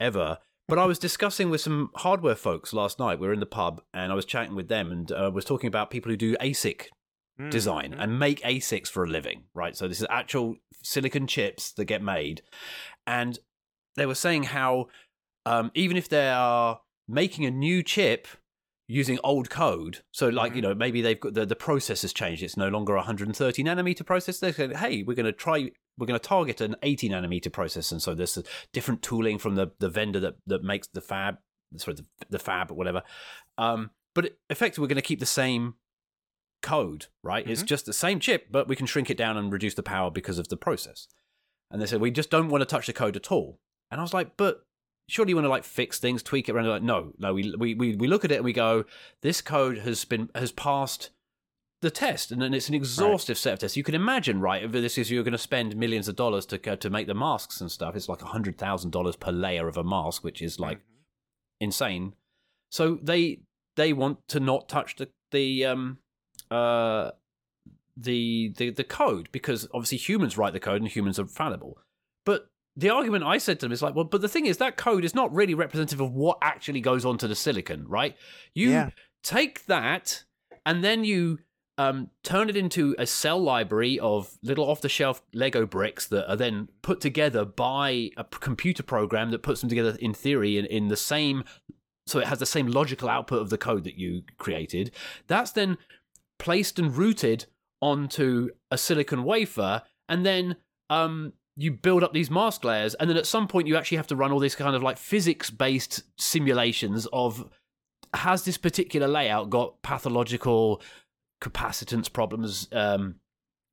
ever. 0.00 0.38
But 0.68 0.78
I 0.78 0.84
was 0.84 0.98
discussing 0.98 1.50
with 1.50 1.60
some 1.60 1.90
hardware 1.96 2.34
folks 2.34 2.72
last 2.72 2.98
night. 2.98 3.18
We 3.18 3.26
were 3.26 3.32
in 3.32 3.40
the 3.40 3.46
pub, 3.46 3.82
and 3.92 4.12
I 4.12 4.14
was 4.14 4.24
chatting 4.24 4.54
with 4.54 4.68
them, 4.68 4.92
and 4.92 5.10
uh, 5.10 5.30
was 5.34 5.44
talking 5.44 5.68
about 5.68 5.90
people 5.90 6.10
who 6.10 6.16
do 6.16 6.36
ASIC 6.36 6.86
Mm, 7.38 7.50
design 7.50 7.92
mhm. 7.92 8.02
and 8.02 8.18
make 8.18 8.40
ASICs 8.40 8.88
for 8.88 9.04
a 9.04 9.06
living, 9.06 9.44
right? 9.52 9.76
So 9.76 9.86
this 9.86 10.00
is 10.00 10.06
actual 10.08 10.56
silicon 10.82 11.26
chips 11.26 11.70
that 11.72 11.84
get 11.84 12.02
made, 12.02 12.40
and 13.06 13.38
they 13.94 14.06
were 14.06 14.14
saying 14.14 14.44
how 14.44 14.86
um, 15.44 15.70
even 15.74 15.98
if 15.98 16.08
they 16.08 16.30
are 16.30 16.80
making 17.06 17.44
a 17.44 17.50
new 17.50 17.82
chip, 17.82 18.26
using 18.88 19.18
old 19.24 19.50
code. 19.50 19.98
So, 20.12 20.28
like, 20.28 20.54
you 20.54 20.62
know, 20.62 20.74
maybe 20.74 21.02
they've 21.02 21.18
got 21.18 21.34
the, 21.34 21.44
the 21.44 21.56
process 21.56 22.02
has 22.02 22.12
changed. 22.12 22.42
It's 22.42 22.56
no 22.56 22.68
longer 22.68 22.92
a 22.94 22.98
130 22.98 23.64
nanometer 23.64 24.06
process. 24.06 24.38
They 24.38 24.52
said, 24.52 24.76
hey, 24.76 25.02
we're 25.02 25.14
going 25.14 25.26
to 25.26 25.32
try, 25.32 25.70
we're 25.98 26.06
going 26.06 26.18
to 26.20 26.28
target 26.28 26.60
an 26.60 26.76
80 26.82 27.08
nanometer 27.10 27.52
process. 27.52 27.90
And 27.90 28.00
so 28.00 28.14
there's 28.14 28.36
a 28.36 28.44
different 28.72 29.02
tooling 29.02 29.38
from 29.38 29.56
the, 29.56 29.72
the 29.80 29.88
vendor 29.88 30.20
that, 30.20 30.36
that 30.46 30.62
makes 30.62 30.86
the 30.88 31.00
fab, 31.00 31.38
sorry, 31.76 31.96
the, 31.96 32.04
the 32.30 32.38
fab 32.38 32.70
or 32.70 32.74
whatever. 32.74 33.02
Um, 33.58 33.90
but 34.14 34.36
effectively, 34.50 34.82
we're 34.82 34.88
going 34.88 34.96
to 34.96 35.02
keep 35.02 35.20
the 35.20 35.26
same 35.26 35.74
code, 36.62 37.06
right? 37.22 37.48
It's 37.48 37.62
Mhm. 37.62 37.66
just 37.66 37.86
the 37.86 37.92
same 37.92 38.18
chip, 38.20 38.48
but 38.50 38.68
we 38.68 38.76
can 38.76 38.86
shrink 38.86 39.10
it 39.10 39.16
down 39.16 39.36
and 39.36 39.52
reduce 39.52 39.74
the 39.74 39.82
power 39.82 40.10
because 40.10 40.38
of 40.38 40.48
the 40.48 40.56
process. 40.56 41.06
And 41.70 41.80
they 41.82 41.86
said, 41.86 42.00
we 42.00 42.10
just 42.10 42.30
don't 42.30 42.48
want 42.48 42.62
to 42.62 42.66
touch 42.66 42.86
the 42.86 42.92
code 42.92 43.16
at 43.16 43.30
all. 43.30 43.60
And 43.90 44.00
I 44.00 44.02
was 44.04 44.14
like, 44.14 44.36
but 44.36 44.65
surely 45.08 45.30
you 45.30 45.36
want 45.36 45.44
to 45.46 45.50
like 45.50 45.64
fix 45.64 45.98
things, 45.98 46.22
tweak 46.22 46.48
it 46.48 46.52
around. 46.54 46.68
Like, 46.68 46.82
no, 46.82 47.12
no, 47.18 47.34
we, 47.34 47.54
we, 47.56 47.74
we, 47.74 47.96
we 47.96 48.06
look 48.08 48.24
at 48.24 48.32
it 48.32 48.36
and 48.36 48.44
we 48.44 48.52
go, 48.52 48.84
this 49.22 49.40
code 49.40 49.78
has 49.78 50.04
been, 50.04 50.30
has 50.34 50.52
passed 50.52 51.10
the 51.82 51.90
test 51.90 52.32
and 52.32 52.40
then 52.40 52.54
it's 52.54 52.68
an 52.68 52.74
exhaustive 52.74 53.36
set 53.38 53.52
of 53.52 53.58
tests. 53.58 53.76
You 53.76 53.84
can 53.84 53.94
imagine, 53.94 54.40
right? 54.40 54.70
This 54.70 54.96
is, 54.98 55.10
you're 55.10 55.22
going 55.22 55.32
to 55.32 55.38
spend 55.38 55.76
millions 55.76 56.08
of 56.08 56.16
dollars 56.16 56.46
to 56.46 56.58
go 56.58 56.74
to 56.76 56.90
make 56.90 57.06
the 57.06 57.14
masks 57.14 57.60
and 57.60 57.70
stuff. 57.70 57.94
It's 57.94 58.08
like 58.08 58.22
a 58.22 58.26
hundred 58.26 58.58
thousand 58.58 58.90
dollars 58.90 59.16
per 59.16 59.30
layer 59.30 59.68
of 59.68 59.76
a 59.76 59.84
mask, 59.84 60.24
which 60.24 60.40
is 60.42 60.58
like 60.58 60.78
Mhm. 60.78 60.82
insane. 61.60 62.14
So 62.70 62.98
they, 63.02 63.40
they 63.76 63.92
want 63.92 64.26
to 64.28 64.40
not 64.40 64.68
touch 64.68 64.96
the, 64.96 65.08
the, 65.30 65.66
um, 65.66 65.98
uh, 66.50 67.10
the, 67.98 68.52
the 68.56 68.70
the 68.70 68.84
code 68.84 69.30
because 69.32 69.66
obviously 69.72 69.96
humans 69.98 70.36
write 70.36 70.52
the 70.52 70.60
code 70.60 70.82
and 70.82 70.90
humans 70.90 71.18
are 71.18 71.26
fallible. 71.26 71.78
The 72.76 72.90
argument 72.90 73.24
I 73.24 73.38
said 73.38 73.60
to 73.60 73.66
them 73.66 73.72
is 73.72 73.82
like, 73.82 73.94
well, 73.94 74.04
but 74.04 74.20
the 74.20 74.28
thing 74.28 74.46
is 74.46 74.58
that 74.58 74.76
code 74.76 75.04
is 75.04 75.14
not 75.14 75.34
really 75.34 75.54
representative 75.54 76.00
of 76.00 76.12
what 76.12 76.38
actually 76.42 76.80
goes 76.80 77.04
onto 77.04 77.26
the 77.26 77.34
silicon, 77.34 77.86
right? 77.88 78.16
You 78.54 78.70
Yeah. 78.70 78.90
take 79.22 79.66
that 79.66 80.24
and 80.64 80.84
then 80.84 81.04
you 81.04 81.38
um, 81.78 82.10
turn 82.22 82.48
it 82.48 82.56
into 82.56 82.94
a 82.98 83.06
cell 83.06 83.38
library 83.38 83.98
of 83.98 84.38
little 84.42 84.64
off-the-shelf 84.68 85.20
Lego 85.34 85.66
bricks 85.66 86.06
that 86.06 86.30
are 86.30 86.36
then 86.36 86.68
put 86.80 87.00
together 87.02 87.44
by 87.44 88.10
a 88.16 88.24
computer 88.24 88.82
program 88.82 89.30
that 89.30 89.42
puts 89.42 89.60
them 89.60 89.68
together 89.68 89.96
in 90.00 90.14
theory 90.14 90.56
in, 90.56 90.64
in 90.66 90.88
the 90.88 90.96
same 90.96 91.44
so 92.06 92.20
it 92.20 92.28
has 92.28 92.38
the 92.38 92.46
same 92.46 92.68
logical 92.68 93.08
output 93.08 93.42
of 93.42 93.50
the 93.50 93.58
code 93.58 93.84
that 93.84 93.96
you 93.98 94.22
created. 94.38 94.92
That's 95.26 95.50
then 95.50 95.76
placed 96.38 96.78
and 96.78 96.96
routed 96.96 97.46
onto 97.80 98.50
a 98.70 98.78
silicon 98.78 99.24
wafer, 99.24 99.82
and 100.08 100.24
then 100.24 100.56
um, 100.88 101.32
you 101.56 101.70
build 101.72 102.02
up 102.04 102.12
these 102.12 102.30
mask 102.30 102.64
layers, 102.64 102.94
and 102.94 103.08
then 103.08 103.16
at 103.16 103.26
some 103.26 103.48
point 103.48 103.66
you 103.66 103.76
actually 103.76 103.96
have 103.96 104.06
to 104.08 104.16
run 104.16 104.30
all 104.32 104.38
these 104.38 104.54
kind 104.54 104.76
of 104.76 104.82
like 104.82 104.98
physics-based 104.98 106.02
simulations 106.18 107.06
of 107.12 107.48
has 108.14 108.44
this 108.44 108.58
particular 108.58 109.08
layout 109.08 109.50
got 109.50 109.80
pathological 109.82 110.80
capacitance 111.42 112.12
problems, 112.12 112.68
um, 112.72 113.16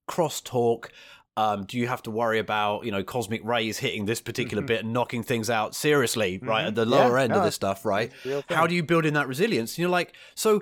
crosstalk. 0.10 0.88
Um, 1.36 1.66
do 1.66 1.78
you 1.80 1.88
have 1.88 2.04
to 2.04 2.12
worry 2.12 2.38
about 2.40 2.86
you 2.86 2.92
know 2.92 3.04
cosmic 3.04 3.44
rays 3.44 3.80
hitting 3.80 4.06
this 4.06 4.22
particular 4.22 4.62
Mhm. 4.62 4.68
bit 4.68 4.84
and 4.84 4.94
knocking 4.94 5.24
things 5.24 5.50
out 5.50 5.74
seriously, 5.74 6.40
right 6.44 6.64
Mhm. 6.64 6.68
at 6.68 6.76
the 6.76 6.86
Yeah, 6.86 6.98
lower 6.98 7.18
end 7.18 7.32
no, 7.32 7.40
of 7.40 7.44
this 7.44 7.56
stuff, 7.56 7.86
right? 7.86 8.12
It's 8.14 8.26
a 8.26 8.30
real 8.30 8.44
How 8.50 8.68
do 8.68 8.76
you 8.76 8.84
build 8.84 9.06
in 9.06 9.14
that 9.16 9.28
resilience? 9.28 9.72
And 9.74 9.80
you're 9.80 9.90
like, 9.90 10.16
so 10.36 10.62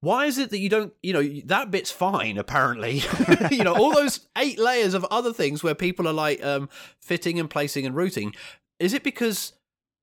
why 0.00 0.26
is 0.26 0.38
it 0.38 0.50
that 0.50 0.58
you 0.58 0.68
don't, 0.68 0.92
you 1.02 1.12
know, 1.12 1.22
that 1.46 1.70
bit's 1.70 1.90
fine, 1.90 2.38
apparently. 2.38 3.02
you 3.50 3.64
know, 3.64 3.74
all 3.74 3.92
those 3.92 4.28
eight 4.36 4.58
layers 4.58 4.94
of 4.94 5.04
other 5.10 5.32
things 5.32 5.62
where 5.62 5.74
people 5.74 6.06
are 6.06 6.12
like 6.12 6.44
um, 6.44 6.68
fitting 7.00 7.40
and 7.40 7.50
placing 7.50 7.84
and 7.84 7.96
routing. 7.96 8.34
Is 8.78 8.94
it 8.94 9.02
because 9.02 9.54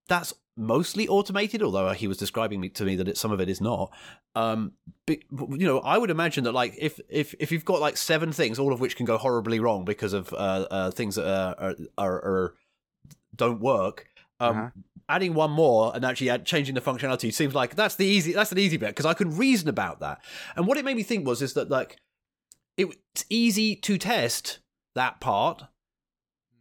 that's 0.09 0.33
mostly 0.57 1.07
automated? 1.07 1.63
Although 1.63 1.89
he 1.91 2.07
was 2.07 2.17
describing 2.17 2.69
to 2.69 2.83
me 2.83 2.95
that 2.97 3.07
it, 3.07 3.17
some 3.17 3.31
of 3.31 3.39
it 3.39 3.47
is 3.47 3.61
not. 3.61 3.91
Um, 4.35 4.73
but, 5.07 5.19
you 5.31 5.65
know, 5.65 5.79
I 5.79 5.97
would 5.97 6.09
imagine 6.09 6.43
that 6.43 6.51
like 6.51 6.75
if 6.77 6.99
if 7.07 7.33
if 7.39 7.53
you've 7.53 7.63
got 7.63 7.79
like 7.79 7.95
seven 7.95 8.33
things, 8.33 8.59
all 8.59 8.73
of 8.73 8.81
which 8.81 8.97
can 8.97 9.05
go 9.05 9.17
horribly 9.17 9.61
wrong 9.61 9.85
because 9.85 10.11
of 10.11 10.33
uh, 10.33 10.67
uh, 10.69 10.91
things 10.91 11.15
that 11.15 11.25
are, 11.25 11.55
are, 11.57 11.75
are, 11.97 12.15
are 12.15 12.53
don't 13.33 13.61
work. 13.61 14.07
Um, 14.41 14.57
Uh-huh. 14.57 14.69
Adding 15.07 15.35
one 15.35 15.51
more 15.51 15.91
and 15.95 16.03
actually 16.03 16.31
add, 16.31 16.45
changing 16.45 16.73
the 16.73 16.81
functionality 16.81 17.31
seems 17.31 17.53
like 17.53 17.75
that's 17.75 17.95
the 17.95 18.05
easy. 18.05 18.33
That's 18.33 18.51
an 18.51 18.57
easy 18.57 18.77
bit 18.77 18.89
because 18.89 19.05
I 19.05 19.13
can 19.13 19.37
reason 19.37 19.69
about 19.69 19.99
that. 19.99 20.19
And 20.55 20.65
what 20.65 20.77
it 20.77 20.85
made 20.85 20.97
me 20.97 21.03
think 21.03 21.27
was 21.27 21.41
is 21.41 21.53
that 21.53 21.69
like 21.69 21.97
it's 22.77 23.25
easy 23.29 23.75
to 23.75 23.97
test 23.97 24.59
that 24.95 25.19
part 25.19 25.63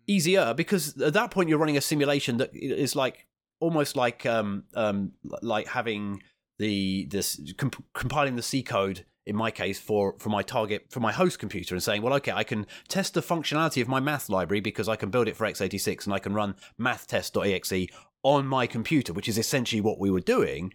easier 0.06 0.54
because 0.54 1.00
at 1.00 1.14
that 1.14 1.30
point 1.30 1.48
you're 1.48 1.58
running 1.58 1.76
a 1.76 1.80
simulation 1.80 2.36
that 2.36 2.50
is 2.52 2.94
like 2.94 3.26
almost 3.60 3.96
like 3.96 4.26
um 4.26 4.64
um 4.74 5.12
like 5.22 5.68
having 5.68 6.22
the 6.58 7.06
this 7.10 7.40
comp- 7.56 7.84
compiling 7.94 8.36
the 8.36 8.42
C 8.42 8.62
code 8.62 9.06
in 9.26 9.34
my 9.34 9.50
case 9.50 9.80
for 9.80 10.14
for 10.18 10.28
my 10.28 10.42
target 10.42 10.86
for 10.90 11.00
my 11.00 11.12
host 11.12 11.38
computer 11.38 11.74
and 11.74 11.82
saying 11.82 12.02
well 12.02 12.12
okay 12.14 12.32
I 12.32 12.44
can 12.44 12.66
test 12.88 13.14
the 13.14 13.22
functionality 13.22 13.80
of 13.80 13.88
my 13.88 14.00
math 14.00 14.28
library 14.28 14.60
because 14.60 14.88
I 14.88 14.96
can 14.96 15.10
build 15.10 15.28
it 15.28 15.36
for 15.36 15.46
x86 15.46 16.04
and 16.04 16.14
I 16.14 16.18
can 16.18 16.34
run 16.34 16.56
mathtest.exe 16.78 17.88
on 18.24 18.44
my 18.46 18.66
computer 18.66 19.12
which 19.12 19.28
is 19.28 19.38
essentially 19.38 19.80
what 19.80 20.00
we 20.00 20.10
were 20.10 20.20
doing 20.20 20.72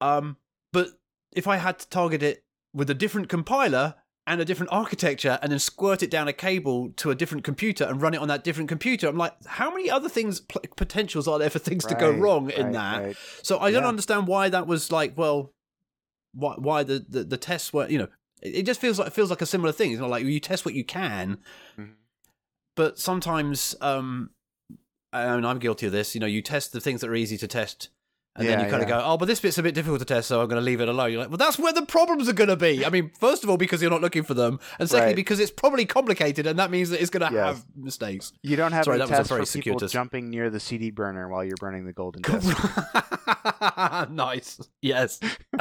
um 0.00 0.36
but 0.72 0.88
if 1.32 1.46
I 1.46 1.56
had 1.58 1.78
to 1.80 1.88
target 1.88 2.22
it 2.22 2.44
with 2.74 2.88
a 2.90 2.94
different 2.94 3.28
compiler 3.28 3.94
and 4.26 4.40
a 4.40 4.44
different 4.44 4.70
architecture 4.72 5.38
and 5.42 5.50
then 5.50 5.58
squirt 5.58 6.02
it 6.02 6.10
down 6.10 6.28
a 6.28 6.32
cable 6.32 6.90
to 6.96 7.10
a 7.10 7.14
different 7.14 7.42
computer 7.44 7.84
and 7.84 8.00
run 8.00 8.14
it 8.14 8.20
on 8.20 8.28
that 8.28 8.44
different 8.44 8.68
computer. 8.68 9.08
I'm 9.08 9.16
like, 9.16 9.34
how 9.46 9.70
many 9.70 9.90
other 9.90 10.08
things, 10.08 10.40
pl- 10.40 10.62
potentials 10.76 11.26
are 11.26 11.38
there 11.38 11.50
for 11.50 11.58
things 11.58 11.84
to 11.86 11.94
go 11.94 12.10
Right, 12.10 12.20
wrong 12.20 12.50
in 12.50 12.66
right, 12.66 12.72
that? 12.72 13.02
right. 13.06 13.16
So 13.42 13.58
I 13.58 13.72
don't 13.72 13.84
understand 13.84 14.26
why 14.28 14.48
that 14.48 14.66
was 14.66 14.92
like, 14.92 15.18
well, 15.18 15.52
why, 16.34 16.54
why 16.56 16.82
the, 16.84 17.04
the, 17.08 17.24
the 17.24 17.36
tests 17.36 17.72
were, 17.72 17.88
you 17.88 17.98
know, 17.98 18.08
it 18.40 18.62
just 18.64 18.80
feels 18.80 18.98
like, 18.98 19.08
it 19.08 19.12
feels 19.14 19.30
like 19.30 19.42
a 19.42 19.46
similar 19.46 19.72
thing. 19.72 19.90
It's 19.90 20.00
not 20.00 20.10
like 20.10 20.24
you 20.24 20.38
test 20.38 20.64
what 20.64 20.74
you 20.74 20.84
can, 20.84 21.38
Mhm. 21.78 21.94
but 22.76 22.98
sometimes, 22.98 23.74
um, 23.80 24.30
and 25.12 25.46
I'm 25.46 25.58
guilty 25.58 25.86
of 25.86 25.92
this, 25.92 26.14
you 26.14 26.20
know, 26.20 26.26
you 26.26 26.40
test 26.42 26.72
the 26.72 26.80
things 26.80 27.00
that 27.02 27.10
are 27.10 27.14
easy 27.14 27.36
to 27.38 27.48
test. 27.48 27.88
And 28.34 28.48
then 28.48 28.60
you 28.64 28.70
kind 28.70 28.82
of 28.82 28.88
go, 28.88 28.98
oh, 29.04 29.18
but 29.18 29.26
this 29.26 29.40
bit's 29.40 29.58
a 29.58 29.62
bit 29.62 29.74
difficult 29.74 29.98
to 29.98 30.06
test, 30.06 30.26
so 30.28 30.40
I'm 30.40 30.48
going 30.48 30.58
to 30.58 30.64
leave 30.64 30.80
it 30.80 30.88
alone. 30.88 31.12
You're 31.12 31.20
like, 31.20 31.28
well, 31.28 31.36
that's 31.36 31.58
where 31.58 31.74
the 31.74 31.84
problems 31.84 32.30
are 32.30 32.32
going 32.32 32.48
to 32.48 32.56
be. 32.56 32.82
I 32.82 32.88
mean, 32.88 33.10
first 33.20 33.44
of 33.44 33.50
all, 33.50 33.58
because 33.58 33.82
you're 33.82 33.90
not 33.90 34.00
looking 34.00 34.22
for 34.22 34.32
them, 34.32 34.58
and 34.78 34.88
secondly, 34.88 35.08
Right. 35.10 35.16
because 35.16 35.38
it's 35.38 35.50
probably 35.50 35.84
complicated, 35.84 36.46
and 36.46 36.58
that 36.58 36.70
means 36.70 36.88
that 36.88 37.02
it's 37.02 37.10
going 37.10 37.28
to 37.28 37.34
Yes. 37.34 37.56
have 37.58 37.64
mistakes. 37.76 38.32
You 38.42 38.56
don't 38.56 38.72
have 38.72 38.86
Sorry, 38.86 38.96
that 38.96 39.10
was 39.10 39.12
a 39.18 39.24
very 39.24 39.44
for 39.44 39.52
people 39.52 39.72
circuitous- 39.80 39.92
jumping 39.92 40.30
near 40.30 40.48
the 40.48 40.60
CD 40.60 40.90
burner 40.90 41.28
while 41.28 41.44
you're 41.44 41.58
burning 41.60 41.84
the 41.84 41.92
golden 41.92 42.22
disc. 42.40 42.56
nice. 44.10 44.58
Yes. 44.80 45.20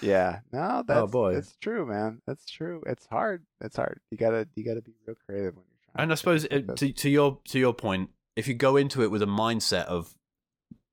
yeah, 0.00 0.40
no, 0.52 0.78
oh, 0.78 0.82
that's 0.86 1.00
Oh, 1.00 1.06
boy. 1.06 1.34
that's 1.34 1.56
true, 1.60 1.86
man. 1.86 2.20
That's 2.26 2.44
true. 2.46 2.82
It's 2.86 3.06
hard. 3.06 3.44
It's 3.60 3.76
hard. 3.76 4.00
You 4.10 4.18
gotta 4.18 4.48
you 4.54 4.64
gotta 4.64 4.82
be 4.82 4.92
real 5.06 5.16
creative 5.26 5.56
when 5.56 5.64
you're. 5.68 5.75
And 5.98 6.12
I 6.12 6.14
suppose 6.14 6.46
do 6.46 6.64
uh, 6.68 6.74
to 6.74 6.92
to 6.92 7.10
your 7.10 7.38
to 7.48 7.58
your 7.58 7.74
point, 7.74 8.10
if 8.36 8.48
you 8.48 8.54
go 8.54 8.76
into 8.76 9.02
it 9.02 9.10
with 9.10 9.22
a 9.22 9.26
mindset 9.26 9.86
of 9.86 10.14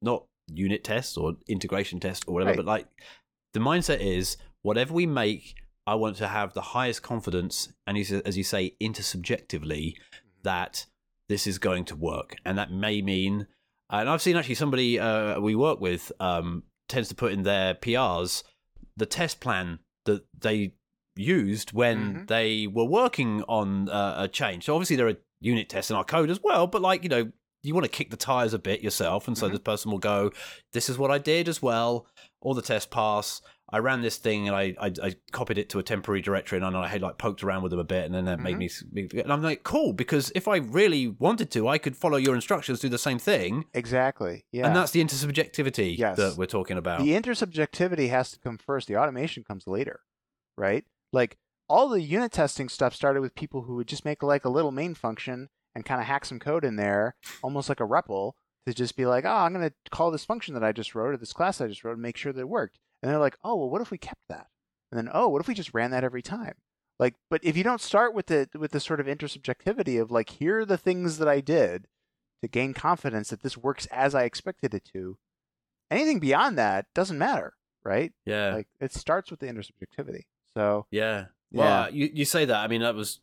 not 0.02 0.26
unit 0.48 0.84
tests 0.84 1.18
or 1.18 1.34
integration 1.48 2.00
tests 2.00 2.24
or 2.28 2.34
whatever, 2.34 2.50
Right. 2.52 2.58
but 2.58 2.66
like 2.66 2.88
the 3.54 3.60
mindset 3.60 4.00
is 4.00 4.38
whatever 4.62 4.94
we 4.94 5.06
make, 5.06 5.56
I 5.86 5.96
want 5.96 6.18
to 6.18 6.28
have 6.28 6.54
the 6.54 6.62
highest 6.62 7.02
confidence, 7.04 7.72
and 7.86 7.98
as 7.98 8.12
as 8.12 8.38
you 8.38 8.44
say, 8.44 8.76
intersubjectively, 8.82 9.96
that 10.44 10.86
this 11.30 11.48
is 11.48 11.58
going 11.60 11.86
to 11.86 11.96
work, 11.96 12.36
and 12.46 12.58
that 12.58 12.72
may 12.72 13.02
mean. 13.02 13.48
And 13.90 14.10
I've 14.10 14.22
seen 14.22 14.36
actually 14.38 14.56
somebody 14.56 15.00
uh, 15.00 15.40
we 15.40 15.56
work 15.56 15.80
with 15.80 16.12
um, 16.20 16.64
tends 16.88 17.10
to 17.10 17.16
put 17.16 17.32
in 17.32 17.44
their 17.44 17.76
PRs 17.76 18.44
the 18.98 19.06
test 19.06 19.40
plan 19.40 19.80
that 20.06 20.24
they 20.40 20.74
used 21.16 21.74
when 21.74 21.98
Mhm. 22.16 22.28
they 22.28 22.68
were 22.68 22.86
working 22.86 23.44
on 23.48 23.90
uh, 23.90 24.16
a 24.20 24.28
change. 24.28 24.66
So 24.66 24.74
obviously 24.76 24.96
there 24.96 25.08
are 25.08 25.16
unit 25.42 25.70
tests 25.70 25.92
in 25.92 25.98
our 25.98 26.04
code 26.06 26.30
as 26.30 26.40
well, 26.44 26.68
but 26.68 26.82
like 26.82 27.04
you 27.04 27.10
know 27.10 27.32
you 27.66 27.74
want 27.74 27.86
to 27.86 27.90
kick 27.92 28.10
the 28.12 28.18
tires 28.18 28.54
a 28.54 28.60
bit 28.60 28.82
yourself, 28.82 29.26
and 29.28 29.38
so 29.38 29.48
Mhm. 29.48 29.52
this 29.52 29.60
person 29.62 29.90
will 29.92 30.00
go, 30.00 30.32
"This 30.74 30.90
is 30.90 30.98
what 30.98 31.12
I 31.12 31.18
did 31.18 31.48
as 31.48 31.62
well." 31.62 32.08
All 32.42 32.54
the 32.54 32.62
tests 32.62 32.88
pass. 32.92 33.42
I 33.72 33.80
ran 33.80 34.02
this 34.02 34.18
thing 34.18 34.48
and 34.48 34.56
I, 34.56 34.76
I 34.80 34.92
I 35.02 35.16
copied 35.32 35.58
it 35.58 35.68
to 35.70 35.80
a 35.80 35.84
temporary 35.84 36.22
directory 36.22 36.60
and 36.60 36.78
I 36.78 36.88
had 36.88 37.02
like 37.02 37.18
poked 37.18 37.42
around 37.44 37.64
with 37.64 37.72
them 37.72 37.80
a 37.80 37.84
bit 37.86 38.06
and 38.06 38.14
then 38.14 38.26
that 38.26 38.40
made 38.40 38.58
me 38.58 38.70
and 39.20 39.34
I'm 39.34 39.42
like 39.42 39.64
cool 39.64 39.94
because 39.94 40.32
if 40.36 40.48
I 40.48 40.58
really 40.58 41.08
wanted 41.08 41.50
to 41.52 41.68
I 41.68 41.80
could 41.80 41.96
follow 41.98 42.18
your 42.18 42.36
instructions 42.36 42.82
do 42.82 42.90
the 42.90 43.00
same 43.00 43.18
thing 43.18 43.66
exactly. 43.74 44.46
Yeah. 44.52 44.68
and 44.68 44.76
that's 44.76 44.92
the 44.92 45.04
intersubjectivity 45.04 45.98
Yes. 45.98 46.18
that 46.18 46.36
we're 46.38 46.46
talking 46.46 46.78
about. 46.78 47.00
the 47.02 47.14
intersubjectivity 47.14 48.10
has 48.10 48.30
to 48.32 48.40
come 48.40 48.60
first. 48.60 48.88
The 48.88 48.98
automation 48.98 49.44
comes 49.44 49.66
later, 49.66 50.02
right? 50.56 50.86
Like 51.14 51.38
all 51.70 51.88
the 51.88 52.02
unit 52.02 52.32
testing 52.32 52.68
stuff 52.68 52.94
started 52.94 53.22
with 53.22 53.36
people 53.36 53.62
who 53.62 53.76
would 53.76 53.88
just 53.88 54.04
make 54.04 54.22
like 54.22 54.44
a 54.44 54.50
little 54.50 54.72
main 54.72 54.96
function 54.96 55.50
and 55.76 55.86
kind 55.86 56.02
of 56.02 56.08
hack 56.08 56.26
some 56.26 56.40
code 56.40 56.66
in 56.66 56.76
there, 56.76 57.16
almost 57.42 57.70
like 57.70 57.80
a 57.80 57.88
REPL, 57.88 58.34
to 58.68 58.74
just 58.74 58.96
be 58.96 59.06
like, 59.06 59.26
oh, 59.26 59.30
I'm 59.30 59.54
going 59.54 59.70
to 59.70 59.92
call 59.92 60.12
this 60.12 60.26
function 60.26 60.54
that 60.54 60.64
I 60.64 60.72
just 60.72 60.96
wrote 60.96 61.14
or 61.14 61.18
this 61.18 61.34
class 61.34 61.62
I 61.62 61.68
just 61.68 61.84
wrote 61.84 61.94
and 61.94 62.02
make 62.02 62.18
sure 62.18 62.34
that 62.34 62.42
it 62.42 62.50
worked. 62.50 62.80
And 63.02 63.12
they're 63.12 63.20
like, 63.20 63.38
oh, 63.44 63.56
well, 63.56 63.70
what 63.70 63.82
if 63.82 63.92
we 63.92 63.98
kept 63.98 64.22
that? 64.30 64.48
And 64.92 64.98
then, 64.98 65.10
oh, 65.14 65.28
what 65.30 65.42
if 65.42 65.48
we 65.48 65.54
just 65.54 65.74
ran 65.74 65.92
that 65.92 66.04
every 66.04 66.22
time? 66.22 66.56
Like, 67.00 67.16
but 67.30 67.44
if 67.44 67.58
you 67.58 67.64
don't 67.64 67.82
start 67.82 68.14
with 68.14 68.28
the 68.28 68.48
with 68.54 68.72
the 68.72 68.80
sort 68.80 69.00
of 69.00 69.08
intersubjectivity 69.08 70.00
of 70.00 70.12
like, 70.12 70.30
here 70.30 70.60
are 70.60 70.66
the 70.66 70.78
things 70.78 71.18
that 71.18 71.28
I 71.28 71.42
did 71.42 71.88
to 72.42 72.48
gain 72.48 72.74
confidence 72.74 73.30
that 73.30 73.42
this 73.42 73.58
works 73.58 73.88
as 73.88 74.14
I 74.14 74.24
expected 74.24 74.74
it 74.74 74.86
to, 74.94 75.18
anything 75.90 76.20
beyond 76.20 76.58
that 76.58 76.86
doesn't 76.94 77.18
matter, 77.18 77.54
right? 77.84 78.14
Yeah. 78.26 78.54
Like 78.54 78.68
it 78.80 78.94
starts 78.94 79.32
with 79.32 79.40
the 79.40 79.48
intersubjectivity. 79.48 80.26
So 80.56 80.86
yeah. 80.92 81.26
Yeah. 81.52 81.60
Well, 81.84 81.94
you, 81.94 82.10
you 82.14 82.26
say 82.26 82.46
that. 82.46 82.58
I 82.58 82.68
mean, 82.68 82.82
that 82.82 82.96
was 82.96 83.20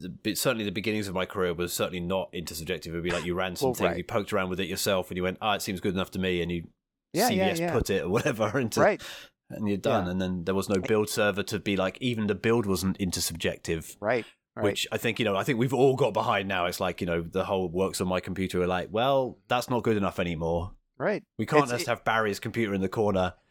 the, 0.00 0.34
certainly 0.34 0.64
the 0.64 0.72
beginnings 0.72 1.08
of 1.08 1.14
my 1.14 1.24
career 1.24 1.54
was 1.54 1.72
certainly 1.72 2.00
not 2.00 2.32
intersubjective. 2.32 2.88
It'd 2.88 3.02
be 3.02 3.10
like 3.10 3.24
you 3.24 3.34
ran 3.42 3.56
some 3.56 3.68
Well, 3.68 3.74
things, 3.74 3.88
right. 3.88 3.96
you 3.98 4.04
poked 4.04 4.32
around 4.32 4.50
with 4.50 4.60
it 4.60 4.68
yourself, 4.68 5.10
and 5.10 5.16
you 5.16 5.22
went, 5.22 5.38
"Ah, 5.40 5.54
it 5.54 5.62
seems 5.62 5.80
good 5.80 5.94
enough 5.94 6.10
to 6.12 6.18
me," 6.18 6.42
and 6.42 6.50
you 6.52 6.68
Yeah, 7.14 7.28
yeah, 7.30 7.50
CVS 7.54 7.58
yeah. 7.60 7.72
put 7.72 7.88
it 7.90 8.02
or 8.02 8.08
whatever 8.10 8.58
into, 8.58 8.80
right, 8.80 9.02
and 9.50 9.68
you're 9.68 9.76
done. 9.78 10.04
Yeah. 10.06 10.10
And 10.12 10.20
then 10.20 10.44
there 10.44 10.54
was 10.54 10.68
no 10.68 10.80
build 10.80 11.08
server 11.08 11.42
to 11.44 11.58
be 11.58 11.76
like, 11.76 11.96
even 12.00 12.26
the 12.26 12.34
build 12.34 12.66
wasn't 12.66 12.98
intersubjective. 12.98 13.96
right, 14.00 14.26
right. 14.56 14.64
Which 14.64 14.86
I 14.92 14.98
think 14.98 15.18
you 15.18 15.24
know, 15.24 15.36
I 15.36 15.44
think 15.44 15.58
we've 15.58 15.72
all 15.74 15.96
got 15.96 16.12
behind 16.12 16.48
now. 16.48 16.66
It's 16.66 16.80
like 16.80 17.00
you 17.00 17.06
know, 17.06 17.22
the 17.22 17.44
whole 17.44 17.68
works 17.68 18.00
on 18.00 18.08
my 18.08 18.20
computer. 18.20 18.60
Are 18.62 18.66
like, 18.66 18.88
well, 18.90 19.38
that's 19.48 19.70
not 19.70 19.82
good 19.82 19.96
enough 19.96 20.18
anymore. 20.18 20.72
right. 20.98 21.22
We 21.38 21.46
can't 21.46 21.62
It's- 21.64 21.78
just 21.78 21.86
have 21.88 22.04
Barry's 22.04 22.40
computer 22.40 22.74
in 22.74 22.80
the 22.82 22.88
corner. 22.88 23.34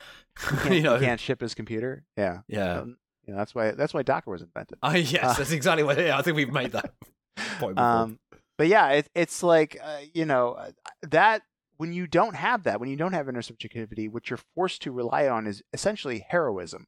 You 0.66 0.76
you 0.76 0.82
know, 0.82 0.94
you 0.96 1.02
can't 1.06 1.20
ship 1.20 1.42
his 1.42 1.54
computer. 1.54 2.06
Yeah. 2.16 2.40
yeah. 2.48 2.80
Um, 2.80 2.98
you 3.26 3.34
know, 3.34 3.38
that's 3.40 3.54
why 3.54 3.72
that's 3.72 3.94
why 3.94 4.04
Docker 4.04 4.32
was 4.32 4.42
invented. 4.42 4.78
Ah, 4.82 4.94
yes, 4.96 5.24
Uh, 5.24 5.34
that's 5.34 5.52
exactly 5.52 5.84
what. 5.84 5.98
Yeah, 5.98 6.18
I 6.18 6.22
think 6.22 6.36
we've 6.36 6.52
made 6.52 6.72
that 6.72 6.94
point 7.60 7.76
before. 7.76 7.90
Um, 7.90 8.20
but 8.58 8.68
yeah, 8.68 8.90
it, 8.90 9.10
it's 9.16 9.44
like 9.44 9.78
uh, 9.84 10.00
you 10.14 10.26
know 10.26 10.54
uh, 10.54 10.72
that 11.04 11.44
when 11.78 11.94
you 11.94 12.06
don't 12.08 12.36
have 12.36 12.64
that, 12.64 12.80
when 12.80 12.90
you 12.90 12.96
don't 12.96 13.14
have 13.14 13.26
intersubjectivity, 13.28 14.10
what 14.12 14.30
you're 14.30 14.40
forced 14.56 14.82
to 14.84 14.92
rely 14.92 15.28
on 15.28 15.48
is 15.48 15.64
essentially 15.74 16.26
heroism, 16.30 16.86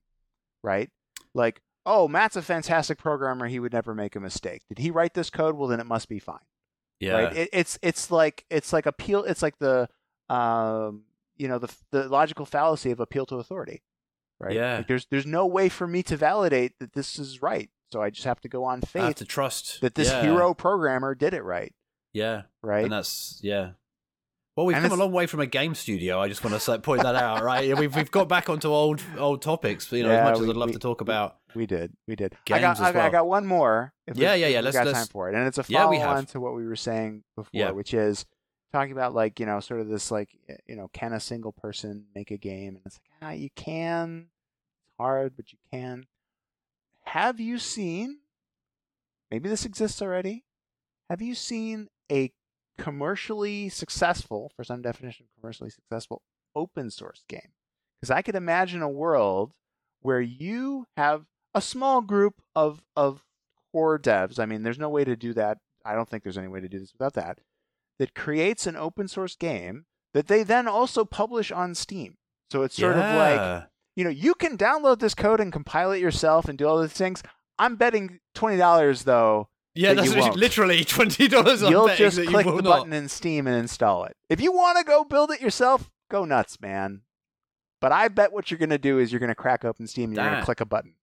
right? 0.63 0.89
Like, 1.33 1.61
oh, 1.85 2.07
Matt's 2.07 2.35
a 2.35 2.41
fantastic 2.41 2.97
programmer; 2.97 3.47
he 3.47 3.59
would 3.59 3.73
never 3.73 3.95
make 3.95 4.15
a 4.15 4.19
mistake. 4.19 4.61
Did 4.69 4.79
he 4.79 4.91
write 4.91 5.13
this 5.13 5.29
code? 5.29 5.55
Well, 5.55 5.67
then 5.67 5.79
it 5.79 5.87
must 5.87 6.09
be 6.09 6.19
fine, 6.19 6.45
yeah, 6.99 7.13
right? 7.13 7.35
It, 7.37 7.49
it's 7.53 7.79
it's 7.81 8.11
like 8.11 8.45
it's 8.49 8.71
like 8.73 8.85
appeal. 8.85 9.23
It's 9.23 9.41
like 9.41 9.57
the 9.59 9.89
um, 10.29 11.05
you 11.37 11.47
know 11.47 11.57
the 11.59 11.73
the 11.91 12.07
logical 12.07 12.45
fallacy 12.45 12.91
of 12.91 12.99
appeal 12.99 13.25
to 13.27 13.37
authority, 13.37 13.81
right? 14.43 14.55
Yeah. 14.55 14.77
Like, 14.77 14.87
there's 14.87 15.05
there's 15.09 15.25
no 15.25 15.45
way 15.45 15.69
for 15.69 15.87
me 15.87 16.03
to 16.03 16.17
validate 16.17 16.73
that 16.79 16.93
this 16.93 17.17
is 17.19 17.41
right, 17.41 17.69
so 17.91 18.01
I 18.01 18.09
just 18.09 18.25
have 18.25 18.41
to 18.41 18.49
go 18.49 18.63
on 18.63 18.81
faith. 18.81 19.01
I 19.01 19.05
have 19.07 19.15
to 19.15 19.25
trust 19.25 19.81
that 19.81 19.95
this 19.95 20.09
yeah, 20.09 20.21
hero 20.21 20.53
programmer 20.53 21.15
did 21.15 21.33
it 21.33 21.43
right, 21.43 21.73
Yeah, 22.13 22.43
right? 22.61 22.83
and 22.83 22.91
that's 22.91 23.39
yeah. 23.41 23.71
Well, 24.55 24.67
we've 24.67 24.77
And 24.77 24.85
come 24.87 24.99
a 24.99 25.03
long 25.03 25.11
way 25.11 25.25
from 25.25 25.39
a 25.39 25.47
game 25.47 25.73
studio. 25.73 26.19
I 26.21 26.27
just 26.27 26.43
want 26.43 26.61
to 26.61 26.79
point 26.79 27.01
that 27.01 27.15
out, 27.15 27.41
right? 27.41 27.75
We've 27.75 27.95
we've 27.95 28.11
got 28.11 28.27
back 28.29 28.49
onto 28.51 28.67
old 28.67 29.01
old 29.17 29.41
topics. 29.41 29.91
You 29.91 30.03
know, 30.03 30.11
Yeah, 30.11 30.27
as 30.27 30.31
much 30.33 30.39
we- 30.41 30.43
as 30.45 30.49
I'd 30.51 30.55
love 30.57 30.69
we- 30.69 30.73
to 30.73 30.79
talk 30.79 31.01
about. 31.01 31.37
We 31.55 31.65
did, 31.65 31.93
we 32.07 32.15
did. 32.15 32.33
I 32.33 32.37
Games 32.59 32.79
I, 32.79 32.91
got 32.91 32.95
I 32.95 32.99
well. 33.03 33.11
got 33.11 33.27
one 33.27 33.45
more. 33.47 33.93
If 34.07 34.15
Yeah, 34.17 34.33
we, 34.35 34.41
yeah, 34.41 34.47
yeah, 34.47 34.61
let's- 34.61 34.75
got 34.75 34.85
let's- 34.85 34.97
time 34.99 35.07
for 35.07 35.29
it, 35.29 35.35
and 35.35 35.47
it's 35.47 35.57
a 35.57 35.65
Yeah, 35.67 35.83
follow 35.85 35.95
on 36.01 36.15
have. 36.17 36.27
to 36.31 36.39
what 36.39 36.53
we 36.55 36.65
were 36.67 36.75
saying 36.75 37.23
before, 37.35 37.49
Yeah. 37.51 37.71
which 37.71 37.93
is 37.95 38.25
talking 38.73 38.91
about 38.91 39.13
like 39.13 39.39
you 39.39 39.45
know 39.45 39.59
sort 39.59 39.79
of 39.79 39.87
this 39.87 40.11
like 40.11 40.29
you 40.67 40.75
know 40.75 40.89
can 40.91 41.13
a 41.13 41.19
single 41.19 41.53
person 41.53 42.05
make 42.13 42.31
a 42.31 42.37
game, 42.37 42.75
and 42.75 42.81
it's 42.85 42.99
like 42.99 43.29
ah 43.29 43.31
you 43.31 43.49
can, 43.55 44.27
it's 44.81 44.97
hard, 44.99 45.37
but 45.37 45.53
you 45.53 45.59
can. 45.71 46.05
Have 47.05 47.39
you 47.39 47.59
seen? 47.59 48.19
Maybe 49.31 49.49
this 49.49 49.65
exists 49.65 50.01
already. 50.01 50.43
Have 51.09 51.21
you 51.21 51.35
seen 51.35 51.87
a 52.11 52.31
commercially 52.77 53.69
successful, 53.69 54.51
for 54.55 54.63
some 54.63 54.81
definition, 54.81 55.25
of 55.25 55.41
commercially 55.41 55.69
successful 55.69 56.21
open 56.55 56.89
source 56.89 57.23
game? 57.27 57.51
Because 57.99 58.11
I 58.11 58.21
could 58.21 58.35
imagine 58.35 58.81
a 58.81 58.89
world 58.89 59.53
where 60.01 60.21
you 60.21 60.85
have 60.97 61.25
a 61.55 61.61
small 61.61 62.01
group 62.01 62.41
of 62.55 62.83
of 62.95 63.23
core 63.71 63.99
devs. 63.99 64.39
I 64.39 64.45
mean, 64.45 64.63
there's 64.63 64.79
no 64.79 64.89
way 64.89 65.03
to 65.03 65.15
do 65.15 65.33
that. 65.33 65.59
I 65.85 65.95
don't 65.95 66.09
think 66.09 66.23
there's 66.23 66.37
any 66.37 66.47
way 66.47 66.61
to 66.61 66.69
do 66.69 66.79
this 66.79 66.93
without 66.93 67.13
that. 67.13 67.39
That 67.99 68.15
creates 68.15 68.65
an 68.65 68.75
open 68.75 69.07
source 69.07 69.35
game 69.35 69.85
that 70.13 70.27
they 70.27 70.43
then 70.43 70.67
also 70.67 71.05
publish 71.05 71.51
on 71.51 71.75
Steam. 71.75 72.17
So 72.51 72.63
it's 72.63 72.75
sort 72.75 72.95
of 72.95 73.15
like 73.15 73.65
you 73.95 74.03
know 74.03 74.09
you 74.09 74.33
can 74.35 74.57
download 74.57 74.99
this 74.99 75.13
code 75.13 75.39
and 75.39 75.51
compile 75.51 75.91
it 75.91 75.99
yourself 75.99 76.47
and 76.47 76.57
do 76.57 76.67
all 76.67 76.81
these 76.81 76.91
things. 76.91 77.23
I'm 77.57 77.75
betting 77.75 78.19
twenty 78.33 78.57
dollars 78.57 79.03
though. 79.03 79.49
yeah, 79.75 79.93
that 79.93 80.05
that's 80.05 80.35
literally 80.35 80.83
twenty 80.85 81.27
dollars. 81.27 81.63
On 81.63 81.69
Steam. 81.69 81.71
You'll 81.71 81.95
just 81.95 82.25
click 82.27 82.45
the 82.45 82.61
button 82.63 82.93
in 82.93 83.09
Steam 83.09 83.47
and 83.47 83.55
install 83.55 84.05
it. 84.05 84.15
If 84.29 84.41
you 84.41 84.51
want 84.51 84.77
to 84.77 84.83
go 84.83 85.03
build 85.03 85.31
it 85.31 85.41
yourself, 85.41 85.89
go 86.09 86.25
nuts, 86.25 86.59
man. 86.61 87.01
But 87.81 87.91
I 87.91 88.07
bet 88.07 88.31
what 88.31 88.49
you're 88.49 88.59
going 88.59 88.69
to 88.69 88.77
do 88.77 88.97
is 88.97 89.11
you're 89.11 89.19
going 89.19 89.27
to 89.27 89.35
crack 89.35 89.65
open 89.65 89.87
Steam 89.87 90.11
and 90.11 90.15
you're 90.15 90.25
going 90.25 90.39
to 90.39 90.45
click 90.45 90.61
a 90.61 90.65
button. 90.65 90.95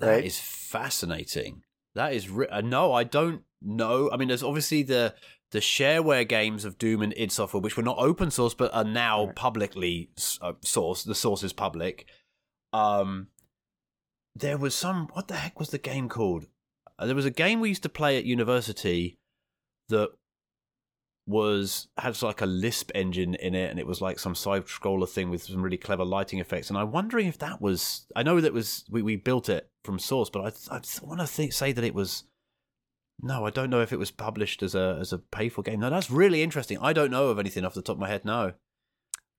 That 0.00 0.08
right? 0.08 0.24
is 0.24 0.38
fascinating. 0.38 1.62
That 1.94 2.12
is 2.12 2.28
re- 2.28 2.48
uh, 2.48 2.60
no, 2.60 2.92
I 2.92 3.04
don't 3.04 3.44
know. 3.62 4.10
I 4.12 4.16
mean, 4.16 4.28
there's 4.28 4.42
obviously 4.42 4.82
the 4.82 5.14
the 5.50 5.60
shareware 5.60 6.28
games 6.28 6.64
of 6.64 6.78
Doom 6.78 7.02
and 7.02 7.14
id 7.16 7.32
Software, 7.32 7.60
which 7.60 7.76
were 7.76 7.82
not 7.82 7.98
open 7.98 8.30
source 8.30 8.54
but 8.54 8.72
are 8.74 8.84
now 8.84 9.26
Right. 9.26 9.34
publicly 9.34 10.10
uh, 10.42 10.52
sourced. 10.64 11.04
The 11.04 11.14
source 11.14 11.42
is 11.42 11.52
public. 11.52 12.06
Um, 12.72 13.28
there 14.34 14.58
was 14.58 14.74
some. 14.74 15.08
What 15.12 15.28
the 15.28 15.36
heck 15.36 15.58
was 15.58 15.70
the 15.70 15.78
game 15.78 16.08
called? 16.08 16.46
Uh, 16.98 17.06
there 17.06 17.14
was 17.16 17.24
a 17.24 17.30
game 17.30 17.60
we 17.60 17.70
used 17.70 17.82
to 17.84 17.88
play 17.88 18.18
at 18.18 18.24
university 18.24 19.16
that 19.88 20.10
was 21.26 21.88
had 21.98 22.20
like 22.22 22.40
a 22.40 22.46
Lisp 22.46 22.90
engine 22.94 23.34
in 23.34 23.54
it, 23.54 23.70
and 23.70 23.78
it 23.78 23.86
was 23.86 24.00
like 24.00 24.18
some 24.18 24.34
side 24.34 24.66
scroller 24.66 25.08
thing 25.08 25.30
with 25.30 25.42
some 25.44 25.62
really 25.62 25.76
clever 25.76 26.04
lighting 26.04 26.38
effects. 26.38 26.70
And 26.70 26.78
I'm 26.78 26.90
wondering 26.92 27.26
if 27.26 27.38
that 27.38 27.60
was. 27.60 28.06
I 28.16 28.22
know 28.22 28.40
that 28.40 28.52
was 28.52 28.84
we, 28.90 29.02
we 29.02 29.16
built 29.16 29.48
it 29.48 29.68
from 29.84 29.98
source, 29.98 30.30
but 30.30 30.40
I 30.70 30.76
I 30.76 30.80
want 31.02 31.20
to 31.20 31.52
say 31.52 31.72
that 31.72 31.84
it 31.84 31.94
was. 31.94 32.24
No, 33.20 33.46
I 33.46 33.50
don't 33.50 33.70
know 33.70 33.80
if 33.80 33.92
it 33.92 33.98
was 33.98 34.10
published 34.10 34.62
as 34.62 34.74
a 34.74 34.96
as 35.00 35.12
a 35.12 35.18
pay 35.18 35.48
for 35.48 35.62
game. 35.62 35.80
No, 35.80 35.90
that's 35.90 36.10
really 36.10 36.42
interesting. 36.42 36.78
I 36.80 36.92
don't 36.92 37.10
know 37.10 37.28
of 37.28 37.38
anything 37.38 37.64
off 37.64 37.74
the 37.74 37.82
top 37.82 37.96
of 37.96 38.00
my 38.00 38.08
head. 38.08 38.24
No. 38.24 38.52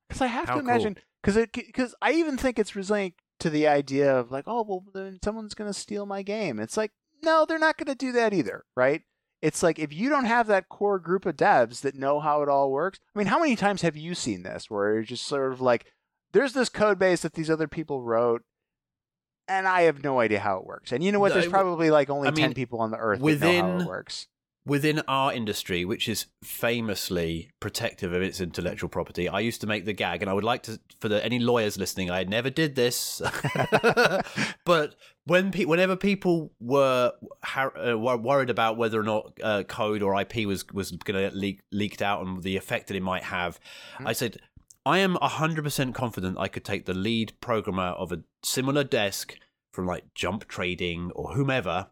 Because 0.07 0.21
I 0.21 0.27
have 0.27 0.47
How 0.49 0.55
to 0.55 0.59
imagine, 0.59 0.97
because 1.21 1.45
because 1.53 1.95
I 2.01 2.13
even 2.13 2.37
think 2.37 2.57
it's 2.57 2.75
resilient 2.75 3.13
to 3.39 3.49
the 3.49 3.67
idea 3.67 4.13
of 4.13 4.31
like, 4.31 4.45
oh 4.47 4.65
well, 4.67 4.83
then 4.93 5.19
someone's 5.23 5.53
going 5.53 5.69
to 5.69 5.79
steal 5.79 6.05
my 6.05 6.23
game. 6.23 6.59
It's 6.59 6.75
like, 6.77 6.91
no, 7.23 7.45
they're 7.45 7.59
not 7.59 7.77
going 7.77 7.87
to 7.87 7.95
do 7.95 8.11
that 8.13 8.33
either, 8.33 8.65
right? 8.75 9.03
It's 9.41 9.63
like 9.63 9.79
if 9.79 9.93
you 9.93 10.09
don't 10.09 10.25
have 10.25 10.47
that 10.47 10.67
core 10.67 10.99
group 10.99 11.25
of 11.25 11.37
devs 11.37 11.81
that 11.81 11.95
know 11.95 12.19
how 12.19 12.41
it 12.41 12.49
all 12.49 12.71
works. 12.71 12.99
I 13.15 13.19
mean, 13.19 13.27
how 13.27 13.39
many 13.39 13.55
times 13.55 13.81
have 13.83 13.95
you 13.95 14.13
seen 14.15 14.43
this 14.43 14.69
where 14.69 14.95
you're 14.95 15.03
just 15.03 15.25
sort 15.25 15.53
of 15.53 15.61
like, 15.61 15.85
there's 16.33 16.53
this 16.53 16.69
code 16.69 16.99
base 16.99 17.21
that 17.21 17.33
these 17.33 17.49
other 17.49 17.67
people 17.67 18.01
wrote, 18.01 18.43
and 19.49 19.67
I 19.67 19.81
have 19.83 20.03
no 20.03 20.19
idea 20.19 20.39
how 20.39 20.57
it 20.59 20.65
works. 20.65 20.91
And 20.91 21.03
you 21.03 21.11
know 21.11 21.19
what? 21.19 21.33
There's 21.33 21.47
probably 21.47 21.89
like 21.91 22.09
only 22.09 22.27
I 22.29 22.31
ten 22.31 22.53
people 22.53 22.79
on 22.79 22.91
the 22.91 22.97
earth 22.97 23.19
that 23.19 23.25
know 23.25 23.61
how 23.61 23.67
within- 23.67 23.81
it 23.81 23.87
works. 23.87 24.27
within 24.65 25.01
our 25.07 25.33
industry, 25.33 25.83
which 25.85 26.07
is 26.07 26.27
famously 26.43 27.49
protective 27.59 28.13
of 28.13 28.21
its 28.21 28.39
intellectual 28.39 28.87
property, 28.89 29.27
I 29.27 29.39
used 29.39 29.61
to 29.61 29.67
make 29.67 29.85
the 29.85 29.93
gag, 29.93 30.21
and 30.21 30.29
I 30.29 30.33
would 30.33 30.43
like 30.43 30.61
to, 30.63 30.79
for 30.99 31.09
the, 31.09 31.23
any 31.25 31.39
lawyers 31.39 31.77
listening, 31.77 32.11
I 32.11 32.23
never 32.25 32.49
did 32.51 32.75
this, 32.75 33.19
but 34.65 34.95
when 35.25 35.51
pe- 35.51 35.65
whenever 35.65 35.95
people 35.95 36.51
were 36.59 37.13
har- 37.43 37.77
uh, 37.77 37.95
worried 37.97 38.49
about 38.49 38.77
whether 38.77 38.99
or 38.99 39.03
not 39.03 39.31
uh, 39.43 39.63
code 39.63 40.01
or 40.01 40.19
IP 40.19 40.45
was 40.45 40.65
was 40.73 40.91
going 40.91 41.29
to 41.29 41.35
leak- 41.35 41.61
leaked 41.71 42.01
out 42.01 42.25
and 42.25 42.41
the 42.43 42.57
effect 42.57 42.87
that 42.87 42.95
it 42.97 43.03
might 43.03 43.23
have, 43.23 43.59
Mhm. 43.99 44.07
I 44.07 44.13
said. 44.13 44.39
I 44.85 44.99
am 44.99 45.15
100% 45.15 45.93
confident 45.93 46.37
I 46.39 46.47
could 46.47 46.63
take 46.65 46.85
the 46.85 46.93
lead 46.93 47.33
programmer 47.41 47.89
of 47.89 48.11
a 48.11 48.21
similar 48.43 48.83
desk 48.83 49.35
from 49.73 49.85
like 49.85 50.13
Jump 50.15 50.47
Trading 50.47 51.11
or 51.15 51.33
whomever, 51.33 51.87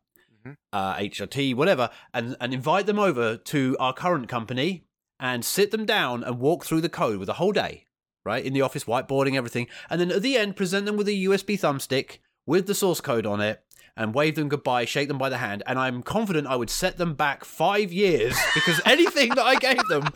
Mhm. 0.46 0.56
uh, 0.74 0.96
HRT, 0.96 1.54
whatever, 1.54 1.90
and, 2.14 2.36
and 2.40 2.54
invite 2.54 2.86
them 2.86 3.00
over 3.00 3.38
to 3.38 3.76
our 3.80 3.94
current 3.94 4.28
company 4.30 4.86
and 5.20 5.44
sit 5.44 5.72
them 5.72 5.86
down 5.86 6.24
and 6.24 6.40
walk 6.40 6.66
through 6.66 6.82
the 6.82 6.90
code 6.90 7.20
with 7.20 7.30
a 7.30 7.34
whole 7.34 7.52
day, 7.52 7.86
right? 8.26 8.44
In 8.46 8.54
the 8.54 8.62
office, 8.62 8.86
whiteboarding 8.86 9.36
everything. 9.36 9.68
And 9.90 10.00
then 10.00 10.12
at 10.12 10.22
the 10.22 10.38
end, 10.38 10.56
present 10.56 10.86
them 10.86 10.96
with 10.98 11.08
a 11.08 11.14
USB 11.26 11.58
thumbstick 11.58 12.20
with 12.46 12.68
the 12.68 12.76
source 12.76 13.02
code 13.02 13.26
on 13.26 13.42
it 13.42 13.64
and 13.96 14.14
wave 14.16 14.36
them 14.36 14.48
goodbye, 14.48 14.86
shake 14.86 15.08
them 15.08 15.18
by 15.18 15.28
the 15.30 15.40
hand. 15.40 15.62
And 15.66 15.78
I'm 15.78 16.02
confident 16.04 16.48
I 16.48 16.56
would 16.56 16.70
set 16.70 16.98
them 16.98 17.16
back 17.16 17.44
five 17.44 17.92
years 17.92 18.38
because 18.54 18.80
anything 18.86 19.30
that 19.30 19.46
I 19.46 19.56
gave 19.56 19.84
them 19.90 20.10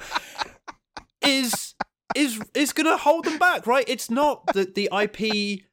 is. 1.22 1.76
Is 2.16 2.39
is 2.53 2.74
gonna 2.74 2.97
hold 2.97 3.26
them 3.26 3.38
back, 3.38 3.66
right? 3.68 3.86
It's 3.88 4.09
not 4.09 4.45
that 4.53 4.76
the 4.76 4.89
IP 4.91 5.62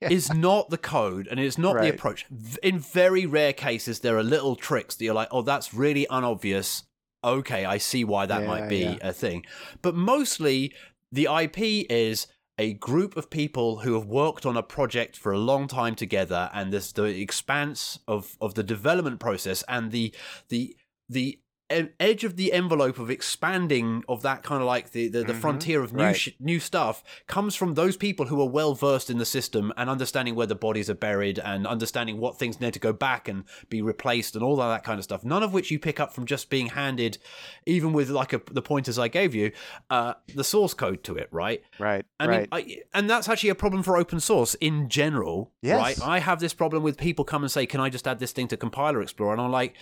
Yeah. 0.00 0.08
is 0.10 0.32
not 0.32 0.70
the 0.70 0.78
code 0.78 1.28
and 1.30 1.38
it's 1.38 1.58
not 1.58 1.80
the 1.80 1.90
approach. 1.90 2.26
In 2.62 2.80
very 2.80 3.24
rare 3.26 3.52
cases, 3.52 4.00
there 4.00 4.16
are 4.18 4.22
little 4.24 4.56
tricks 4.56 4.96
that 4.96 5.04
you're 5.04 5.14
like, 5.14 5.28
oh, 5.30 5.42
that's 5.42 5.72
really 5.72 6.08
unobvious. 6.08 6.82
Okay, 7.22 7.64
I 7.64 7.78
see 7.78 8.02
why 8.02 8.26
that 8.26 8.42
Yeah, 8.42 8.46
might 8.48 8.68
be 8.68 8.78
yeah. 8.78 8.96
a 9.00 9.12
thing. 9.12 9.44
But 9.82 9.94
mostly, 9.94 10.72
the 11.12 11.28
IP 11.42 11.86
is 11.90 12.26
a 12.58 12.72
group 12.74 13.16
of 13.16 13.30
people 13.30 13.80
who 13.80 13.94
have 13.94 14.06
worked 14.06 14.44
on 14.44 14.56
a 14.56 14.62
project 14.64 15.16
for 15.16 15.30
a 15.30 15.38
long 15.38 15.68
time 15.68 15.94
together, 15.94 16.50
and 16.52 16.72
there's 16.72 16.92
the 16.92 17.04
expanse 17.04 18.00
of 18.08 18.36
of 18.40 18.54
the 18.54 18.64
development 18.64 19.20
process 19.20 19.62
and 19.68 19.92
the 19.92 20.12
the 20.48 20.76
the 21.08 21.38
edge 21.70 22.24
of 22.24 22.36
the 22.36 22.52
envelope 22.52 22.98
of 22.98 23.10
expanding 23.10 24.02
of 24.08 24.22
that 24.22 24.42
kind 24.42 24.60
of 24.62 24.66
like 24.66 24.92
the 24.92 25.08
the, 25.08 25.22
the 25.22 25.32
Mhm. 25.34 25.40
frontier 25.40 25.82
of 25.82 25.92
new 25.92 26.02
Right. 26.04 26.16
sh- 26.16 26.30
new 26.40 26.58
stuff 26.60 27.04
comes 27.26 27.54
from 27.54 27.74
those 27.74 27.96
people 27.96 28.26
who 28.26 28.40
are 28.40 28.48
well 28.48 28.74
versed 28.74 29.10
in 29.10 29.18
the 29.18 29.26
system 29.26 29.72
and 29.76 29.90
understanding 29.90 30.34
where 30.34 30.46
the 30.46 30.54
bodies 30.54 30.88
are 30.88 30.94
buried 30.94 31.38
and 31.38 31.66
understanding 31.66 32.18
what 32.18 32.38
things 32.38 32.60
need 32.60 32.72
to 32.72 32.78
go 32.80 32.92
back 32.92 33.28
and 33.28 33.44
be 33.68 33.82
replaced 33.82 34.34
and 34.34 34.42
all 34.42 34.60
of 34.60 34.68
that 34.70 34.82
kind 34.82 34.98
of 34.98 35.04
stuff. 35.04 35.24
None 35.24 35.42
of 35.42 35.52
which 35.52 35.70
you 35.70 35.78
pick 35.78 36.00
up 36.00 36.14
from 36.14 36.24
just 36.26 36.48
being 36.50 36.68
handed, 36.68 37.18
even 37.66 37.92
with 37.92 38.08
like 38.08 38.32
a, 38.32 38.40
the 38.50 38.62
pointers 38.62 38.98
I 38.98 39.08
gave 39.08 39.34
you, 39.34 39.52
uh, 39.90 40.14
the 40.34 40.44
source 40.44 40.74
code 40.74 41.04
to 41.04 41.16
it, 41.16 41.28
right? 41.30 41.62
Right. 41.78 42.04
I 42.18 42.26
right. 42.26 42.38
mean, 42.40 42.48
I, 42.50 42.78
and 42.98 43.10
that's 43.10 43.28
actually 43.28 43.50
a 43.50 43.54
problem 43.54 43.82
for 43.82 43.96
open 43.96 44.20
source 44.20 44.54
in 44.54 44.88
general, 44.88 45.52
Yes. 45.62 45.76
right? 45.78 46.02
I 46.02 46.18
have 46.20 46.40
this 46.40 46.54
problem 46.54 46.82
with 46.82 46.96
people 46.96 47.24
come 47.24 47.42
and 47.42 47.50
say, 47.52 47.66
"Can 47.66 47.80
I 47.80 47.88
just 47.90 48.08
add 48.08 48.18
this 48.20 48.32
thing 48.32 48.48
to 48.48 48.56
Compiler 48.56 49.02
Explorer?" 49.02 49.32
And 49.34 49.42
I'm 49.42 49.50
like, 49.52 49.74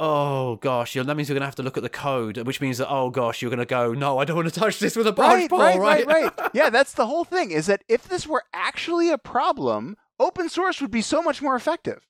"Oh 0.00 0.56
gosh, 0.56 0.94
that 0.94 1.16
means 1.16 1.28
you're 1.28 1.34
going 1.34 1.42
to 1.42 1.46
have 1.46 1.54
to 1.56 1.62
look 1.62 1.76
at 1.76 1.82
the 1.82 1.88
code, 1.88 2.38
which 2.38 2.60
means 2.60 2.78
that 2.78 2.88
oh 2.90 3.10
gosh, 3.10 3.40
you're 3.42 3.50
going 3.50 3.58
to 3.58 3.66
go, 3.66 3.92
no, 3.92 4.18
I 4.18 4.24
don't 4.24 4.36
want 4.36 4.52
to 4.52 4.60
touch 4.60 4.78
this 4.78 4.96
with 4.96 5.06
a 5.06 5.12
barge 5.12 5.40
right, 5.40 5.50
pole, 5.50 5.58
right, 5.58 5.78
right? 5.78 6.06
right, 6.06 6.38
right. 6.38 6.50
Yeah, 6.54 6.70
that's 6.70 6.92
the 6.94 7.06
whole 7.06 7.24
thing. 7.24 7.50
Is 7.50 7.66
that 7.66 7.82
if 7.88 8.08
this 8.08 8.26
were 8.26 8.44
actually 8.52 9.10
a 9.10 9.18
problem, 9.18 9.96
open 10.18 10.48
source 10.48 10.80
would 10.80 10.90
be 10.90 11.02
so 11.02 11.22
much 11.22 11.40
more 11.40 11.56
effective, 11.56 12.06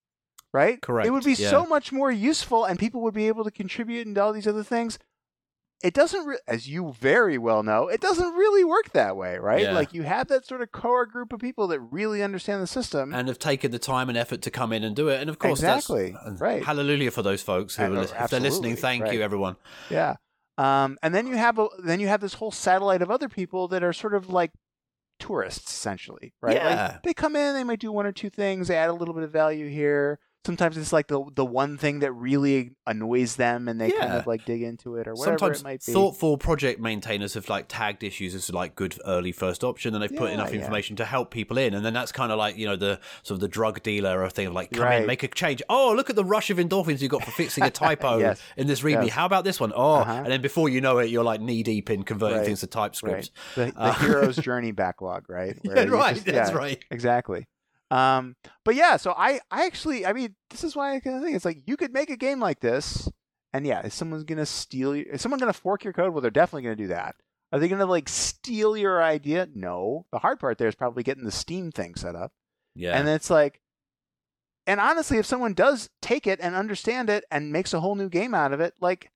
right? 0.53 0.81
Correct, 0.81 1.07
It 1.07 1.11
would 1.11 1.25
be 1.25 1.35
yeah. 1.35 1.51
so 1.51 1.67
much 1.67 1.93
more 1.93 2.11
useful, 2.11 2.65
and 2.65 2.79
people 2.79 3.03
would 3.03 3.15
be 3.15 3.29
able 3.29 3.45
to 3.45 3.51
contribute 3.51 4.07
and 4.07 4.17
all 4.17 4.33
these 4.33 4.49
other 4.49 4.65
things. 4.65 4.99
It 5.85 5.93
doesn't, 5.93 6.25
re- 6.27 6.39
as 6.49 6.67
you 6.67 6.95
very 6.99 7.37
well 7.37 7.63
know, 7.63 7.89
it 7.89 8.01
doesn't 8.01 8.33
really 8.35 8.65
work 8.65 8.93
that 8.95 9.17
way, 9.19 9.37
right? 9.37 9.63
Yeah. 9.65 9.73
Like 9.75 9.93
you 9.93 10.03
have 10.03 10.29
that 10.29 10.47
sort 10.47 10.63
of 10.63 10.73
core 10.73 11.05
group 11.05 11.31
of 11.33 11.41
people 11.41 11.67
that 11.69 11.79
really 11.81 12.23
understand 12.23 12.63
the 12.63 12.67
system. 12.67 13.13
and 13.13 13.29
have 13.29 13.39
taken 13.39 13.71
the 13.71 13.79
time 13.79 14.09
and 14.09 14.17
effort 14.17 14.41
to 14.43 14.51
come 14.51 14.73
in 14.73 14.83
and 14.83 14.97
do 14.97 15.09
it. 15.09 15.21
And 15.21 15.29
of 15.29 15.39
course, 15.39 15.59
Exactly, 15.61 16.17
that's, 16.25 16.41
right. 16.41 16.65
Hallelujah 16.65 17.11
for 17.11 17.23
those 17.23 17.43
folks 17.43 17.77
who, 17.77 17.83
are, 17.85 17.87
uh, 17.89 18.01
li- 18.01 18.09
if 18.19 18.31
they're 18.31 18.41
listening. 18.41 18.77
Thank 18.77 19.03
right. 19.03 19.13
you, 19.13 19.21
everyone. 19.21 19.57
Yeah. 19.91 20.17
Um, 20.57 20.97
and 21.03 21.15
then 21.15 21.27
you 21.27 21.37
have 21.37 21.59
a, 21.59 21.67
then 21.85 22.01
you 22.01 22.09
have 22.09 22.23
this 22.23 22.35
whole 22.35 22.51
satellite 22.51 23.03
of 23.03 23.11
other 23.11 23.29
people 23.29 23.69
that 23.69 23.85
are 23.85 23.93
sort 23.93 24.15
of 24.15 24.31
like 24.31 24.53
tourists 25.19 25.71
essentially, 25.71 26.33
right? 26.41 26.57
Like, 26.57 26.65
Yeah. 26.65 26.99
they 27.05 27.13
come 27.13 27.37
in, 27.37 27.55
they 27.55 27.65
might 27.65 27.81
do 27.81 27.93
one 27.93 28.07
or 28.07 28.13
two 28.13 28.31
things, 28.31 28.69
they 28.69 28.77
add 28.77 28.89
a 28.91 28.95
little 28.95 29.15
bit 29.15 29.23
of 29.25 29.31
value 29.33 29.69
here. 29.69 30.19
Sometimes 30.47 30.77
it's 30.77 30.93
like 30.93 31.07
the 31.09 31.25
the 31.35 31.45
one 31.45 31.79
thing 31.79 32.01
that 32.01 32.13
really 32.13 32.73
annoys 32.87 33.37
them, 33.37 33.67
and 33.67 33.81
they 33.81 33.91
kind 33.91 34.13
of 34.13 34.27
like 34.27 34.45
dig 34.45 34.61
into 34.63 34.97
it 34.97 35.09
or 35.09 35.15
whatever 35.15 35.39
Sometimes 35.39 35.61
it 35.61 35.65
might 35.65 35.85
be. 35.87 35.93
thoughtful 35.93 36.37
project 36.37 36.79
maintainers 36.81 37.33
have 37.33 37.49
like 37.49 37.65
tagged 37.69 38.03
issues 38.05 38.35
as 38.35 38.53
like 38.53 38.75
good 38.77 38.99
early 39.07 39.33
first 39.33 39.65
option, 39.65 39.95
and 39.95 40.03
they've 40.03 40.11
put 40.15 40.29
Yeah, 40.29 40.35
enough 40.35 40.53
yeah. 40.53 40.61
information 40.61 40.97
to 40.97 41.05
help 41.07 41.31
people 41.31 41.57
in. 41.57 41.73
And 41.73 41.83
then 41.85 41.95
that's 41.95 42.13
kind 42.13 42.31
of 42.31 42.37
like 42.39 42.59
you 42.59 42.67
know 42.67 42.77
the 42.77 43.01
sort 43.23 43.37
of 43.37 43.41
the 43.41 43.49
drug 43.49 43.83
dealer 43.83 44.23
or 44.23 44.29
thing 44.29 44.47
of 44.49 44.53
like 44.53 44.71
come 44.73 44.83
Right. 44.85 45.01
in, 45.01 45.07
make 45.07 45.23
a 45.23 45.29
change. 45.29 45.63
Oh, 45.71 45.95
look 45.97 46.11
at 46.11 46.17
the 46.17 46.25
rush 46.25 46.51
of 46.51 46.59
endorphins 46.59 47.01
you 47.01 47.09
got 47.09 47.25
for 47.25 47.31
fixing 47.31 47.65
a 47.65 47.71
typo 47.85 48.19
Yes. 48.19 48.41
in 48.59 48.67
this 48.67 48.83
README. 48.83 49.05
Yes. 49.07 49.15
How 49.15 49.25
about 49.25 49.45
this 49.45 49.59
one? 49.59 49.73
Oh, 49.75 49.95
Uh-huh. 50.01 50.13
and 50.13 50.27
then 50.27 50.43
before 50.43 50.69
you 50.69 50.81
know 50.83 50.99
it, 50.99 51.09
you're 51.09 51.25
like 51.25 51.41
knee 51.41 51.63
deep 51.63 51.89
in 51.89 52.03
converting 52.03 52.39
Right. 52.39 52.47
things 52.47 52.61
to 52.61 52.67
TypeScript. 52.67 53.31
right. 53.57 53.67
The, 53.67 53.73
the 53.73 53.81
Uh, 53.81 53.93
hero's 53.95 54.37
journey 54.49 54.73
backlog, 54.73 55.25
right? 55.29 55.57
Where 55.63 55.77
Yeah, 55.77 55.85
right. 55.85 56.15
just- 56.17 56.27
that's 56.27 56.51
yeah, 56.51 56.57
right. 56.57 56.85
Exactly. 56.91 57.47
Um, 57.95 58.35
but 58.65 58.75
yeah, 58.75 58.97
so 58.97 59.15
I, 59.17 59.41
I 59.51 59.67
actually, 59.67 60.05
I 60.05 60.13
mean, 60.13 60.35
this 60.51 60.65
is 60.65 60.75
why 60.75 60.95
I 60.97 61.01
kind 61.01 61.17
of 61.17 61.23
think 61.23 61.37
it's 61.37 61.45
like 61.45 61.63
you 61.67 61.77
could 61.77 61.93
make 61.93 62.11
a 62.11 62.17
game 62.17 62.41
like 62.41 62.61
this, 62.61 63.09
and 63.53 63.65
yeah, 63.67 63.83
is 63.87 63.95
someone's 63.95 64.25
gonna 64.25 64.47
steal? 64.47 64.97
You, 64.97 65.07
is 65.13 65.23
someone 65.23 65.39
gonna 65.39 65.53
fork 65.53 65.85
your 65.85 65.93
code? 65.93 66.13
Well, 66.13 66.21
they're 66.21 66.31
definitely 66.31 66.63
gonna 66.63 66.77
do 66.77 66.87
that. 66.89 67.15
Are 67.53 67.59
they 67.61 67.69
gonna 67.69 67.87
like 67.87 68.09
steal 68.09 68.77
your 68.77 69.01
idea? 69.03 69.47
No. 69.55 70.07
The 70.11 70.19
hard 70.19 70.41
part 70.41 70.59
there 70.59 70.67
is 70.69 70.75
probably 70.75 71.05
getting 71.05 71.25
the 71.25 71.31
Steam 71.31 71.71
thing 71.71 71.95
set 71.95 72.17
up, 72.17 72.33
Yeah. 72.75 72.99
and 72.99 73.09
it's 73.09 73.31
like, 73.31 73.61
and 74.67 74.81
honestly, 74.81 75.19
if 75.19 75.27
someone 75.27 75.55
does 75.55 75.89
take 76.03 76.27
it 76.27 76.41
and 76.43 76.55
understand 76.57 77.11
it 77.11 77.25
and 77.31 77.53
makes 77.53 77.73
a 77.75 77.81
whole 77.81 77.95
new 77.95 78.09
game 78.09 78.35
out 78.35 78.53
of 78.53 78.61
it, 78.61 78.75
like, 78.81 79.11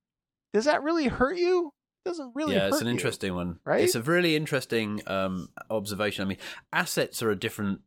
does 0.54 0.66
that 0.66 0.84
really 0.84 1.08
hurt 1.08 1.36
you? 1.36 1.72
It 2.04 2.10
doesn't 2.10 2.32
really. 2.36 2.54
yeah, 2.54 2.68
it's 2.68 2.80
an 2.80 2.86
you. 2.86 2.92
interesting 2.92 3.34
one. 3.34 3.58
right? 3.64 3.82
It's 3.82 3.96
a 3.96 4.02
really 4.02 4.36
interesting 4.36 5.00
um, 5.08 5.48
observation. 5.68 6.22
I 6.24 6.28
mean, 6.28 6.38
assets 6.72 7.22
are 7.24 7.30
a 7.30 7.36
different 7.36 7.80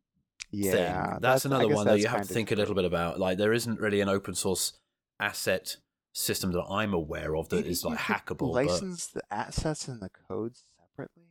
Yeah, 0.52 1.12
thing. 1.12 1.18
That's, 1.22 1.46
I 1.46 1.50
another 1.50 1.70
one 1.70 1.88
that 1.88 2.00
you 2.00 2.08
have 2.08 2.28
to 2.28 2.34
think 2.34 2.52
a 2.52 2.56
little 2.56 2.76
bit 2.76 2.86
about. 2.86 3.20
Like, 3.20 3.38
there 3.38 3.54
isn't 3.54 3.80
really 3.80 4.02
an 4.02 4.10
open 4.10 4.36
source 4.36 4.74
asset 5.20 5.78
system 6.14 6.52
that 6.52 6.66
I'm 6.70 6.94
aware 6.94 7.36
of 7.36 7.50
that 7.50 7.66
is 7.66 7.86
like 7.86 7.98
hackable. 7.98 8.54
But 8.54 8.66
License 8.66 9.08
the 9.08 9.22
assets 9.32 9.88
and 9.88 10.02
the 10.02 10.10
codes 10.28 10.64
separately. 10.78 11.24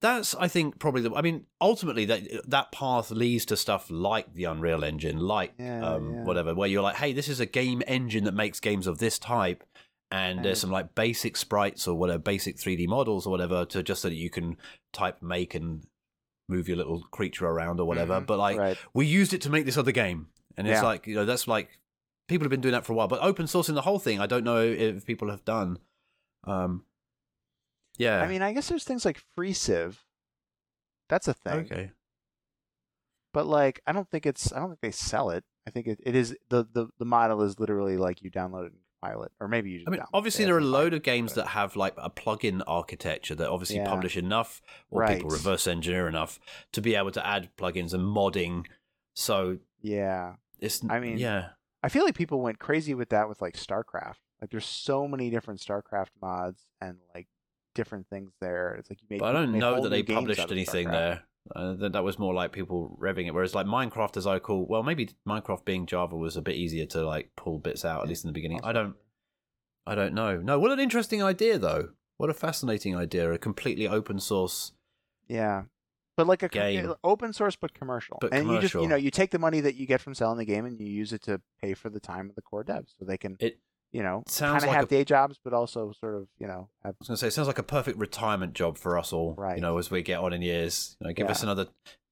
that's, 0.00 0.34
I 0.34 0.48
think, 0.48 0.78
probably 0.78 1.02
the. 1.02 1.14
I 1.14 1.22
mean, 1.22 1.46
ultimately, 1.60 2.06
that 2.06 2.22
that 2.48 2.72
path 2.72 3.10
leads 3.10 3.44
to 3.46 3.56
stuff 3.56 3.90
like 3.90 4.32
the 4.34 4.44
Unreal 4.44 4.84
Engine, 4.84 5.18
like 5.18 5.52
Yeah, 5.58 5.84
um, 5.84 6.14
yeah. 6.14 6.24
whatever, 6.24 6.54
where 6.54 6.68
you're 6.68 6.82
like, 6.82 6.96
hey, 6.96 7.12
this 7.12 7.28
is 7.28 7.40
a 7.40 7.46
game 7.46 7.82
engine 7.86 8.24
that 8.24 8.34
makes 8.34 8.60
games 8.60 8.86
of 8.86 8.98
this 8.98 9.18
type. 9.18 9.64
And 10.10 10.42
there's 10.42 10.60
some 10.60 10.70
like 10.70 10.94
basic 10.94 11.36
sprites 11.36 11.86
or 11.86 11.94
whatever, 11.94 12.18
basic 12.18 12.56
3D 12.56 12.88
models 12.88 13.26
or 13.26 13.30
whatever, 13.30 13.66
to 13.66 13.82
just 13.82 14.00
so 14.00 14.08
that 14.08 14.14
you 14.14 14.30
can 14.30 14.56
type, 14.90 15.20
make, 15.20 15.54
and 15.54 15.84
move 16.48 16.66
your 16.68 16.76
little 16.76 17.02
creature 17.10 17.46
around 17.46 17.78
or 17.80 17.86
whatever. 17.86 18.20
Mhm, 18.20 18.26
But 18.26 18.38
like, 18.38 18.58
right. 18.58 18.78
we 18.94 19.06
used 19.06 19.32
it 19.34 19.42
to 19.42 19.50
make 19.50 19.64
this 19.66 19.76
other 19.76 19.92
game 19.92 20.28
and 20.56 20.66
it's 20.66 20.80
Yeah. 20.80 20.86
like 20.86 21.06
you 21.06 21.14
know 21.14 21.24
that's 21.24 21.46
like 21.46 21.68
people 22.26 22.44
have 22.44 22.50
been 22.50 22.60
doing 22.60 22.72
that 22.72 22.84
for 22.84 22.92
a 22.92 22.96
while 22.96 23.08
but 23.08 23.20
open 23.22 23.46
sourcing 23.46 23.74
the 23.74 23.82
whole 23.82 23.98
thing 23.98 24.20
i 24.20 24.26
don't 24.26 24.44
know 24.44 24.58
if 24.60 25.06
people 25.06 25.30
have 25.30 25.44
done 25.44 25.78
um 26.44 26.84
yeah 27.96 28.20
I 28.20 28.28
mean, 28.28 28.42
I 28.42 28.52
guess 28.52 28.68
there's 28.68 28.84
things 28.84 29.04
like 29.04 29.20
FreeCiv. 29.36 29.96
That's 31.08 31.26
a 31.28 31.34
thing. 31.34 31.60
okay 31.60 31.90
But 33.34 33.46
like, 33.46 33.80
I 33.86 33.92
don't 33.92 34.08
think 34.08 34.24
it's. 34.26 34.52
I 34.52 34.58
don't 34.58 34.68
think 34.70 34.80
they 34.80 34.90
sell 34.90 35.30
it. 35.30 35.44
I 35.66 35.70
think 35.70 35.86
it, 35.86 36.00
it 36.04 36.14
is 36.14 36.34
the, 36.48 36.66
the 36.72 36.88
the 36.98 37.04
model 37.04 37.42
is 37.42 37.58
literally 37.60 37.96
like 37.96 38.22
you 38.22 38.30
download 38.30 38.66
it 38.66 38.72
and 38.72 38.80
it, 39.04 39.32
or 39.40 39.48
maybe 39.48 39.70
you. 39.70 39.78
Just 39.78 39.88
i 39.88 39.90
mean 39.90 40.00
obviously 40.12 40.44
there 40.44 40.54
are 40.54 40.58
a 40.58 40.64
load 40.64 40.92
of 40.94 41.02
games 41.02 41.34
that 41.34 41.48
have 41.48 41.76
like 41.76 41.94
a 41.96 42.10
plug-in 42.10 42.62
architecture 42.62 43.34
that 43.34 43.48
obviously 43.48 43.76
Yeah. 43.76 43.88
publish 43.88 44.16
enough 44.16 44.60
or 44.90 45.06
people 45.06 45.30
reverse 45.30 45.66
engineer 45.66 46.08
enough 46.08 46.38
to 46.72 46.80
be 46.80 46.94
able 46.94 47.10
to 47.12 47.26
add 47.26 47.50
plugins 47.56 47.92
and 47.94 48.02
modding 48.04 48.66
so 49.14 49.58
Yeah, 49.80 50.34
it's 50.60 50.82
I 50.88 50.98
mean, 51.00 51.18
yeah 51.18 51.50
I 51.82 51.88
feel 51.88 52.04
like 52.04 52.16
people 52.16 52.40
went 52.40 52.58
crazy 52.58 52.94
with 52.94 53.10
that 53.10 53.28
with 53.28 53.40
like 53.40 53.54
StarCraft. 53.56 54.16
Like, 54.40 54.50
there's 54.50 54.66
so 54.66 55.06
many 55.06 55.30
different 55.30 55.60
StarCraft 55.60 56.08
mods 56.20 56.66
and 56.80 56.96
like 57.14 57.28
different 57.74 58.08
things 58.08 58.32
there. 58.40 58.74
It's 58.78 58.90
like 58.90 59.00
you 59.00 59.06
made. 59.10 59.20
but 59.20 59.26
i 59.28 59.32
don't 59.32 59.52
know 59.52 59.80
that 59.82 59.88
they 59.90 60.02
published 60.02 60.50
anything 60.50 60.88
StarCraft. 60.88 60.92
there 60.92 61.22
uh, 61.54 61.74
that, 61.74 61.92
that 61.92 62.04
was 62.04 62.18
more 62.18 62.34
like 62.34 62.52
people 62.52 62.98
revving 63.00 63.26
it 63.26 63.34
whereas 63.34 63.54
like 63.54 63.66
minecraft 63.66 64.16
as 64.16 64.26
i 64.26 64.38
call 64.38 64.66
well 64.66 64.82
maybe 64.82 65.08
minecraft 65.26 65.64
being 65.64 65.86
java 65.86 66.16
was 66.16 66.36
a 66.36 66.42
bit 66.42 66.56
easier 66.56 66.84
to 66.84 67.06
like 67.06 67.30
pull 67.36 67.58
bits 67.58 67.84
out 67.84 68.02
at 68.02 68.08
least 68.08 68.24
in 68.24 68.28
the 68.28 68.32
beginning 68.32 68.60
i 68.62 68.72
don't 68.72 68.94
I 69.88 69.94
don't 69.94 70.12
know. 70.12 70.36
No, 70.36 70.58
what 70.58 70.70
an 70.70 70.80
interesting 70.80 71.22
idea, 71.22 71.58
though. 71.58 71.88
What 72.18 72.28
a 72.28 72.34
fascinating 72.34 72.94
idea. 72.94 73.32
A 73.32 73.38
completely 73.38 73.88
open 73.88 74.20
source. 74.20 74.72
Yeah. 75.28 75.62
But 76.14 76.26
like 76.26 76.42
a 76.42 76.48
Game. 76.48 76.92
open 77.02 77.32
source, 77.32 77.56
but 77.56 77.72
commercial. 77.72 78.18
But 78.20 78.34
and 78.34 78.50
you 78.50 78.60
just 78.60 78.74
you 78.74 78.88
know 78.88 78.96
you 78.96 79.10
take 79.10 79.30
the 79.30 79.38
money 79.38 79.60
that 79.60 79.76
you 79.76 79.86
get 79.86 80.00
from 80.00 80.14
selling 80.14 80.36
the 80.36 80.44
game 80.44 80.66
and 80.66 80.78
you 80.78 80.86
use 80.86 81.12
it 81.12 81.22
to 81.22 81.40
pay 81.62 81.74
for 81.74 81.88
the 81.88 82.00
time 82.00 82.28
of 82.28 82.34
the 82.34 82.42
core 82.42 82.64
devs, 82.64 82.88
so 82.98 83.06
they 83.06 83.16
can 83.16 83.36
It 83.38 83.60
you 83.92 84.02
know 84.02 84.22
kind 84.38 84.56
of 84.56 84.62
like 84.64 84.70
have 84.76 84.84
a- 84.84 84.88
day 84.88 85.04
jobs, 85.04 85.38
but 85.42 85.52
also 85.52 85.92
sort 85.92 86.14
of 86.14 86.28
you 86.38 86.46
know 86.46 86.68
have 86.84 86.94
I 86.94 86.96
was 86.98 87.08
going 87.08 87.16
to 87.16 87.20
say, 87.20 87.28
it 87.28 87.32
sounds 87.32 87.48
like 87.48 87.58
a 87.58 87.62
perfect 87.62 87.98
retirement 87.98 88.52
job 88.54 88.76
for 88.78 88.98
us 88.98 89.12
all. 89.12 89.34
Right. 89.34 89.56
You 89.56 89.62
know, 89.62 89.78
as 89.78 89.90
we 89.90 90.02
get 90.02 90.18
on 90.20 90.32
in 90.32 90.42
years, 90.42 90.96
you 91.00 91.06
know, 91.06 91.12
give 91.14 91.28
us 91.28 91.42
another, 91.42 91.66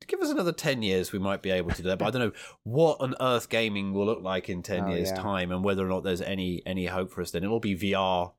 give 0.07 0.20
us 0.20 0.31
another 0.31 0.53
ten 0.53 0.83
years, 0.83 1.12
we 1.12 1.18
might 1.18 1.43
be 1.43 1.51
able 1.51 1.70
to 1.72 1.83
do 1.83 1.89
that. 1.89 1.99
But 1.99 2.07
I 2.07 2.11
don't 2.11 2.20
know 2.29 2.33
what 2.62 3.01
on 3.01 3.14
earth 3.20 3.49
gaming 3.49 3.93
will 3.93 4.07
look 4.07 4.22
like 4.22 4.49
in 4.49 4.62
ten 4.62 4.85
Oh, 4.85 4.89
years' 4.95 5.09
yeah. 5.11 5.16
time, 5.20 5.53
and 5.53 5.62
whether 5.64 5.85
or 5.85 5.89
not 5.89 6.03
there's 6.05 6.22
any 6.22 6.62
any 6.64 6.87
hope 6.87 7.11
for 7.12 7.20
us. 7.22 7.31
Then 7.31 7.45
it'll 7.45 7.61
be 7.61 7.77
VR 7.77 8.33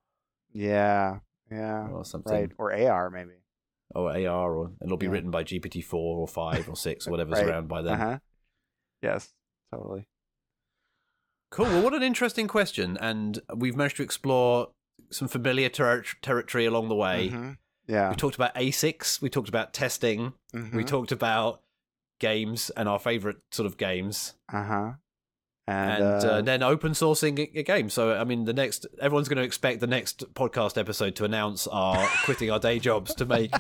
yeah 0.54 1.20
yeah 1.52 1.88
or 1.90 2.04
something, 2.06 2.34
right 2.34 2.52
or 2.58 2.74
AR 2.74 3.10
maybe. 3.10 3.32
or 3.94 4.12
AR, 4.12 4.56
or 4.56 4.72
it'll 4.84 4.98
be 4.98 5.06
Yeah. 5.06 5.12
written 5.12 5.32
by 5.32 5.44
GPT 5.44 5.84
four 5.84 6.18
or 6.20 6.28
five 6.28 6.68
or 6.70 6.76
six 6.76 7.08
or 7.08 7.12
whatever's 7.12 7.40
Right. 7.40 7.48
around 7.50 7.68
by 7.68 7.82
then. 7.84 7.94
Uh 7.94 7.98
huh. 8.12 8.20
Yes, 9.02 9.34
totally. 9.72 10.08
Cool. 11.50 11.66
Well, 11.66 11.82
what 11.84 11.94
an 11.94 12.04
interesting 12.04 12.48
question, 12.48 12.98
and 13.00 13.40
we've 13.56 13.76
managed 13.76 13.98
to 13.98 14.04
explore 14.04 14.70
some 15.12 15.28
familiar 15.28 15.70
ter- 15.70 16.04
territory 16.22 16.66
along 16.66 16.90
the 16.90 16.96
way. 16.96 17.30
Mhm. 17.30 17.58
Yeah. 17.88 18.10
We 18.10 18.16
talked 18.16 18.36
about 18.36 18.54
ASICs. 18.56 19.22
We 19.22 19.30
talked 19.30 19.48
about 19.48 19.74
testing. 19.74 20.34
We 20.54 20.60
Mhm. 20.60 20.88
talked 20.88 21.12
about 21.14 21.62
games 22.20 22.70
and 22.72 22.90
our 22.90 23.00
favorite 23.00 23.38
sort 23.52 23.66
of 23.68 23.78
games, 23.78 24.34
uh-huh. 24.52 24.94
And, 25.68 26.04
And, 26.04 26.24
uh, 26.24 26.28
uh, 26.28 26.42
then 26.42 26.64
open 26.64 26.94
sourcing 26.94 27.38
a, 27.56 27.64
game. 27.64 27.90
So, 27.90 28.14
I 28.14 28.24
mean, 28.24 28.46
the 28.46 28.54
next 28.54 28.86
everyone's 29.02 29.28
going 29.28 29.38
to 29.38 29.44
expect 29.44 29.82
the 29.82 29.88
next 29.88 30.34
podcast 30.34 30.78
episode 30.78 31.16
to 31.18 31.26
announce 31.26 31.68
our 31.68 32.08
quitting 32.26 32.50
our 32.50 32.60
day 32.60 32.80
jobs 32.80 33.14
to 33.16 33.26
make 33.26 33.54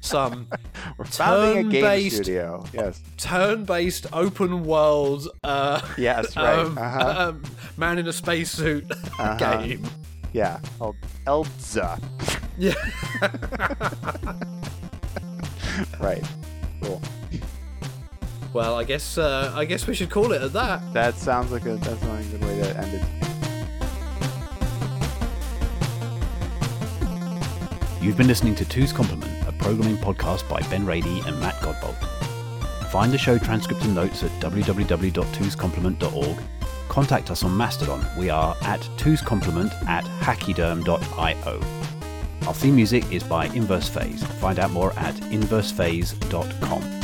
some 0.00 0.48
we're 0.98 1.04
founding 1.04 1.68
a 1.68 1.70
game 1.70 1.82
turn-based- 1.82 2.16
studio. 2.16 2.64
Yes. 2.72 3.00
turn-based 3.18 4.06
open 4.12 4.64
world. 4.64 5.28
Uh, 5.44 5.80
Yes. 5.96 6.36
Right. 6.36 6.58
um, 6.58 6.76
uh-huh. 6.76 7.14
um, 7.28 7.42
man 7.76 7.98
in 7.98 8.08
a 8.08 8.12
spacesuit 8.12 8.90
Uh-huh. 8.90 9.36
game. 9.58 9.82
yeah. 10.32 10.58
Called 10.78 10.96
Eldza. 11.26 12.02
Yeah. 12.58 12.74
Right. 16.00 16.22
Cool. 16.82 17.00
Well, 18.54 18.76
I 18.76 18.84
guess 18.84 19.18
uh, 19.18 19.52
I 19.54 19.64
guess 19.66 19.86
we 19.86 19.94
should 19.94 20.08
call 20.10 20.32
it 20.32 20.40
at 20.40 20.52
that. 20.52 20.80
That 20.94 21.16
sounds 21.16 21.50
like 21.52 21.66
a 21.66 21.74
that's 21.74 22.02
not 22.02 22.20
a 22.20 22.24
good 22.24 22.40
way 22.42 22.56
to 22.60 22.76
end 22.78 22.94
it. 22.94 23.02
You've 28.00 28.16
been 28.16 28.28
listening 28.28 28.54
to 28.56 28.64
Two's 28.64 28.92
Complement, 28.92 29.48
a 29.48 29.52
programming 29.52 29.96
podcast 29.96 30.48
by 30.48 30.60
Ben 30.68 30.86
Rady 30.86 31.20
and 31.26 31.38
Matt 31.40 31.56
Godbolt. 31.56 31.96
Find 32.90 33.12
the 33.12 33.18
show 33.18 33.38
transcript 33.38 33.82
and 33.84 33.94
notes 33.94 34.22
at 34.22 34.30
www.twoscomplement.org. 34.40 36.38
Contact 36.88 37.30
us 37.30 37.42
on 37.42 37.56
Mastodon. 37.56 38.06
We 38.16 38.30
are 38.30 38.54
at 38.62 38.80
twoscomplement 38.98 39.72
at 39.88 40.04
hachyderm.io. 40.20 41.60
Our 42.46 42.54
theme 42.54 42.76
music 42.76 43.10
is 43.10 43.24
by 43.24 43.46
Inverse 43.46 43.88
Phase. 43.88 44.22
Find 44.22 44.60
out 44.60 44.70
more 44.70 44.92
at 44.98 45.14
inversephase.com. 45.14 47.03